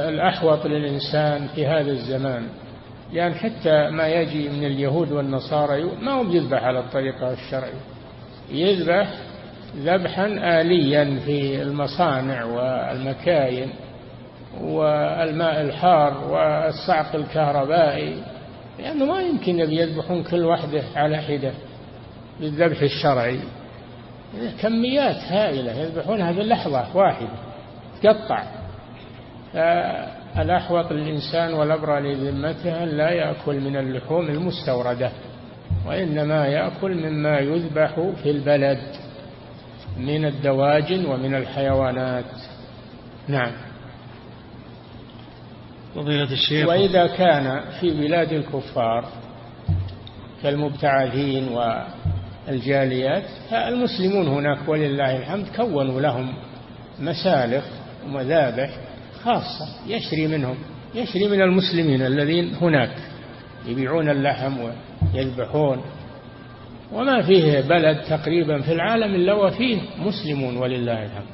الأحوط 0.08 0.66
للإنسان 0.66 1.48
في 1.54 1.66
هذا 1.66 1.90
الزمان 1.90 2.48
يعني 3.12 3.34
حتى 3.34 3.90
ما 3.90 4.08
يجي 4.08 4.48
من 4.48 4.64
اليهود 4.64 5.12
والنصارى 5.12 5.82
ما 6.02 6.12
هو 6.12 6.24
بيذبح 6.24 6.64
على 6.64 6.78
الطريقة 6.78 7.32
الشرعية. 7.32 7.80
يذبح 8.50 9.08
ذبحا 9.76 10.26
آليا 10.60 11.20
في 11.24 11.62
المصانع 11.62 12.44
والمكاين 12.44 13.70
والماء 14.60 15.60
الحار 15.60 16.24
والصعق 16.30 17.14
الكهربائي. 17.14 18.33
لأنه 18.78 19.04
ما 19.04 19.22
يمكن 19.22 19.58
يذبحون 19.58 20.22
كل 20.22 20.44
وحده 20.44 20.82
على 20.96 21.16
حدة 21.16 21.52
بالذبح 22.40 22.80
الشرعي. 22.82 23.38
كميات 24.62 25.16
هائلة 25.16 25.72
يذبحونها 25.72 26.32
باللحظة 26.32 26.96
واحدة 26.96 27.28
تقطع. 28.02 28.44
فالأحوط 29.52 30.92
للإنسان 30.92 31.54
والأبرى 31.54 32.00
لذمته 32.14 32.84
لا 32.84 33.10
يأكل 33.10 33.60
من 33.60 33.76
اللحوم 33.76 34.26
المستوردة 34.26 35.10
وإنما 35.86 36.46
يأكل 36.46 36.94
مما 36.94 37.38
يذبح 37.38 38.00
في 38.22 38.30
البلد 38.30 38.78
من 39.98 40.24
الدواجن 40.24 41.06
ومن 41.06 41.34
الحيوانات. 41.34 42.24
نعم. 43.28 43.52
فضيلة 45.94 46.32
الشيخ. 46.32 46.68
وإذا 46.68 47.06
كان 47.06 47.60
في 47.80 47.90
بلاد 47.90 48.32
الكفار 48.32 49.04
كالمبتعثين 50.42 51.48
والجاليات 52.48 53.24
فالمسلمون 53.50 54.28
هناك 54.28 54.68
ولله 54.68 55.16
الحمد 55.16 55.46
كونوا 55.56 56.00
لهم 56.00 56.34
مسالخ 57.00 57.64
ومذابح 58.06 58.70
خاصة 59.24 59.68
يشري 59.86 60.26
منهم 60.26 60.56
يشري 60.94 61.28
من 61.28 61.42
المسلمين 61.42 62.02
الذين 62.02 62.54
هناك 62.54 62.96
يبيعون 63.66 64.10
اللحم 64.10 64.54
ويذبحون. 65.14 65.82
وما 66.92 67.22
فيه 67.22 67.60
بلد 67.60 68.00
تقريبا 68.08 68.60
في 68.60 68.72
العالم 68.72 69.14
إلا 69.14 69.34
وفيه 69.34 69.78
مسلمون 69.98 70.56
ولله 70.56 71.04
الحمد. 71.04 71.26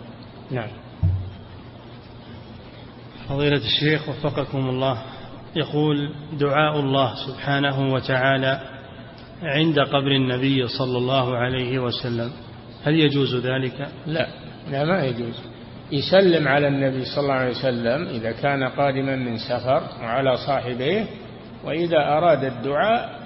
نعم. 0.51 0.69
فضيلة 3.31 3.57
الشيخ 3.57 4.09
وفقكم 4.09 4.69
الله. 4.69 5.03
يقول 5.57 6.11
دعاء 6.41 6.81
الله 6.81 7.15
سبحانه 7.27 7.95
وتعالى 7.95 8.61
عند 9.43 9.79
قبر 9.79 10.11
النبي 10.17 10.69
صلى 10.69 10.99
الله 10.99 11.37
عليه 11.37 11.79
وسلم. 11.79 12.31
هل 12.85 12.95
يجوز 12.95 13.37
ذلك؟ 13.37 13.89
لا 14.07 14.27
لا 14.71 14.85
ما 14.85 15.05
يجوز. 15.05 15.35
يسلم 15.93 16.49
على 16.49 16.69
النبي 16.69 17.05
صلى 17.05 17.23
الله 17.23 17.35
عليه 17.35 17.51
وسلم 17.51 18.09
إذا 18.09 18.33
كان 18.33 18.65
قادما 18.65 19.17
من 19.17 19.39
سفر 19.39 19.83
وعلى 20.03 20.37
صاحبيه 20.37 21.07
وإذا 21.65 21.99
أراد 21.99 22.45
الدعاء 22.45 23.21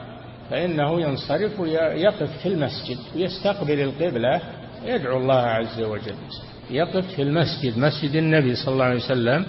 فإنه 0.51 1.01
ينصرف 1.01 1.61
ويقف 1.61 2.43
في 2.43 2.49
المسجد 2.49 2.99
ويستقبل 3.17 3.81
القبلة 3.81 4.41
يدعو 4.85 5.19
الله 5.19 5.41
عز 5.41 5.83
وجل. 5.83 6.15
يقف 6.71 7.07
في 7.17 7.23
المسجد 7.23 7.79
مسجد 7.79 8.17
النبي 8.17 8.55
صلى 8.55 8.73
الله 8.73 8.85
عليه 8.85 9.05
وسلم 9.05 9.47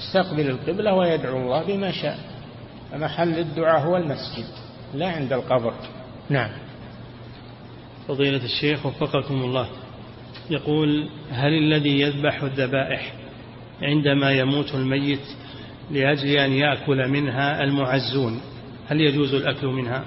يستقبل 0.00 0.50
القبلة 0.50 0.94
ويدعو 0.94 1.36
الله 1.36 1.62
بما 1.66 1.92
شاء. 1.92 2.18
فمحل 2.92 3.38
الدعاء 3.38 3.80
هو 3.80 3.96
المسجد 3.96 4.46
لا 4.94 5.08
عند 5.08 5.32
القبر. 5.32 5.74
نعم. 6.28 6.50
فضيلة 8.08 8.44
الشيخ 8.44 8.86
وفقكم 8.86 9.34
الله. 9.34 9.68
يقول 10.50 11.08
هل 11.30 11.52
الذي 11.52 12.00
يذبح 12.00 12.42
الذبائح 12.42 13.12
عندما 13.82 14.32
يموت 14.32 14.74
الميت 14.74 15.26
لأجل 15.90 16.28
أن 16.28 16.52
يأكل 16.52 17.08
منها 17.08 17.62
المعزون 17.62 18.40
هل 18.88 19.00
يجوز 19.00 19.34
الأكل 19.34 19.66
منها؟ 19.66 20.04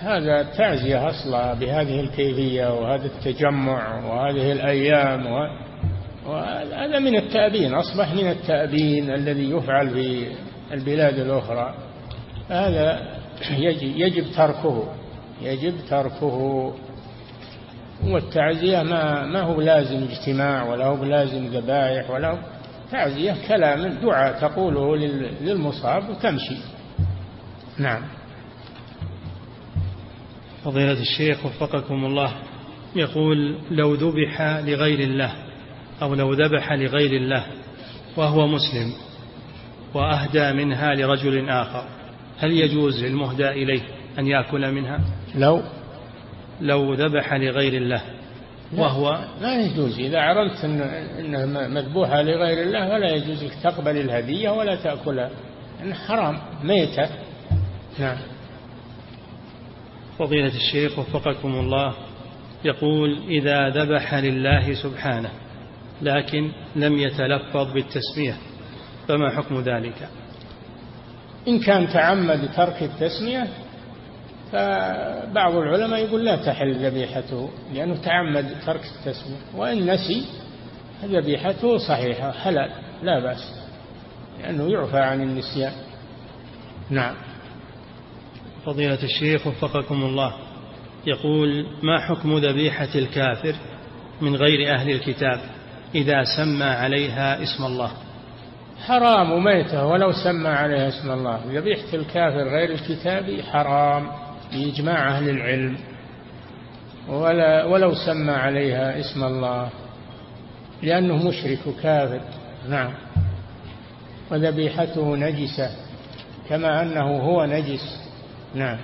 هذا 0.00 0.42
تعزية 0.42 1.10
أصلا 1.10 1.54
بهذه 1.54 2.00
الكيفية 2.00 2.74
وهذا 2.74 3.06
التجمع 3.06 4.04
وهذه 4.04 4.52
الأيام 4.52 5.26
وهذا 5.26 5.67
من 6.98 7.16
التأبين 7.16 7.74
أصبح 7.74 8.14
من 8.14 8.30
التأبين 8.30 9.10
الذي 9.10 9.50
يفعل 9.50 9.90
في 9.90 10.26
البلاد 10.72 11.18
الأخرى. 11.18 11.74
هذا 12.48 13.18
يجب, 13.50 13.96
يجب 13.96 14.24
تركه 14.36 14.94
يجب 15.42 15.74
تركه. 15.90 16.74
والتعزية 18.04 18.82
ما 18.82 19.26
ما 19.26 19.40
هو 19.40 19.60
لازم 19.60 20.06
اجتماع 20.10 20.70
ولا 20.70 20.86
هو 20.86 21.04
لازم 21.04 21.46
ذبائح 21.46 22.10
ولا 22.10 22.30
هو 22.30 22.38
تعزية 22.90 23.34
كلام 23.48 23.88
دعاء 23.88 24.40
تقوله 24.40 24.96
للمصاب 25.40 26.08
وتمشي. 26.10 26.56
نعم. 27.78 28.02
فضيلة 30.64 31.00
الشيخ 31.00 31.46
وفقكم 31.46 32.04
الله 32.04 32.32
يقول 32.96 33.58
لو 33.70 33.94
ذبح 33.94 34.42
لغير 34.42 35.00
الله 35.00 35.47
أو 36.02 36.14
لو 36.14 36.32
ذبح 36.32 36.72
لغير 36.72 37.12
الله 37.12 37.46
وهو 38.16 38.46
مسلم 38.46 38.92
وأهدى 39.94 40.52
منها 40.52 40.94
لرجل 40.94 41.48
آخر 41.48 41.84
هل 42.38 42.52
يجوز 42.52 43.04
للمهدى 43.04 43.48
إليه 43.48 43.80
أن 44.18 44.26
يأكل 44.26 44.72
منها؟ 44.72 45.00
لو؟ 45.34 45.62
لو 46.60 46.94
ذبح 46.94 47.34
لغير 47.34 47.82
الله 47.82 48.02
وهو 48.76 49.24
لا 49.40 49.66
يجوز. 49.66 49.98
إذا 49.98 50.20
عرفت 50.20 50.64
إن 50.64 50.80
إنها 51.18 51.68
مذبوحة 51.68 52.22
لغير 52.22 52.62
الله 52.62 52.88
فلا 52.88 53.14
يجوز 53.14 53.44
لك 53.44 53.54
تقبل 53.62 53.96
الهدية 53.96 54.50
ولا 54.50 54.76
تأكلها. 54.76 55.30
إن 55.82 55.94
حرام 55.94 56.38
ميتة. 56.62 57.08
نعم. 57.98 58.16
فضيلة 60.18 60.52
الشيخ 60.56 60.98
وفقكم 60.98 61.54
الله 61.54 61.94
يقول 62.64 63.18
إذا 63.28 63.68
ذبح 63.68 64.14
لله 64.14 64.74
سبحانه 64.74 65.30
لكن 66.02 66.52
لم 66.76 66.98
يتلفظ 66.98 67.72
بالتسمية 67.72 68.36
فما 69.08 69.30
حكم 69.30 69.60
ذلك؟ 69.60 70.08
إن 71.48 71.60
كان 71.60 71.88
تعمد 71.88 72.48
ترك 72.56 72.82
التسمية 72.82 73.48
فبعض 74.52 75.54
العلماء 75.54 76.04
يقول 76.04 76.24
لا 76.24 76.36
تحل 76.36 76.86
ذبيحته 76.86 77.50
لأنه 77.74 77.96
تعمد 77.96 78.56
ترك 78.66 78.80
التسمية 78.84 79.38
وإن 79.56 79.90
نسي 79.90 80.24
ذبيحته 81.04 81.78
صحيحة 81.78 82.32
حلال 82.32 82.70
لا 83.02 83.20
بأس 83.20 83.58
لأنه 84.40 84.70
يعفى 84.72 84.98
عن 84.98 85.22
النسيان. 85.22 85.72
نعم. 86.90 87.14
فضيلة 88.66 89.02
الشيخ 89.02 89.46
وفقكم 89.46 90.02
الله 90.02 90.34
يقول 91.06 91.66
ما 91.82 92.00
حكم 92.00 92.38
ذبيحة 92.38 92.88
الكافر 92.94 93.54
من 94.20 94.36
غير 94.36 94.74
أهل 94.74 94.90
الكتاب؟ 94.90 95.40
إذا 95.94 96.24
سمى 96.36 96.64
عليها 96.64 97.42
اسم 97.42 97.64
الله. 97.64 97.90
حرام 98.86 99.44
ميتة 99.44 99.86
ولو 99.86 100.12
سمى 100.12 100.48
عليها 100.48 100.88
اسم 100.88 101.10
الله. 101.10 101.40
ذبيحة 101.46 101.94
الكافر 101.94 102.48
غير 102.48 102.70
الكتابي 102.72 103.42
حرام 103.42 104.10
بإجماع 104.52 105.16
أهل 105.16 105.28
العلم. 105.28 105.76
ولا 107.08 107.64
ولو 107.64 107.94
سمى 107.94 108.32
عليها 108.32 109.00
اسم 109.00 109.24
الله. 109.24 109.68
لأنه 110.82 111.16
مشرك 111.28 111.58
كافر. 111.82 112.20
نعم. 112.68 112.94
وذبيحته 114.30 115.16
نجسة 115.16 115.70
كما 116.48 116.82
أنه 116.82 117.20
هو 117.20 117.44
نجس. 117.44 118.08
نعم. 118.54 118.78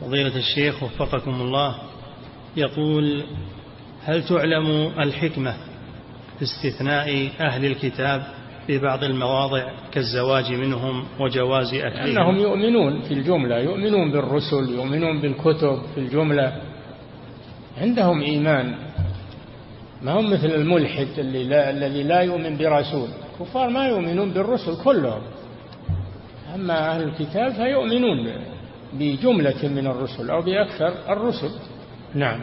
فضيلة 0.00 0.36
الشيخ 0.36 0.82
وفقكم 0.82 1.30
الله 1.30 1.78
يقول 2.56 3.24
هل 4.04 4.24
تعلم 4.24 4.92
الحكمة 4.98 5.56
في 6.38 6.42
استثناء 6.42 7.28
أهل 7.40 7.64
الكتاب 7.64 8.22
في 8.66 8.78
بعض 8.78 9.04
المواضع 9.04 9.70
كالزواج 9.92 10.52
منهم 10.52 11.04
وجواز 11.20 11.74
أكلهم؟ 11.74 12.06
أنهم 12.06 12.36
يؤمنون 12.36 13.00
في 13.02 13.14
الجملة 13.14 13.58
يؤمنون 13.58 14.12
بالرسل 14.12 14.74
يؤمنون 14.74 15.20
بالكتب 15.20 15.82
في 15.94 16.00
الجملة. 16.00 16.52
عندهم 17.78 18.20
إيمان. 18.20 18.74
ما 20.02 20.12
هم 20.12 20.30
مثل 20.32 20.46
الملحد 20.46 21.08
اللي 21.18 21.44
لا 21.44 21.70
الذي 21.70 22.02
لا 22.02 22.20
يؤمن 22.20 22.56
برسول. 22.56 23.08
الكفار 23.32 23.70
ما 23.70 23.86
يؤمنون 23.86 24.30
بالرسل 24.30 24.84
كلهم. 24.84 25.22
أما 26.54 26.94
أهل 26.94 27.02
الكتاب 27.02 27.52
فيؤمنون 27.52 28.32
بجملة 28.92 29.68
من 29.68 29.86
الرسل 29.86 30.30
أو 30.30 30.42
بأكثر 30.42 31.12
الرسل. 31.12 31.50
نعم. 32.14 32.40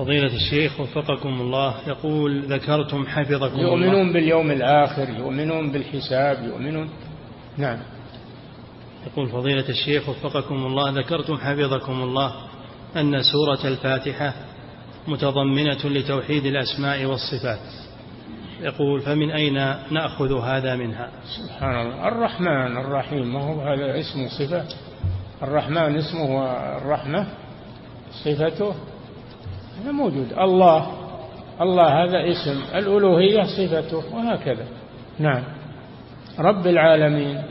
فضيلة 0.00 0.34
الشيخ 0.34 0.80
وفقكم 0.80 1.40
الله. 1.40 1.74
يقول 1.86 2.42
ذكرتم 2.42 3.06
حفظكم 3.06 3.58
يؤمنون 3.58 4.00
الله 4.00 4.12
باليوم 4.12 4.50
الآخر 4.50 5.08
يؤمنون 5.08 5.72
بالحساب 5.72 6.44
يؤمنون 6.44 6.90
نعم. 7.56 7.78
يقول 9.06 9.28
فضيلة 9.28 9.68
الشيخ 9.68 10.08
وفقكم 10.08 10.54
الله 10.54 10.90
ذكرتم 10.90 11.36
حفظكم 11.36 12.02
الله 12.02 12.34
أن 12.96 13.22
سورة 13.22 13.72
الفاتحة 13.72 14.34
متضمنة 15.08 15.84
لتوحيد 15.84 16.46
الأسماء 16.46 17.04
والصفات. 17.04 17.60
يقول 18.60 19.00
فمن 19.00 19.30
أين 19.30 19.54
نأخذ 19.90 20.40
هذا 20.40 20.76
منها؟ 20.76 21.10
سبحان 21.38 21.80
الله. 21.80 22.08
الرحمن 22.08 22.76
الرحيم. 22.76 23.32
ما 23.32 23.40
هو 23.40 23.60
هذا؟ 23.60 24.00
اسمه 24.00 24.28
صفة. 24.28 24.64
الرحمن 25.42 25.96
اسمه 25.96 26.52
الرحمة 26.76 27.26
صفته 28.24 28.74
هذا 29.82 29.92
موجود. 29.92 30.32
الله. 30.38 30.86
الله 31.60 32.04
هذا 32.04 32.30
اسم. 32.30 32.76
الألوهية 32.78 33.42
صفته. 33.42 34.16
وهكذا. 34.16 34.64
نعم. 35.18 35.42
رب 36.38 36.66
العالمين. 36.66 37.42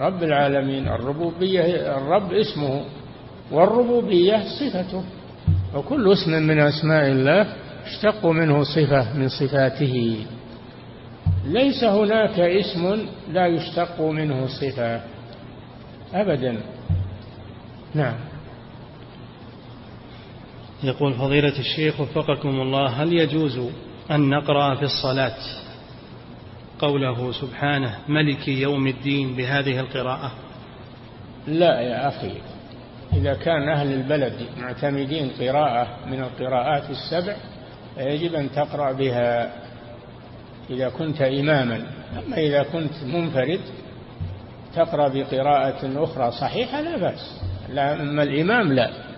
رب 0.00 0.22
العالمين. 0.22 0.88
الربوبية 0.88 1.60
الرب 1.96 2.32
اسمه. 2.32 2.84
والربوبية 3.52 4.42
صفته. 4.60 5.04
وكل 5.74 6.12
اسم 6.12 6.30
من 6.32 6.60
أسماء 6.60 7.08
الله 7.08 7.46
اشتق 7.86 8.26
منه 8.26 8.62
صفة 8.62 9.18
من 9.18 9.28
صفاته. 9.28 10.26
ليس 11.46 11.84
هناك 11.84 12.40
اسم 12.40 13.06
لا 13.32 13.46
يشتق 13.46 14.00
منه 14.00 14.46
صفة. 14.46 15.00
أبدا. 16.14 16.56
نعم. 17.94 18.31
يقول 20.82 21.14
فضيلة 21.14 21.58
الشيخ 21.58 22.00
وفقكم 22.00 22.60
الله 22.60 22.86
هل 22.86 23.12
يجوز 23.12 23.60
أن 24.10 24.30
نقرأ 24.30 24.74
في 24.74 24.82
الصلاة 24.82 25.36
قوله 26.78 27.32
سبحانه 27.32 27.98
ملك 28.08 28.48
يوم 28.48 28.86
الدين 28.86 29.36
بهذه 29.36 29.80
القراءة؟ 29.80 30.32
لا 31.46 31.80
يا 31.80 32.08
أخي 32.08 32.32
إذا 33.12 33.34
كان 33.34 33.68
أهل 33.68 33.92
البلد 33.92 34.46
معتمدين 34.60 35.30
قراءة 35.40 35.88
من 36.06 36.20
القراءات 36.20 36.90
السبع 36.90 37.36
فيجب 37.94 38.34
أن 38.34 38.52
تقرأ 38.52 38.92
بها 38.92 39.52
إذا 40.70 40.88
كنت 40.88 41.22
إماما. 41.22 41.86
أما 42.18 42.36
إذا 42.36 42.62
كنت 42.62 43.04
منفرد 43.04 43.60
تقرأ 44.74 45.08
بقراءة 45.08 46.04
أخرى 46.04 46.30
صحيحة 46.30 46.80
لا 46.80 46.96
بأس. 46.96 47.40
لا 47.68 48.02
أما 48.02 48.22
الإمام 48.22 48.72
لا. 48.72 49.11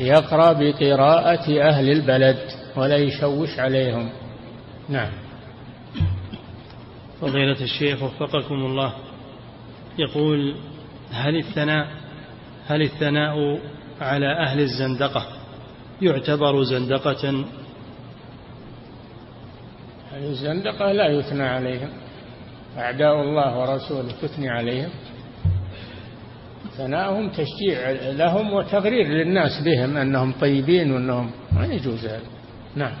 يقرأ 0.00 0.52
بقراءة 0.52 1.60
أهل 1.62 1.90
البلد 1.90 2.38
ولا 2.76 2.96
يشوش 2.96 3.58
عليهم. 3.58 4.10
نعم. 4.88 5.10
فضيلة 7.20 7.60
الشيخ 7.60 8.02
وفقكم 8.02 8.54
الله. 8.54 8.94
يقول 9.98 10.56
هل 11.12 11.36
الثناء 11.36 11.86
هل 12.66 12.82
الثناء 12.82 13.60
على 14.00 14.38
أهل 14.46 14.60
الزندقة؟ 14.60 15.26
يعتبر 16.02 16.62
زندقة. 16.62 17.44
أهل 20.12 20.24
الزندقة 20.24 20.92
لا 20.92 21.06
يثنى 21.06 21.42
عليهم. 21.42 21.88
أعداء 22.78 23.22
الله 23.22 23.58
ورسوله 23.58 24.12
تثني 24.22 24.50
عليهم. 24.50 24.90
ثناءهم 26.76 27.30
تشجيع 27.30 27.90
لهم 28.10 28.52
وتغرير 28.52 29.06
للناس 29.06 29.62
بهم 29.64 29.96
أنهم 29.96 30.32
طيبين 30.32 30.92
وأنهم 30.92 31.30
ما 31.52 31.66
يجوز 31.66 32.06
هذا. 32.06 32.22
نعم. 32.76 32.94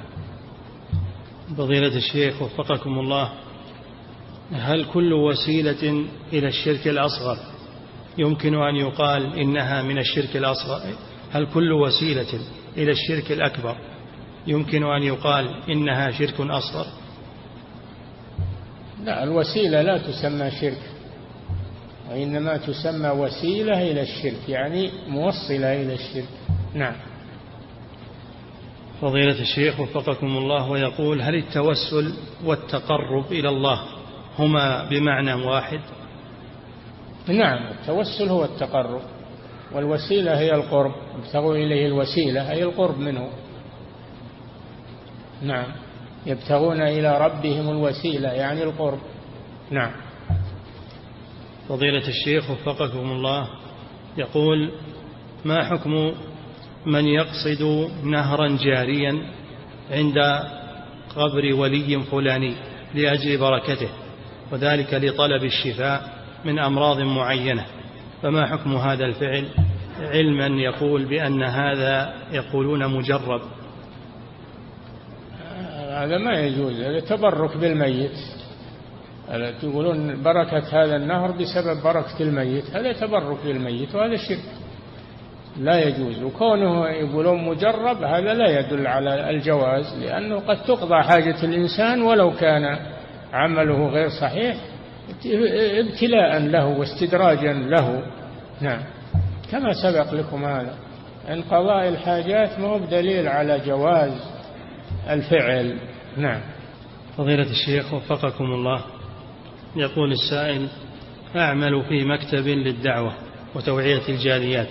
فضيلة 1.56 1.96
الشيخ 1.96 2.42
وفقكم 2.42 2.98
الله 2.98 3.32
هل 4.52 4.84
كل 4.84 5.12
وسيلة 5.12 6.06
إلى 6.32 6.48
الشرك 6.48 6.88
الأصغر 6.88 7.36
يمكن 8.18 8.54
أن 8.54 8.76
يقال 8.76 9.38
إنها 9.38 9.82
من 9.82 9.98
الشرك 9.98 10.36
الأصغر؟ 10.36 10.80
هل 11.32 11.46
كل 11.46 11.72
وسيلة 11.72 12.40
إلى 12.76 12.90
الشرك 12.90 13.32
الأكبر 13.32 13.76
يمكن 14.46 14.84
أن 14.84 15.02
يقال 15.02 15.70
إنها 15.70 16.10
شرك 16.10 16.40
أصغر؟ 16.40 16.86
لا 19.04 19.22
الوسيلة 19.24 19.82
لا 19.82 19.98
تسمى 19.98 20.50
شرك. 20.50 20.93
وإنما 22.10 22.56
تسمى 22.56 23.08
وسيلة 23.08 23.90
إلى 23.90 24.02
الشرك 24.02 24.48
يعني 24.48 24.90
موصلة 25.08 25.82
إلى 25.82 25.94
الشرك. 25.94 26.28
نعم. 26.74 26.94
فضيلة 29.00 29.40
الشيخ 29.40 29.80
وفقكم 29.80 30.26
الله 30.26 30.70
ويقول 30.70 31.22
هل 31.22 31.34
التوسل 31.34 32.14
والتقرب 32.44 33.32
إلى 33.32 33.48
الله 33.48 33.80
هما 34.38 34.88
بمعنى 34.90 35.34
واحد؟ 35.34 35.80
نعم 37.28 37.72
التوسل 37.72 38.28
هو 38.28 38.44
التقرب 38.44 39.02
والوسيلة 39.72 40.38
هي 40.38 40.54
القرب. 40.54 40.92
ابتغوا 41.18 41.54
إليه 41.54 41.86
الوسيلة 41.86 42.50
أي 42.50 42.62
القرب 42.62 42.98
منه. 42.98 43.28
نعم. 45.42 45.66
يبتغون 46.26 46.80
إلى 46.80 47.18
ربهم 47.18 47.70
الوسيلة 47.70 48.28
يعني 48.28 48.62
القرب. 48.62 48.98
نعم. 49.70 49.92
فضيلة 51.68 52.08
الشيخ 52.08 52.50
وفقكم 52.50 53.12
الله 53.12 53.48
يقول 54.16 54.70
ما 55.44 55.64
حكم 55.64 56.14
من 56.86 57.06
يقصد 57.06 57.90
نهرا 58.04 58.58
جاريا 58.64 59.22
عند 59.90 60.18
قبر 61.16 61.54
ولي 61.54 62.00
فلاني 62.00 62.54
لأجل 62.94 63.38
بركته 63.38 63.88
وذلك 64.52 64.94
لطلب 64.94 65.44
الشفاء 65.44 66.24
من 66.44 66.58
أمراض 66.58 67.00
معينة؟ 67.00 67.66
فما 68.22 68.46
حكم 68.46 68.76
هذا 68.76 69.04
الفعل؟ 69.04 69.48
علما 70.00 70.46
يقول 70.46 71.04
بأن 71.04 71.42
هذا 71.42 72.14
يقولون 72.32 72.86
مجرب. 72.88 73.40
هذا 75.90 76.18
ما 76.18 76.40
يجوز 76.40 76.80
هذا 76.80 77.00
تبرك 77.00 77.56
بالميت. 77.56 78.33
يقولون 79.62 80.22
بركة 80.22 80.82
هذا 80.82 80.96
النهر 80.96 81.30
بسبب 81.30 81.82
بركة 81.82 82.20
الميت؟ 82.20 82.76
هذا 82.76 82.92
تبرك 82.92 83.38
بالميت 83.44 83.94
وهذا 83.94 84.16
شرك. 84.16 84.44
لا 85.60 85.88
يجوز. 85.88 86.22
وكونه 86.22 86.88
يقولون 86.88 87.44
مجرب 87.44 88.02
هذا 88.02 88.34
لا 88.34 88.60
يدل 88.60 88.86
على 88.86 89.30
الجواز 89.30 89.98
لأنه 89.98 90.40
قد 90.40 90.62
تقضى 90.62 91.02
حاجة 91.02 91.44
الإنسان 91.44 92.02
ولو 92.02 92.30
كان 92.30 92.78
عمله 93.32 93.88
غير 93.88 94.08
صحيح 94.08 94.56
ابتلاء 95.78 96.38
له 96.38 96.66
واستدراجا 96.66 97.52
له. 97.52 98.02
نعم. 98.60 98.82
كما 99.50 99.72
سبق 99.72 100.14
لكم 100.14 100.44
هذا. 100.44 100.74
أن 101.28 101.42
قضاء 101.42 101.88
الحاجات 101.88 102.58
ما 102.58 102.66
هو 102.66 102.78
بدليل 102.78 103.28
على 103.28 103.60
جواز 103.66 104.12
الفعل. 105.10 105.78
نعم. 106.16 106.40
فضيلة 107.16 107.50
الشيخ 107.50 107.94
وفقكم 107.94 108.44
الله. 108.44 108.93
يقول 109.76 110.12
السائل 110.12 110.68
أعمل 111.36 111.82
في 111.82 112.04
مكتب 112.04 112.48
للدعوة 112.48 113.14
وتوعية 113.54 114.08
الجاليات 114.08 114.68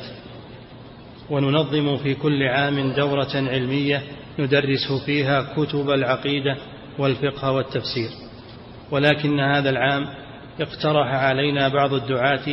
وننظم 1.30 1.98
في 1.98 2.16
كل 2.16 2.44
عام 2.44 2.92
دورة 2.94 3.32
علمية 3.36 4.04
ندرس 4.40 4.92
فيها 5.06 5.54
كتب 5.58 5.90
العقيدة 5.90 6.58
والفقه 7.00 7.52
والتفسير. 7.52 8.10
ولكن 8.92 9.40
هذا 9.40 9.70
العام 9.70 10.08
اقترح 10.62 11.08
علينا 11.14 11.68
بعض 11.68 11.94
الدعاة 11.94 12.48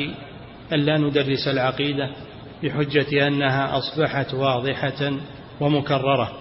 ألا 0.73 0.99
ندرس 0.99 1.49
العقيدة 1.49 2.11
بحجة 2.63 3.27
أنها 3.29 3.79
أصبحت 3.79 4.35
واضحة 4.35 5.13
ومكررة 5.61 6.33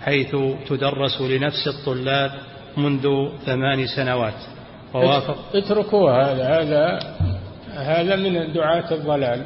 حيث 0.00 0.36
تدرس 0.68 1.20
لنفس 1.20 1.68
الطلاب 1.68 2.30
منذ 2.76 3.28
ثمان 3.46 3.86
سنوات. 3.86 4.55
ووافق 4.94 5.36
اتركوا 5.54 6.10
هذا 6.10 6.60
هذا 6.60 6.98
هذا 7.74 8.16
من 8.16 8.52
دعاة 8.52 8.94
الضلال. 8.94 9.44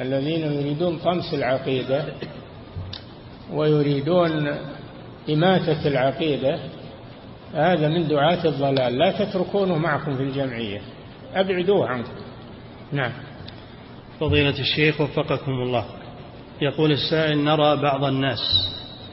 الذين 0.00 0.52
يريدون 0.52 0.98
طمس 0.98 1.34
العقيدة 1.34 2.04
ويريدون 3.52 4.48
إماتة 5.30 5.88
العقيدة 5.88 6.58
هذا 7.54 7.88
من 7.88 8.08
دعاة 8.08 8.44
الضلال. 8.44 8.98
لا 8.98 9.12
تتركونه 9.24 9.78
معكم 9.78 10.16
في 10.16 10.22
الجمعية. 10.22 10.80
أبعدوه 11.34 11.88
عنكم. 11.88 12.12
نعم. 12.92 13.12
فضيلة 14.20 14.58
الشيخ 14.60 15.00
وفقكم 15.00 15.52
الله. 15.52 15.84
يقول 16.60 16.92
السائل 16.92 17.38
نرى 17.38 17.76
بعض 17.76 18.04
الناس 18.04 18.38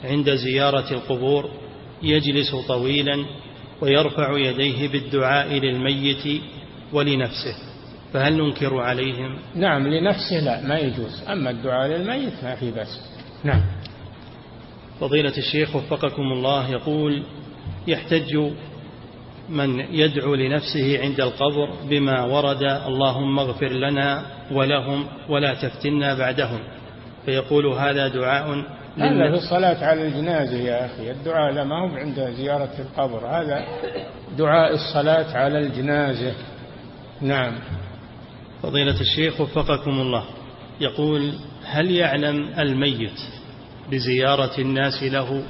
عند 0.04 0.36
زيارة 0.36 0.94
القبور 0.94 1.50
يجلس 2.04 2.56
طويلا 2.68 3.26
ويرفع 3.82 4.38
يديه 4.38 4.88
بالدعاء 4.88 5.54
للميت 5.54 6.42
ولنفسه 6.94 7.56
فهل 8.14 8.38
ننكر 8.38 8.78
عليهم؟ 8.78 9.40
نعم 9.56 9.88
لنفسه 9.88 10.40
لا 10.40 10.68
ما 10.68 10.78
يجوز. 10.78 11.24
أما 11.30 11.50
الدعاء 11.50 11.88
للميت 11.88 12.44
ما 12.44 12.56
في 12.56 12.72
بس 12.72 13.00
نعم. 13.44 13.62
فضيلة 15.00 15.38
الشيخ 15.38 15.76
وفقكم 15.76 16.22
الله 16.22 16.70
يقول 16.70 17.24
يحتج 17.88 18.38
من 19.50 19.80
يدعو 19.80 20.36
لنفسه 20.36 21.02
عند 21.02 21.22
القبر 21.22 21.70
بما 21.90 22.24
ورد 22.24 22.64
اللهم 22.64 23.40
اغفر 23.40 23.72
لنا 23.72 24.26
ولهم 24.52 25.08
ولا 25.30 25.54
تفتنا 25.54 26.14
بعدهم 26.14 26.60
فيقول 27.26 27.66
هذا 27.66 28.08
دعاء 28.08 28.66
هذا 28.98 29.32
في 29.32 29.38
الصلاة 29.38 29.86
على 29.86 30.08
الجنازة 30.08 30.58
يا 30.58 30.86
أخي 30.86 31.12
الدعاء 31.12 31.54
لا 31.54 31.64
ما 31.64 31.80
هو 31.80 31.96
عند 31.96 32.20
زيارة 32.20 32.72
القبر 32.80 33.28
هذا 33.28 33.66
دعاء 34.38 34.74
الصلاة 34.74 35.38
على 35.38 35.60
الجنازة. 35.60 36.34
نعم. 37.22 37.54
فضيلة 38.64 39.02
الشيخ 39.02 39.42
وفقكم 39.42 39.92
الله. 39.92 40.24
يقول 40.82 41.34
هل 41.66 41.92
يعلم 41.92 42.54
الميت 42.60 43.20
بزيارة 43.92 44.62
الناس 44.62 45.04
له 45.04 45.44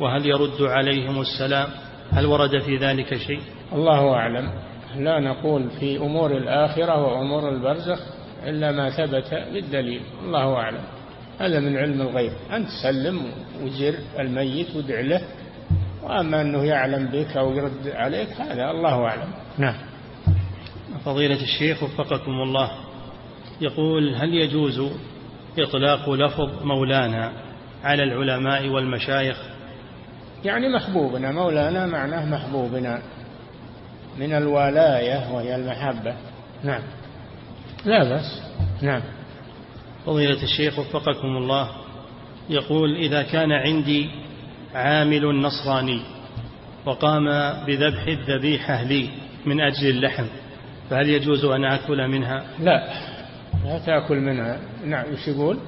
وهل 0.00 0.26
يرد 0.26 0.62
عليهم 0.62 1.20
السلام؟ 1.20 1.68
هل 2.12 2.26
ورد 2.26 2.62
في 2.62 2.76
ذلك 2.76 3.16
شيء؟ 3.16 3.40
الله 3.72 4.14
أعلم. 4.14 4.50
لا 4.96 5.20
نقول 5.20 5.70
في 5.70 5.96
أمور 5.96 6.36
الآخرة 6.36 7.02
وأمور 7.02 7.48
البرزخ 7.48 7.98
إلا 8.46 8.72
ما 8.72 8.90
ثبت 8.90 9.34
بالدليل. 9.52 10.00
الله 10.24 10.54
أعلم. 10.54 10.97
هذا 11.38 11.60
من 11.60 11.76
علم 11.76 12.00
الغيب. 12.00 12.32
أنت 12.52 12.68
سلم 12.82 13.32
وزر 13.62 13.94
الميت 14.18 14.76
وادع 14.76 15.00
له 15.00 15.22
وأما 16.02 16.40
أنه 16.40 16.64
يعلم 16.64 17.06
بك 17.06 17.36
أو 17.36 17.52
يرد 17.52 17.88
عليك 17.94 18.40
هذا 18.40 18.70
الله 18.70 19.04
أعلم. 19.04 19.28
نعم. 19.58 19.74
فضيلة 21.04 21.42
الشيخ 21.42 21.82
وفقكم 21.82 22.30
الله 22.32 22.70
يقول 23.60 24.14
هل 24.14 24.34
يجوز 24.34 24.82
إطلاق 25.58 26.10
لفظ 26.10 26.64
مولانا 26.64 27.32
على 27.84 28.02
العلماء 28.02 28.68
والمشايخ؟ 28.68 29.36
يعني 30.44 30.68
محبوبنا 30.68 31.32
مولانا 31.32 31.86
معناه 31.86 32.24
محبوبنا 32.24 33.02
من 34.18 34.32
الولاية 34.32 35.32
وهي 35.32 35.56
المحبة. 35.56 36.14
نعم. 36.64 36.82
لا 37.84 38.14
بس 38.14 38.42
نعم. 38.82 39.02
فضيلة 40.06 40.42
الشيخ 40.42 40.78
وفقكم 40.78 41.36
الله 41.36 41.68
يقول 42.50 42.96
إذا 42.96 43.22
كان 43.22 43.52
عندي 43.52 44.10
عامل 44.74 45.40
نصراني 45.40 46.02
وقام 46.86 47.26
بذبح 47.66 48.06
الذبيحة 48.06 48.82
لي 48.82 49.08
من 49.46 49.60
أجل 49.60 49.88
اللحم 49.88 50.24
فهل 50.90 51.08
يجوز 51.08 51.44
أن 51.44 51.64
أكل 51.64 52.08
منها؟ 52.08 52.44
لا 52.60 52.88
لا 53.64 53.78
تأكل 53.78 54.20
منها. 54.20 54.60
نعم 54.84 55.04
إيش 55.06 55.28
يقول؟ 55.28 55.58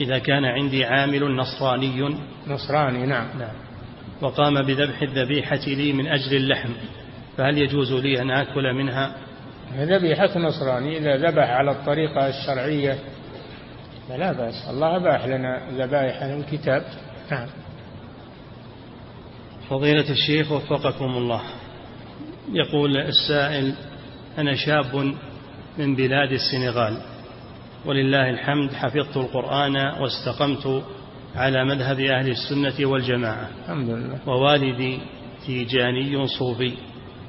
إذا 0.00 0.18
كان 0.18 0.44
عندي 0.44 0.84
عامل 0.84 1.36
نصراني 1.36 2.16
نصراني 2.46 3.06
نعم. 3.06 3.38
نعم 3.38 3.54
وقام 4.20 4.62
بذبح 4.62 5.02
الذبيحة 5.02 5.66
لي 5.66 5.92
من 5.92 6.06
أجل 6.06 6.36
اللحم 6.36 6.70
فهل 7.36 7.58
يجوز 7.58 7.92
لي 7.92 8.22
أن 8.22 8.30
أكل 8.30 8.74
منها؟ 8.74 9.12
ذبيحة 9.76 10.38
نصراني 10.38 10.98
إذا 10.98 11.16
ذبح 11.16 11.50
على 11.50 11.70
الطريقة 11.70 12.28
الشرعية 12.28 12.98
فلا 14.08 14.32
بأس. 14.32 14.68
الله 14.70 14.96
أباح 14.96 15.26
لنا 15.26 15.70
ذبائح 15.70 16.22
من 16.22 16.40
الكتاب. 16.40 16.82
نعم. 17.30 17.48
فضيلة 19.70 20.10
الشيخ 20.10 20.52
وفقكم 20.52 21.04
الله. 21.04 21.42
يقول 22.52 22.96
السائل 22.96 23.74
أنا 24.38 24.54
شاب 24.54 25.14
من 25.78 25.96
بلاد 25.96 26.32
السنغال. 26.32 26.96
ولله 27.86 28.30
الحمد 28.30 28.72
حفظت 28.72 29.16
القرآن 29.16 29.76
واستقمت 29.76 30.82
على 31.34 31.64
مذهب 31.64 32.00
أهل 32.00 32.30
السنة 32.30 32.88
والجماعة. 32.88 33.48
الحمد 33.62 33.90
لله. 33.90 34.18
ووالدي 34.26 34.98
تيجاني 35.46 36.26
صوفي. 36.26 36.72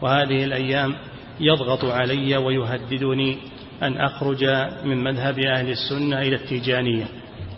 وهذه 0.01 0.43
الأيام 0.43 0.95
يضغط 1.39 1.85
علي 1.85 2.37
ويهددني 2.37 3.37
أن 3.83 3.97
أخرج 3.97 4.43
من 4.83 5.03
مذهب 5.03 5.39
أهل 5.39 5.69
السنة 5.69 6.21
إلى 6.21 6.35
التيجانية 6.35 7.05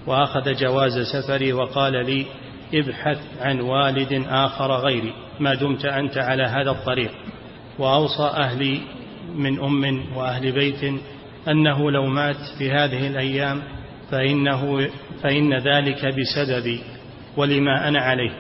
وأخذ 0.08 0.54
جواز 0.56 1.00
سفري 1.00 1.54
وقال 1.54 2.06
لي 2.06 2.26
ابحث 2.74 3.18
عن 3.42 3.62
والد 3.62 4.26
آخر 4.30 4.72
غيري 4.72 5.14
ما 5.40 5.54
دمت 5.54 5.86
أنت 5.86 6.18
على 6.18 6.44
هذا 6.44 6.72
الطريق. 6.72 7.12
وأوصى 7.80 8.24
أهلي 8.24 8.82
من 9.36 9.60
أم 9.60 10.06
وأهل 10.16 10.52
بيت 10.52 10.94
أنه 11.48 11.92
لو 11.92 12.06
مات 12.06 12.38
في 12.58 12.72
هذه 12.72 13.08
الأيام 13.08 13.62
فإنه 14.12 14.90
فإن 15.24 15.54
ذلك 15.54 16.06
بسببي 16.06 16.80
ولما 17.38 17.88
أنا 17.88 18.00
عليه 18.00 18.32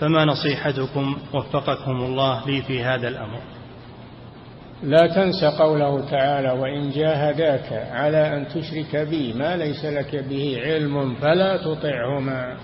فما 0.00 0.24
نصيحتكم 0.24 1.16
وفقكم 1.32 1.96
الله 1.96 2.46
لي 2.46 2.62
في 2.62 2.82
هذا 2.82 3.08
الأمر. 3.08 3.53
لا 4.82 5.06
تنس 5.06 5.44
قوله 5.44 6.10
تعالى 6.10 6.50
وإن 6.50 6.90
جاهداك 6.90 7.72
على 7.92 8.36
أن 8.36 8.48
تشرك 8.48 8.96
بي 8.96 9.32
ما 9.32 9.56
ليس 9.56 9.84
لك 9.84 10.16
به 10.16 10.60
علم 10.64 11.14
فلا 11.14 11.56
تطعهما. 11.56 12.56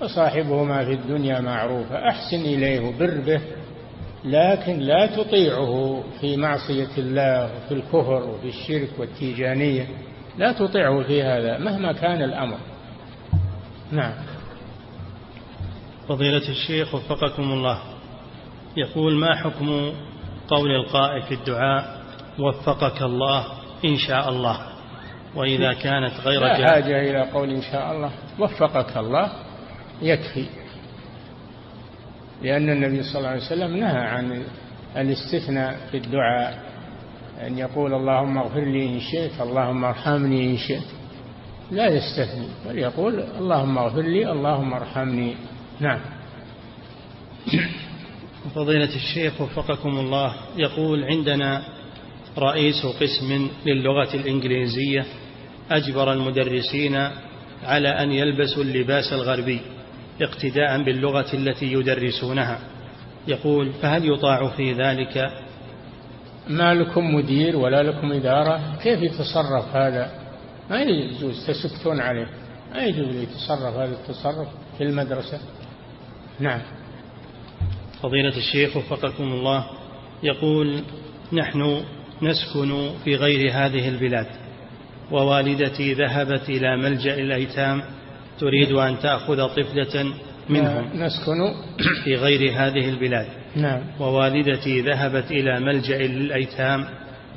وصاحبهما 0.00 0.84
في 0.84 0.92
الدنيا 0.92 1.40
معروفة 1.40 2.08
أحسن 2.08 2.40
إليه 2.40 2.80
وبر 2.80 3.20
به 3.20 3.40
لكن 4.24 4.78
لا 4.78 5.06
تطيعه 5.06 6.02
في 6.20 6.36
معصية 6.36 6.98
الله 6.98 7.44
وفي 7.56 7.74
الكفر 7.74 8.28
وفي 8.28 8.48
الشرك 8.48 8.88
والتيجانية. 8.98 9.86
لا 10.38 10.52
تطيعه 10.52 11.02
في 11.02 11.22
هذا 11.22 11.58
مهما 11.58 11.92
كان 11.92 12.22
الأمر. 12.22 12.58
نعم. 13.92 14.12
فضيلة 16.08 16.48
الشيخ 16.48 16.94
وفقكم 16.94 17.42
الله 17.42 17.82
يقول 18.76 19.14
ما 19.14 19.34
حكم 19.34 19.92
قول 20.48 20.70
القائل 20.70 21.22
في 21.22 21.34
الدعاء 21.34 22.02
وفقك 22.38 23.02
الله 23.02 23.44
إن 23.84 23.96
شاء 23.96 24.28
الله. 24.28 24.60
وإذا 25.34 25.72
كانت 25.72 26.20
غير 26.24 26.40
لا 26.40 26.54
حاجة 26.54 27.10
إلى 27.10 27.30
قول 27.30 27.50
إن 27.50 27.62
شاء 27.62 27.92
الله. 27.92 28.10
وفقك 28.38 28.96
الله 28.96 29.32
يكفي. 30.02 30.46
لأن 32.42 32.70
النبي 32.70 33.02
صلى 33.02 33.18
الله 33.18 33.28
عليه 33.28 33.42
وسلم 33.42 33.76
نهى 33.76 34.02
عن 34.02 34.44
الاستثناء 34.96 35.76
في 35.90 35.96
الدعاء 35.96 36.66
أن 37.46 37.58
يقول 37.58 37.94
اللهم 37.94 38.38
اغفر 38.38 38.64
لي 38.64 38.86
إن 38.86 39.00
شئت 39.00 39.40
اللهم 39.40 39.84
ارحمني 39.84 40.50
إن 40.50 40.56
شئت. 40.56 40.86
لا 41.70 41.88
يستثني 41.88 42.48
بل 42.66 42.78
يقول 42.78 43.20
اللهم 43.20 43.78
اغفر 43.78 44.02
لي 44.02 44.32
اللهم 44.32 44.74
ارحمني. 44.74 45.36
نعم. 45.80 46.00
فضيلة 48.54 48.96
الشيخ 48.96 49.40
وفقكم 49.40 49.98
الله 49.98 50.34
يقول 50.56 51.04
عندنا 51.04 51.62
رئيس 52.38 52.86
قسم 52.86 53.48
للغة 53.66 54.14
الإنجليزية 54.14 55.06
أجبر 55.70 56.12
المدرسين 56.12 56.96
على 57.62 57.88
أن 57.88 58.12
يلبسوا 58.12 58.62
اللباس 58.62 59.12
الغربي 59.12 59.60
اقتداء 60.22 60.82
باللغة 60.82 61.34
التي 61.34 61.72
يدرسونها. 61.72 62.58
يقول 63.28 63.72
فهل 63.72 64.12
يطاع 64.12 64.48
في 64.48 64.72
ذلك؟ 64.72 65.30
ما 66.48 66.74
لكم 66.74 67.14
مدير 67.14 67.56
ولا 67.56 67.82
لكم 67.82 68.12
إدارة؟ 68.12 68.76
كيف 68.82 69.02
يتصرف 69.02 69.76
هذا؟ 69.76 70.10
ما 70.70 70.82
يجوز 70.82 71.46
تسكتون 71.46 72.00
عليه. 72.00 72.28
ما 72.74 72.84
يجوز 72.84 73.16
يتصرف 73.16 73.74
هذا 73.74 73.92
التصرف 73.92 74.48
في 74.78 74.84
المدرسة. 74.84 75.40
نعم. 76.40 76.60
فضيلة 78.02 78.36
الشيخ 78.36 78.76
وفقكم 78.76 79.24
الله 79.24 79.66
يقول 80.22 80.82
نحن 81.32 81.82
نسكن 82.22 82.90
في 83.04 83.16
غير 83.16 83.50
هذه 83.52 83.88
البلاد 83.88 84.26
ووالدتي 85.10 85.94
ذهبت 85.94 86.48
إلى 86.48 86.76
ملجأ 86.76 87.14
الأيتام 87.14 87.82
تريد 88.40 88.72
أن 88.72 88.98
تأخذ 88.98 89.48
طفلة 89.48 90.12
منهم 90.48 90.90
نسكن. 90.94 91.54
في 92.04 92.14
غير 92.14 92.52
هذه 92.52 92.88
البلاد. 92.88 93.26
نعم. 93.56 93.80
ووالدتي 94.00 94.80
ذهبت 94.80 95.30
إلى 95.30 95.60
ملجأ 95.60 95.98
للأيتام 95.98 96.86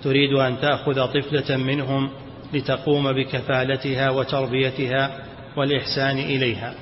تريد 0.04 0.34
أن 0.34 0.60
تأخذ 0.60 1.06
طفلة 1.06 1.58
منهم 1.58 2.10
لتقوم 2.54 3.14
بكفالتها 3.14 4.10
وتربيتها 4.10 5.24
والإحسان 5.58 6.18
إليها. 6.18 6.76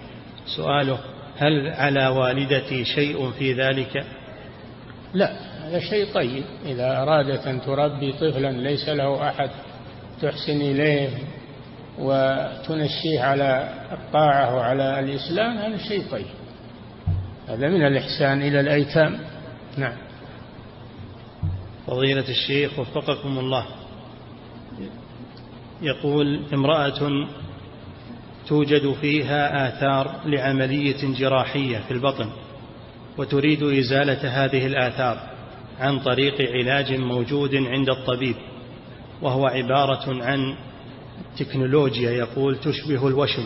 سؤاله 0.56 1.00
هل 1.38 1.68
على 1.68 2.08
والدتي 2.08 2.86
شيء 2.86 3.32
في 3.32 3.54
ذلك؟ 3.54 4.06
لا 5.14 5.32
هذا 5.68 5.80
شيء 5.80 6.14
طيب. 6.14 6.44
إذا 6.66 7.02
أرادت 7.02 7.48
أن 7.48 7.62
تربي 7.62 8.14
طفلا 8.14 8.52
ليس 8.52 8.90
له 8.90 9.30
أحد 9.30 9.50
تحسن 10.22 10.62
إليه 10.62 11.10
وتنشيه 12.00 13.22
على 13.22 13.70
الطاعة 13.92 14.56
وعلى 14.56 15.00
الإسلام 15.00 15.58
هذا 15.58 15.78
شيء 15.78 16.04
طيب. 16.12 16.26
هذا 17.48 17.68
من 17.68 17.86
الإحسان 17.86 18.42
إلى 18.42 18.60
الأيتام. 18.60 19.20
نعم. 19.78 19.98
فضيلة 21.88 22.30
الشيخ 22.30 22.80
وفقكم 22.80 23.40
الله. 23.40 23.66
يقول 25.82 26.42
امرأة 26.54 27.28
توجد 28.48 28.94
فيها 29.02 29.68
آثار 29.68 30.16
لعملية 30.26 31.14
جراحية 31.18 31.78
في 31.78 31.92
البطن 31.92 32.30
وتريد 33.18 33.64
إزالة 33.64 34.44
هذه 34.46 34.66
الآثار 34.66 35.20
عن 35.80 36.00
طريق 36.00 36.36
علاج 36.42 36.94
موجود 36.94 37.56
عند 37.56 37.90
الطبيب 37.90 38.36
وهو 39.22 39.46
عبارة 39.46 40.24
عن 40.24 40.56
تكنولوجيا 41.38 42.12
يقول 42.12 42.58
تشبه 42.58 43.08
الوشم 43.08 43.46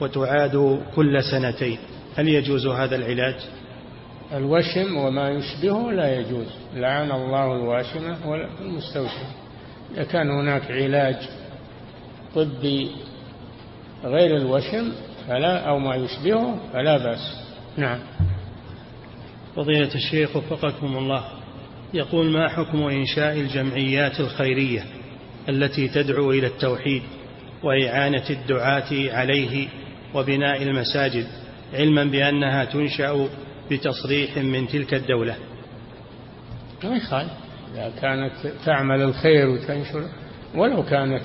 وتعاد 0.00 0.80
كل 0.96 1.22
سنتين. 1.22 1.78
هل 2.16 2.28
يجوز 2.28 2.66
هذا 2.66 2.96
العلاج؟ 2.96 3.34
الوشم 4.32 4.96
وما 4.96 5.30
يشبهه 5.30 5.92
لا 5.92 6.20
يجوز. 6.20 6.46
لعن 6.74 7.10
الله 7.10 7.56
الواشمة 7.56 8.16
والمستوشم. 8.26 9.26
إذا 9.94 10.04
كان 10.04 10.30
هناك 10.30 10.70
علاج 10.70 11.16
طبي 12.34 12.90
غير 14.04 14.36
الوشم 14.36 14.92
فلا 15.28 15.68
أو 15.68 15.78
ما 15.78 15.94
يشبهه 15.94 16.58
فلا 16.72 16.96
بأس. 16.96 17.44
نعم. 17.76 17.98
فضيلة 19.56 19.94
الشيخ 19.94 20.36
وفقكم 20.36 20.96
الله. 20.96 21.24
يقول 21.94 22.30
ما 22.30 22.48
حكم 22.48 22.82
إنشاء 22.82 23.40
الجمعيات 23.40 24.20
الخيرية 24.20 24.84
التي 25.48 25.88
تدعو 25.88 26.30
إلى 26.32 26.46
التوحيد 26.46 27.02
وإعانة 27.62 28.24
الدعاة 28.30 28.92
عليه 28.92 29.68
وبناء 30.14 30.62
المساجد 30.62 31.26
علما 31.74 32.04
بأنها 32.04 32.64
تنشأ 32.64 33.28
بتصريح 33.70 34.36
من 34.36 34.68
تلك 34.68 34.94
الدولة؟ 34.94 35.36
ما 36.84 36.96
يخالف. 36.96 37.30
إذا 37.74 37.92
كانت 38.00 38.32
تعمل 38.64 39.02
الخير 39.02 39.48
وتنشر 39.48 40.08
ولو 40.54 40.82
كانت 40.82 41.22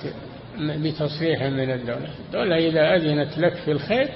بتصريح 0.59 1.43
من 1.43 1.71
الدولة. 1.71 2.09
الدولة 2.25 2.57
إذا 2.57 2.95
أذنت 2.95 3.37
لك 3.37 3.53
في 3.53 3.71
الخير 3.71 4.07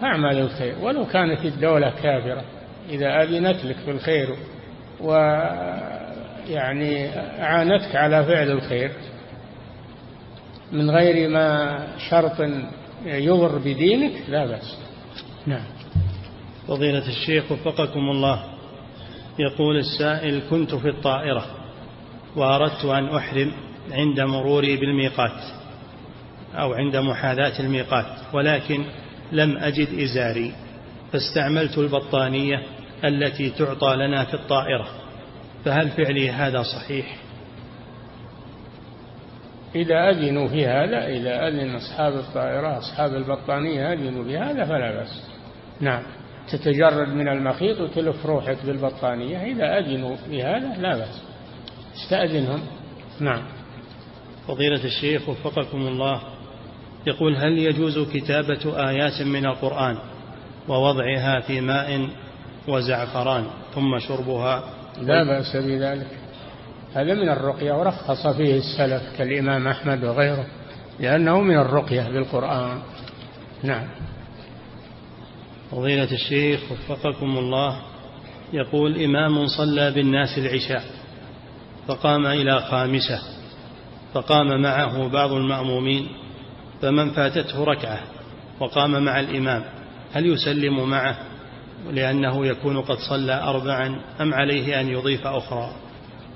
فاعمل 0.00 0.38
الخير. 0.38 0.74
ولو 0.82 1.06
كانت 1.06 1.44
الدولة 1.44 1.90
كافرة 1.90 2.44
إذا 2.90 3.22
أذنت 3.22 3.64
لك 3.64 3.76
في 3.76 3.90
الخير 3.90 4.36
ويعني 5.00 7.08
أعانتك 7.42 7.96
على 7.96 8.24
فعل 8.24 8.50
الخير 8.50 8.92
من 10.72 10.90
غير 10.90 11.28
ما 11.28 11.78
شرط 12.10 12.40
يضر 13.06 13.58
بدينك 13.58 14.12
لا 14.28 14.46
بأس. 14.46 14.78
نعم. 15.46 15.64
فضيلة 16.68 17.08
الشيخ 17.08 17.52
وفقكم 17.52 18.00
الله. 18.00 18.44
يقول 19.38 19.76
السائل 19.76 20.42
كنت 20.50 20.74
في 20.74 20.88
الطائرة 20.88 21.46
وأردت 22.36 22.84
أن 22.84 23.08
أحرم 23.08 23.52
عند 23.90 24.20
مروري 24.20 24.76
بالميقات. 24.76 25.65
أو 26.56 26.72
عند 26.72 26.96
محاذاة 26.96 27.60
الميقات 27.60 28.06
ولكن 28.32 28.84
لم 29.32 29.58
أجد 29.58 29.98
إزاري 29.98 30.52
فاستعملت 31.12 31.78
البطانية 31.78 32.62
التي 33.04 33.50
تعطى 33.50 33.96
لنا 33.96 34.24
في 34.24 34.34
الطائرة. 34.34 34.88
فهل 35.64 35.88
فعلي 35.88 36.30
هذا 36.30 36.62
صحيح؟ 36.62 37.16
إذا 39.74 40.10
أذنوا 40.10 40.48
في 40.48 40.66
هذا 40.66 41.06
إذا 41.06 41.48
أذن 41.48 41.74
أصحاب 41.74 42.12
الطائرة 42.12 42.78
أصحاب 42.78 43.14
البطانية 43.14 43.92
أذنوا 43.92 44.24
بهذا 44.24 44.64
فلا 44.64 44.92
بأس. 44.92 45.28
نعم. 45.80 46.02
تتجرد 46.48 47.08
من 47.08 47.28
المخيط 47.28 47.80
وتلف 47.80 48.26
روحك 48.26 48.58
بالبطانية. 48.66 49.52
إذا 49.52 49.78
أذنوا 49.78 50.16
في 50.16 50.42
هذا 50.42 50.76
لا 50.78 50.96
بأس. 50.96 51.22
استأذنهم. 51.94 52.60
نعم. 53.20 53.42
فضيلة 54.48 54.84
الشيخ 54.84 55.28
وفقكم 55.28 55.78
الله 55.78 56.35
يقول 57.06 57.36
هل 57.36 57.58
يجوز 57.58 57.98
كتابة 57.98 58.88
آيات 58.88 59.22
من 59.22 59.46
القرآن 59.46 59.98
ووضعها 60.68 61.40
في 61.40 61.60
ماء 61.60 62.08
وزعفران 62.68 63.46
ثم 63.74 63.98
شربها؟ 63.98 64.64
لا 65.02 65.24
بأس 65.24 65.56
بذلك. 65.56 66.06
هذا 66.94 67.14
من 67.14 67.28
الرقية 67.28 67.72
ورخص 67.72 68.26
فيه 68.26 68.58
السلف 68.58 69.02
كالإمام 69.18 69.68
أحمد 69.68 70.04
وغيره 70.04 70.46
لأنه 71.00 71.40
من 71.40 71.58
الرقية 71.58 72.02
بالقرآن. 72.02 72.78
نعم. 73.62 73.86
فضيلة 75.70 76.12
الشيخ 76.12 76.60
وفقكم 76.72 77.38
الله 77.38 77.80
يقول 78.52 79.02
إمام 79.02 79.46
صلى 79.46 79.90
بالناس 79.90 80.38
العشاء 80.38 80.84
فقام 81.88 82.26
إلى 82.26 82.60
خامسة 82.60 83.22
فقام 84.14 84.62
معه 84.62 85.08
بعض 85.08 85.32
المأمومين 85.32 86.08
فمن 86.82 87.10
فاتته 87.10 87.64
ركعة 87.64 88.00
وقام 88.60 89.04
مع 89.04 89.20
الإمام 89.20 89.64
هل 90.12 90.26
يسلم 90.26 90.90
معه 90.90 91.16
لأنه 91.92 92.46
يكون 92.46 92.80
قد 92.80 92.96
صلى 93.10 93.34
أربعا 93.42 94.00
أم 94.20 94.34
عليه 94.34 94.80
أن 94.80 94.88
يضيف 94.88 95.26
أخرى؟ 95.26 95.72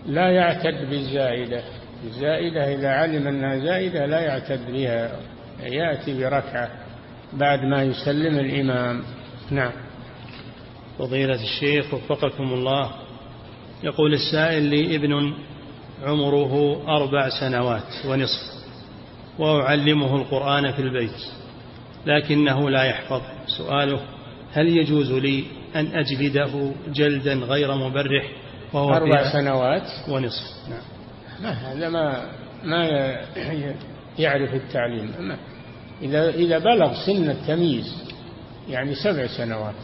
لا 0.06 0.30
يعتد 0.30 0.90
بالزائدة. 0.90 1.62
الزائدة 2.04 2.74
إذا 2.74 2.88
علم 2.88 3.26
أنها 3.26 3.58
زائدة 3.58 4.06
لا 4.06 4.20
يعتد 4.20 4.70
بها. 4.72 5.16
يأتي 5.62 6.20
بركعة 6.20 6.70
بعد 7.32 7.58
ما 7.58 7.82
يسلم 7.82 8.38
الإمام. 8.38 9.02
نعم. 9.50 9.72
فضيلة 10.98 11.42
الشيخ 11.42 11.94
وفقكم 11.94 12.52
الله. 12.52 12.90
يقول 13.82 14.14
السائل 14.14 14.62
لي 14.62 14.96
ابن 14.96 15.34
عمره 16.02 16.82
أربع 16.88 17.28
سنوات 17.40 18.06
ونصف. 18.06 18.59
وأعلمه 19.40 20.16
القرآن 20.16 20.72
في 20.72 20.82
البيت 20.82 21.16
لكنه 22.06 22.70
لا 22.70 22.84
يحفظ. 22.84 23.22
سؤاله 23.46 24.00
هل 24.52 24.68
يجوز 24.68 25.12
لي 25.12 25.44
أن 25.76 25.86
أجلده 25.86 26.72
جلدا 26.88 27.34
غير 27.34 27.74
مبرح 27.74 28.24
وهو 28.72 28.94
أربع 28.94 29.32
سنوات. 29.32 29.88
ونصف. 30.08 30.68
نعم. 30.70 30.82
ما 31.42 31.50
هذا 31.50 31.88
ما 31.88 32.26
ما 32.64 32.86
يعرف 34.18 34.54
التعليم. 34.54 35.12
ما 35.18 35.36
إذا 36.02 36.30
إذا 36.30 36.58
بلغ 36.58 36.92
سن 37.06 37.30
التمييز 37.30 38.12
يعني 38.68 38.94
سبع 38.94 39.26
سنوات. 39.26 39.74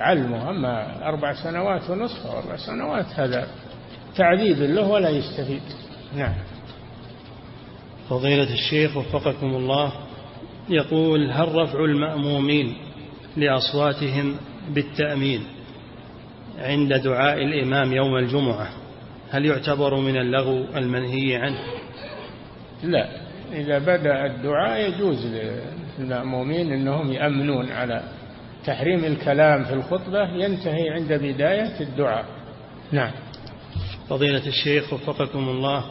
علمه 0.00 0.50
أما 0.50 1.06
أربع 1.08 1.32
سنوات 1.32 1.90
ونصف 1.90 2.26
أربع 2.26 2.56
سنوات 2.56 3.06
هذا 3.16 3.48
تعذيب 4.16 4.62
له 4.62 4.88
ولا 4.88 5.08
يستفيد. 5.08 5.62
نعم. 6.16 6.34
فضيلة 8.08 8.52
الشيخ 8.52 8.96
وفقكم 8.96 9.46
الله 9.46 9.92
يقول 10.68 11.30
هل 11.30 11.54
رفع 11.54 11.84
المأمومين 11.84 12.74
لأصواتهم 13.36 14.36
بالتأمين 14.70 15.42
عند 16.58 16.94
دعاء 16.94 17.42
الإمام 17.42 17.92
يوم 17.92 18.16
الجمعة 18.16 18.68
هل 19.30 19.46
يعتبر 19.46 19.96
من 19.96 20.16
اللغو 20.16 20.64
المنهي 20.76 21.36
عنه؟ 21.36 21.58
لا 22.82 23.08
إذا 23.52 23.78
بدأ 23.78 24.26
الدعاء 24.26 24.90
يجوز 24.90 25.26
للمأمومين 25.98 26.72
أنهم 26.72 27.12
يأمنون 27.12 27.70
على 27.70 28.02
تحريم 28.66 29.04
الكلام 29.04 29.64
في 29.64 29.72
الخطبة 29.72 30.28
ينتهي 30.34 30.90
عند 30.90 31.12
بداية 31.12 31.80
الدعاء. 31.80 32.24
نعم. 32.92 33.10
فضيلة 34.08 34.46
الشيخ 34.46 34.92
وفقكم 34.92 35.48
الله 35.48 35.84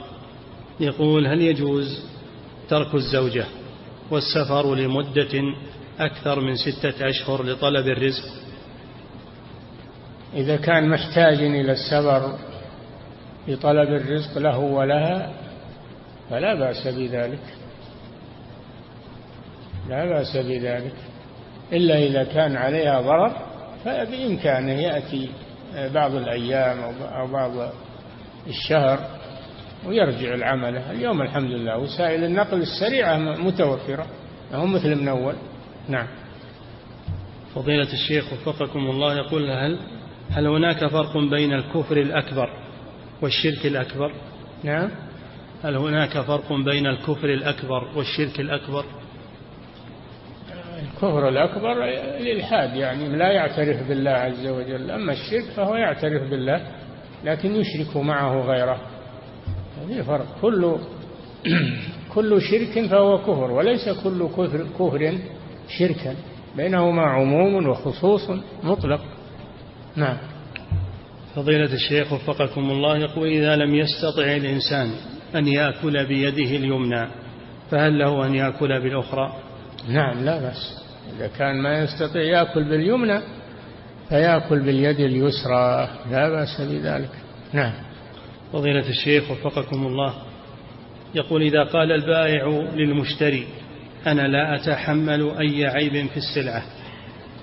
يقول 0.80 1.28
هل 1.28 1.41
يجوز 1.41 2.06
ترك 2.70 2.95
الزوجة 2.95 3.45
والسفر 4.12 4.76
لمدة 4.76 5.41
أكثر 6.00 6.40
من 6.40 6.56
ستة 6.56 7.10
أشهر 7.10 7.44
لطلب 7.44 7.88
الرزق؟ 7.88 8.26
إذا 10.34 10.56
كان 10.56 10.90
محتاج 10.90 11.44
إلى 11.44 11.72
السفر 11.72 12.38
لطلب 13.48 13.90
الرزق 13.90 14.38
له 14.38 14.60
ولها 14.60 15.34
فلا 16.30 16.54
بأس 16.54 16.88
بذلك. 16.88 17.44
لا 19.90 20.06
بأس 20.06 20.38
بذلك. 20.38 20.95
إلا 21.74 21.98
إذا 21.98 22.24
كان 22.24 22.56
عليها 22.56 23.02
ضرر 23.02 23.34
فبإمكانه 23.86 24.82
يأتي 24.82 25.30
بعض 25.76 26.16
الأيام 26.16 26.80
أو 27.02 27.28
بعض 27.28 27.52
الشهر 28.48 29.00
ويرجع 29.88 30.34
العمل. 30.34 30.77
اليوم 30.77 31.22
الحمد 31.22 31.51
لله 31.51 31.77
وسائل 31.77 32.23
النقل 32.23 32.61
السريعة 32.61 33.18
متوفرة. 33.18 34.05
هم 34.53 34.73
مثل 34.73 34.95
من 34.95 35.07
أول. 35.07 35.35
نعم. 35.89 36.07
فضيلة 37.55 37.93
الشيخ 37.93 38.34
وفقكم 38.34 38.80
الله 38.80 39.18
يقول 39.18 39.51
هل 39.51 39.80
هل 40.30 40.47
هناك 40.47 40.88
فرق 40.88 41.18
بين 41.18 41.53
الكفر 41.53 41.97
الأكبر 41.97 42.49
والشرك 43.22 43.65
الأكبر؟ 43.65 44.11
نعم. 44.64 44.89
هل 45.64 45.76
هناك 45.76 46.22
فرق 46.22 46.53
بين 46.53 46.88
الكفر 46.88 47.34
الأكبر 47.34 47.88
والشرك 47.95 48.39
الأكبر؟ 48.39 48.85
الكفر 50.81 51.30
الأكبر 51.30 51.84
الإلحاد 52.18 52.76
يعني 52.76 53.18
لا 53.18 53.31
يعترف 53.31 53.88
بالله 53.88 54.11
عز 54.11 54.47
وجل. 54.47 54.91
أما 54.91 55.14
الشرك 55.14 55.43
فهو 55.55 55.76
يعترف 55.76 56.30
بالله 56.30 56.68
لكن 57.23 57.55
يشرك 57.55 57.97
معه 57.97 58.41
غيره. 58.41 58.93
هذه 59.84 60.01
فرق 60.01 60.26
كل 60.41 60.76
كل 62.14 62.41
شرك 62.41 62.88
فهو 62.88 63.18
كفر 63.18 63.51
وليس 63.51 63.89
كل 64.03 64.27
كفر, 64.27 64.68
كفر 64.80 65.18
شركا. 65.68 66.15
بينهما 66.57 67.01
عموم 67.01 67.68
وخصوص 67.68 68.30
مطلق. 68.64 69.01
نعم. 69.95 70.18
فضيلة 71.35 71.73
الشيخ 71.73 72.14
وفقكم 72.14 72.72
الله 72.72 72.97
يقول 72.97 73.27
إذا 73.27 73.55
لم 73.55 73.76
يستطع 73.76 74.23
الإنسان 74.23 74.91
أن 75.35 75.47
يأكل 75.47 76.05
بيده 76.05 76.55
اليمنى 76.57 77.07
فهل 77.72 77.99
له 77.99 78.26
أن 78.26 78.35
يأكل 78.35 78.81
بالأخرى؟ 78.81 79.34
نعم 79.88 80.26
لا 80.26 80.41
بأس. 80.41 80.84
إذا 81.18 81.27
كان 81.27 81.61
ما 81.61 81.84
يستطيع 81.84 82.22
يأكل 82.22 82.64
باليمنى 82.64 83.19
فيأكل 84.10 84.60
باليد 84.60 84.99
اليسرى. 84.99 85.89
لا 86.11 86.30
بأس 86.30 86.61
بذلك. 86.61 87.11
نعم. 87.53 87.73
فضيلة 88.53 88.89
الشيخ 88.89 89.31
وفقكم 89.31 89.88
الله. 89.88 90.13
يقول 91.15 91.41
إذا 91.41 91.63
قال 91.63 91.91
البائع 91.91 92.47
للمشتري 92.75 93.47
أنا 94.07 94.21
لا 94.21 94.55
أتحمل 94.55 95.31
أي 95.39 95.65
عيب 95.65 96.07
في 96.07 96.17
السلعة 96.17 96.63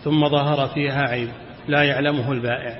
ثم 0.05 0.29
ظهر 0.29 0.69
فيها 0.69 1.03
عيب 1.03 1.29
لا 1.69 1.83
يعلمه 1.83 2.33
البائع 2.33 2.79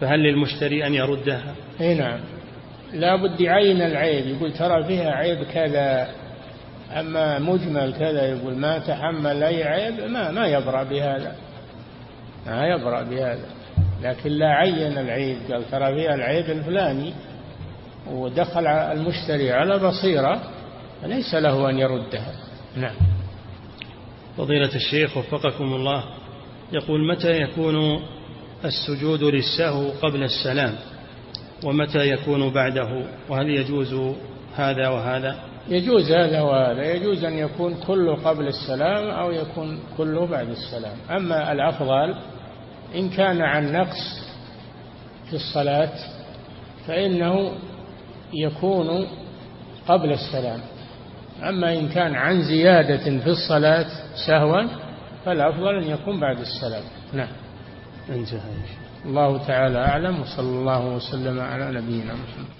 فهل 0.00 0.20
للمشتري 0.20 0.86
أن 0.86 0.94
يردها 0.94 1.54
أي 1.80 1.94
نعم. 1.94 2.20
لا 2.92 3.16
بد 3.16 3.40
يعين 3.40 3.82
العيب. 3.82 4.26
يقول 4.26 4.52
ترى 4.52 4.84
فيها 4.84 5.10
عيب 5.10 5.42
كذا 5.42 6.08
أما 7.00 7.38
مجمل 7.38 7.92
كذا 7.92 8.26
يقول 8.26 8.54
ما 8.54 8.78
تحمل 8.78 9.42
أي 9.42 9.64
عيب 9.64 10.10
ما 10.10 10.30
ما 10.30 10.46
يبرأ 10.46 10.82
بهذا. 10.82 11.36
ما 12.46 12.66
يبرأ 12.66 13.02
بهذا. 13.02 13.46
لكن 14.02 14.30
لا 14.30 14.46
عين 14.46 14.98
العيب 14.98 15.38
قال 15.52 15.70
ترى 15.70 15.94
فيها 15.94 16.14
العيب 16.14 16.50
الفلاني 16.50 17.12
ودخل 18.10 18.66
المشتري 18.66 19.52
على 19.52 19.78
بصيرة 19.78 20.42
فليس 21.02 21.34
له 21.34 21.70
أن 21.70 21.78
يردها 21.78 22.32
نعم. 22.76 22.94
فضيلة 24.36 24.74
الشيخ 24.74 25.16
وفقكم 25.16 25.64
الله 25.64 26.04
يقول 26.72 27.08
متى 27.08 27.30
يكون 27.30 28.02
السجود 28.64 29.22
للسهو 29.22 29.90
قبل 30.02 30.22
السلام؟ 30.22 30.74
ومتى 31.64 32.08
يكون 32.08 32.50
بعده؟ 32.50 33.06
وهل 33.28 33.50
يجوز 33.50 34.14
هذا 34.56 34.88
وهذا؟ 34.88 35.36
يجوز 35.68 36.12
هذا 36.12 36.40
وهذا. 36.40 36.92
يجوز 36.92 37.24
أن 37.24 37.32
يكون 37.32 37.74
كله 37.86 38.14
قبل 38.14 38.46
السلام 38.46 39.08
أو 39.08 39.30
يكون 39.30 39.80
كله 39.96 40.26
بعد 40.26 40.48
السلام. 40.48 40.96
أما 41.10 41.52
الأفضل 41.52 42.14
إن 42.94 43.08
كان 43.08 43.42
عن 43.42 43.72
نقص 43.72 44.26
في 45.30 45.36
الصلاة 45.36 45.92
فإنه 46.86 47.52
يكون 48.34 49.06
قبل 49.88 50.12
السلام. 50.12 50.60
أما 51.42 51.72
إن 51.78 51.88
كان 51.88 52.14
عن 52.14 52.42
زيادة 52.42 53.04
في 53.20 53.30
الصلاة 53.30 53.86
سهوا 54.26 54.62
فالأفضل 55.24 55.82
أن 55.82 55.90
يكون 55.90 56.20
بعد 56.20 56.38
السلام. 56.38 56.82
نعم. 57.12 57.28
انتهى 58.08 58.40
الله 59.04 59.46
تعالى 59.46 59.78
أعلم 59.78 60.20
وصلى 60.20 60.48
الله 60.48 60.86
وسلم 60.86 61.40
على 61.40 61.80
نبينا 61.80 62.14
محمد. 62.14 62.55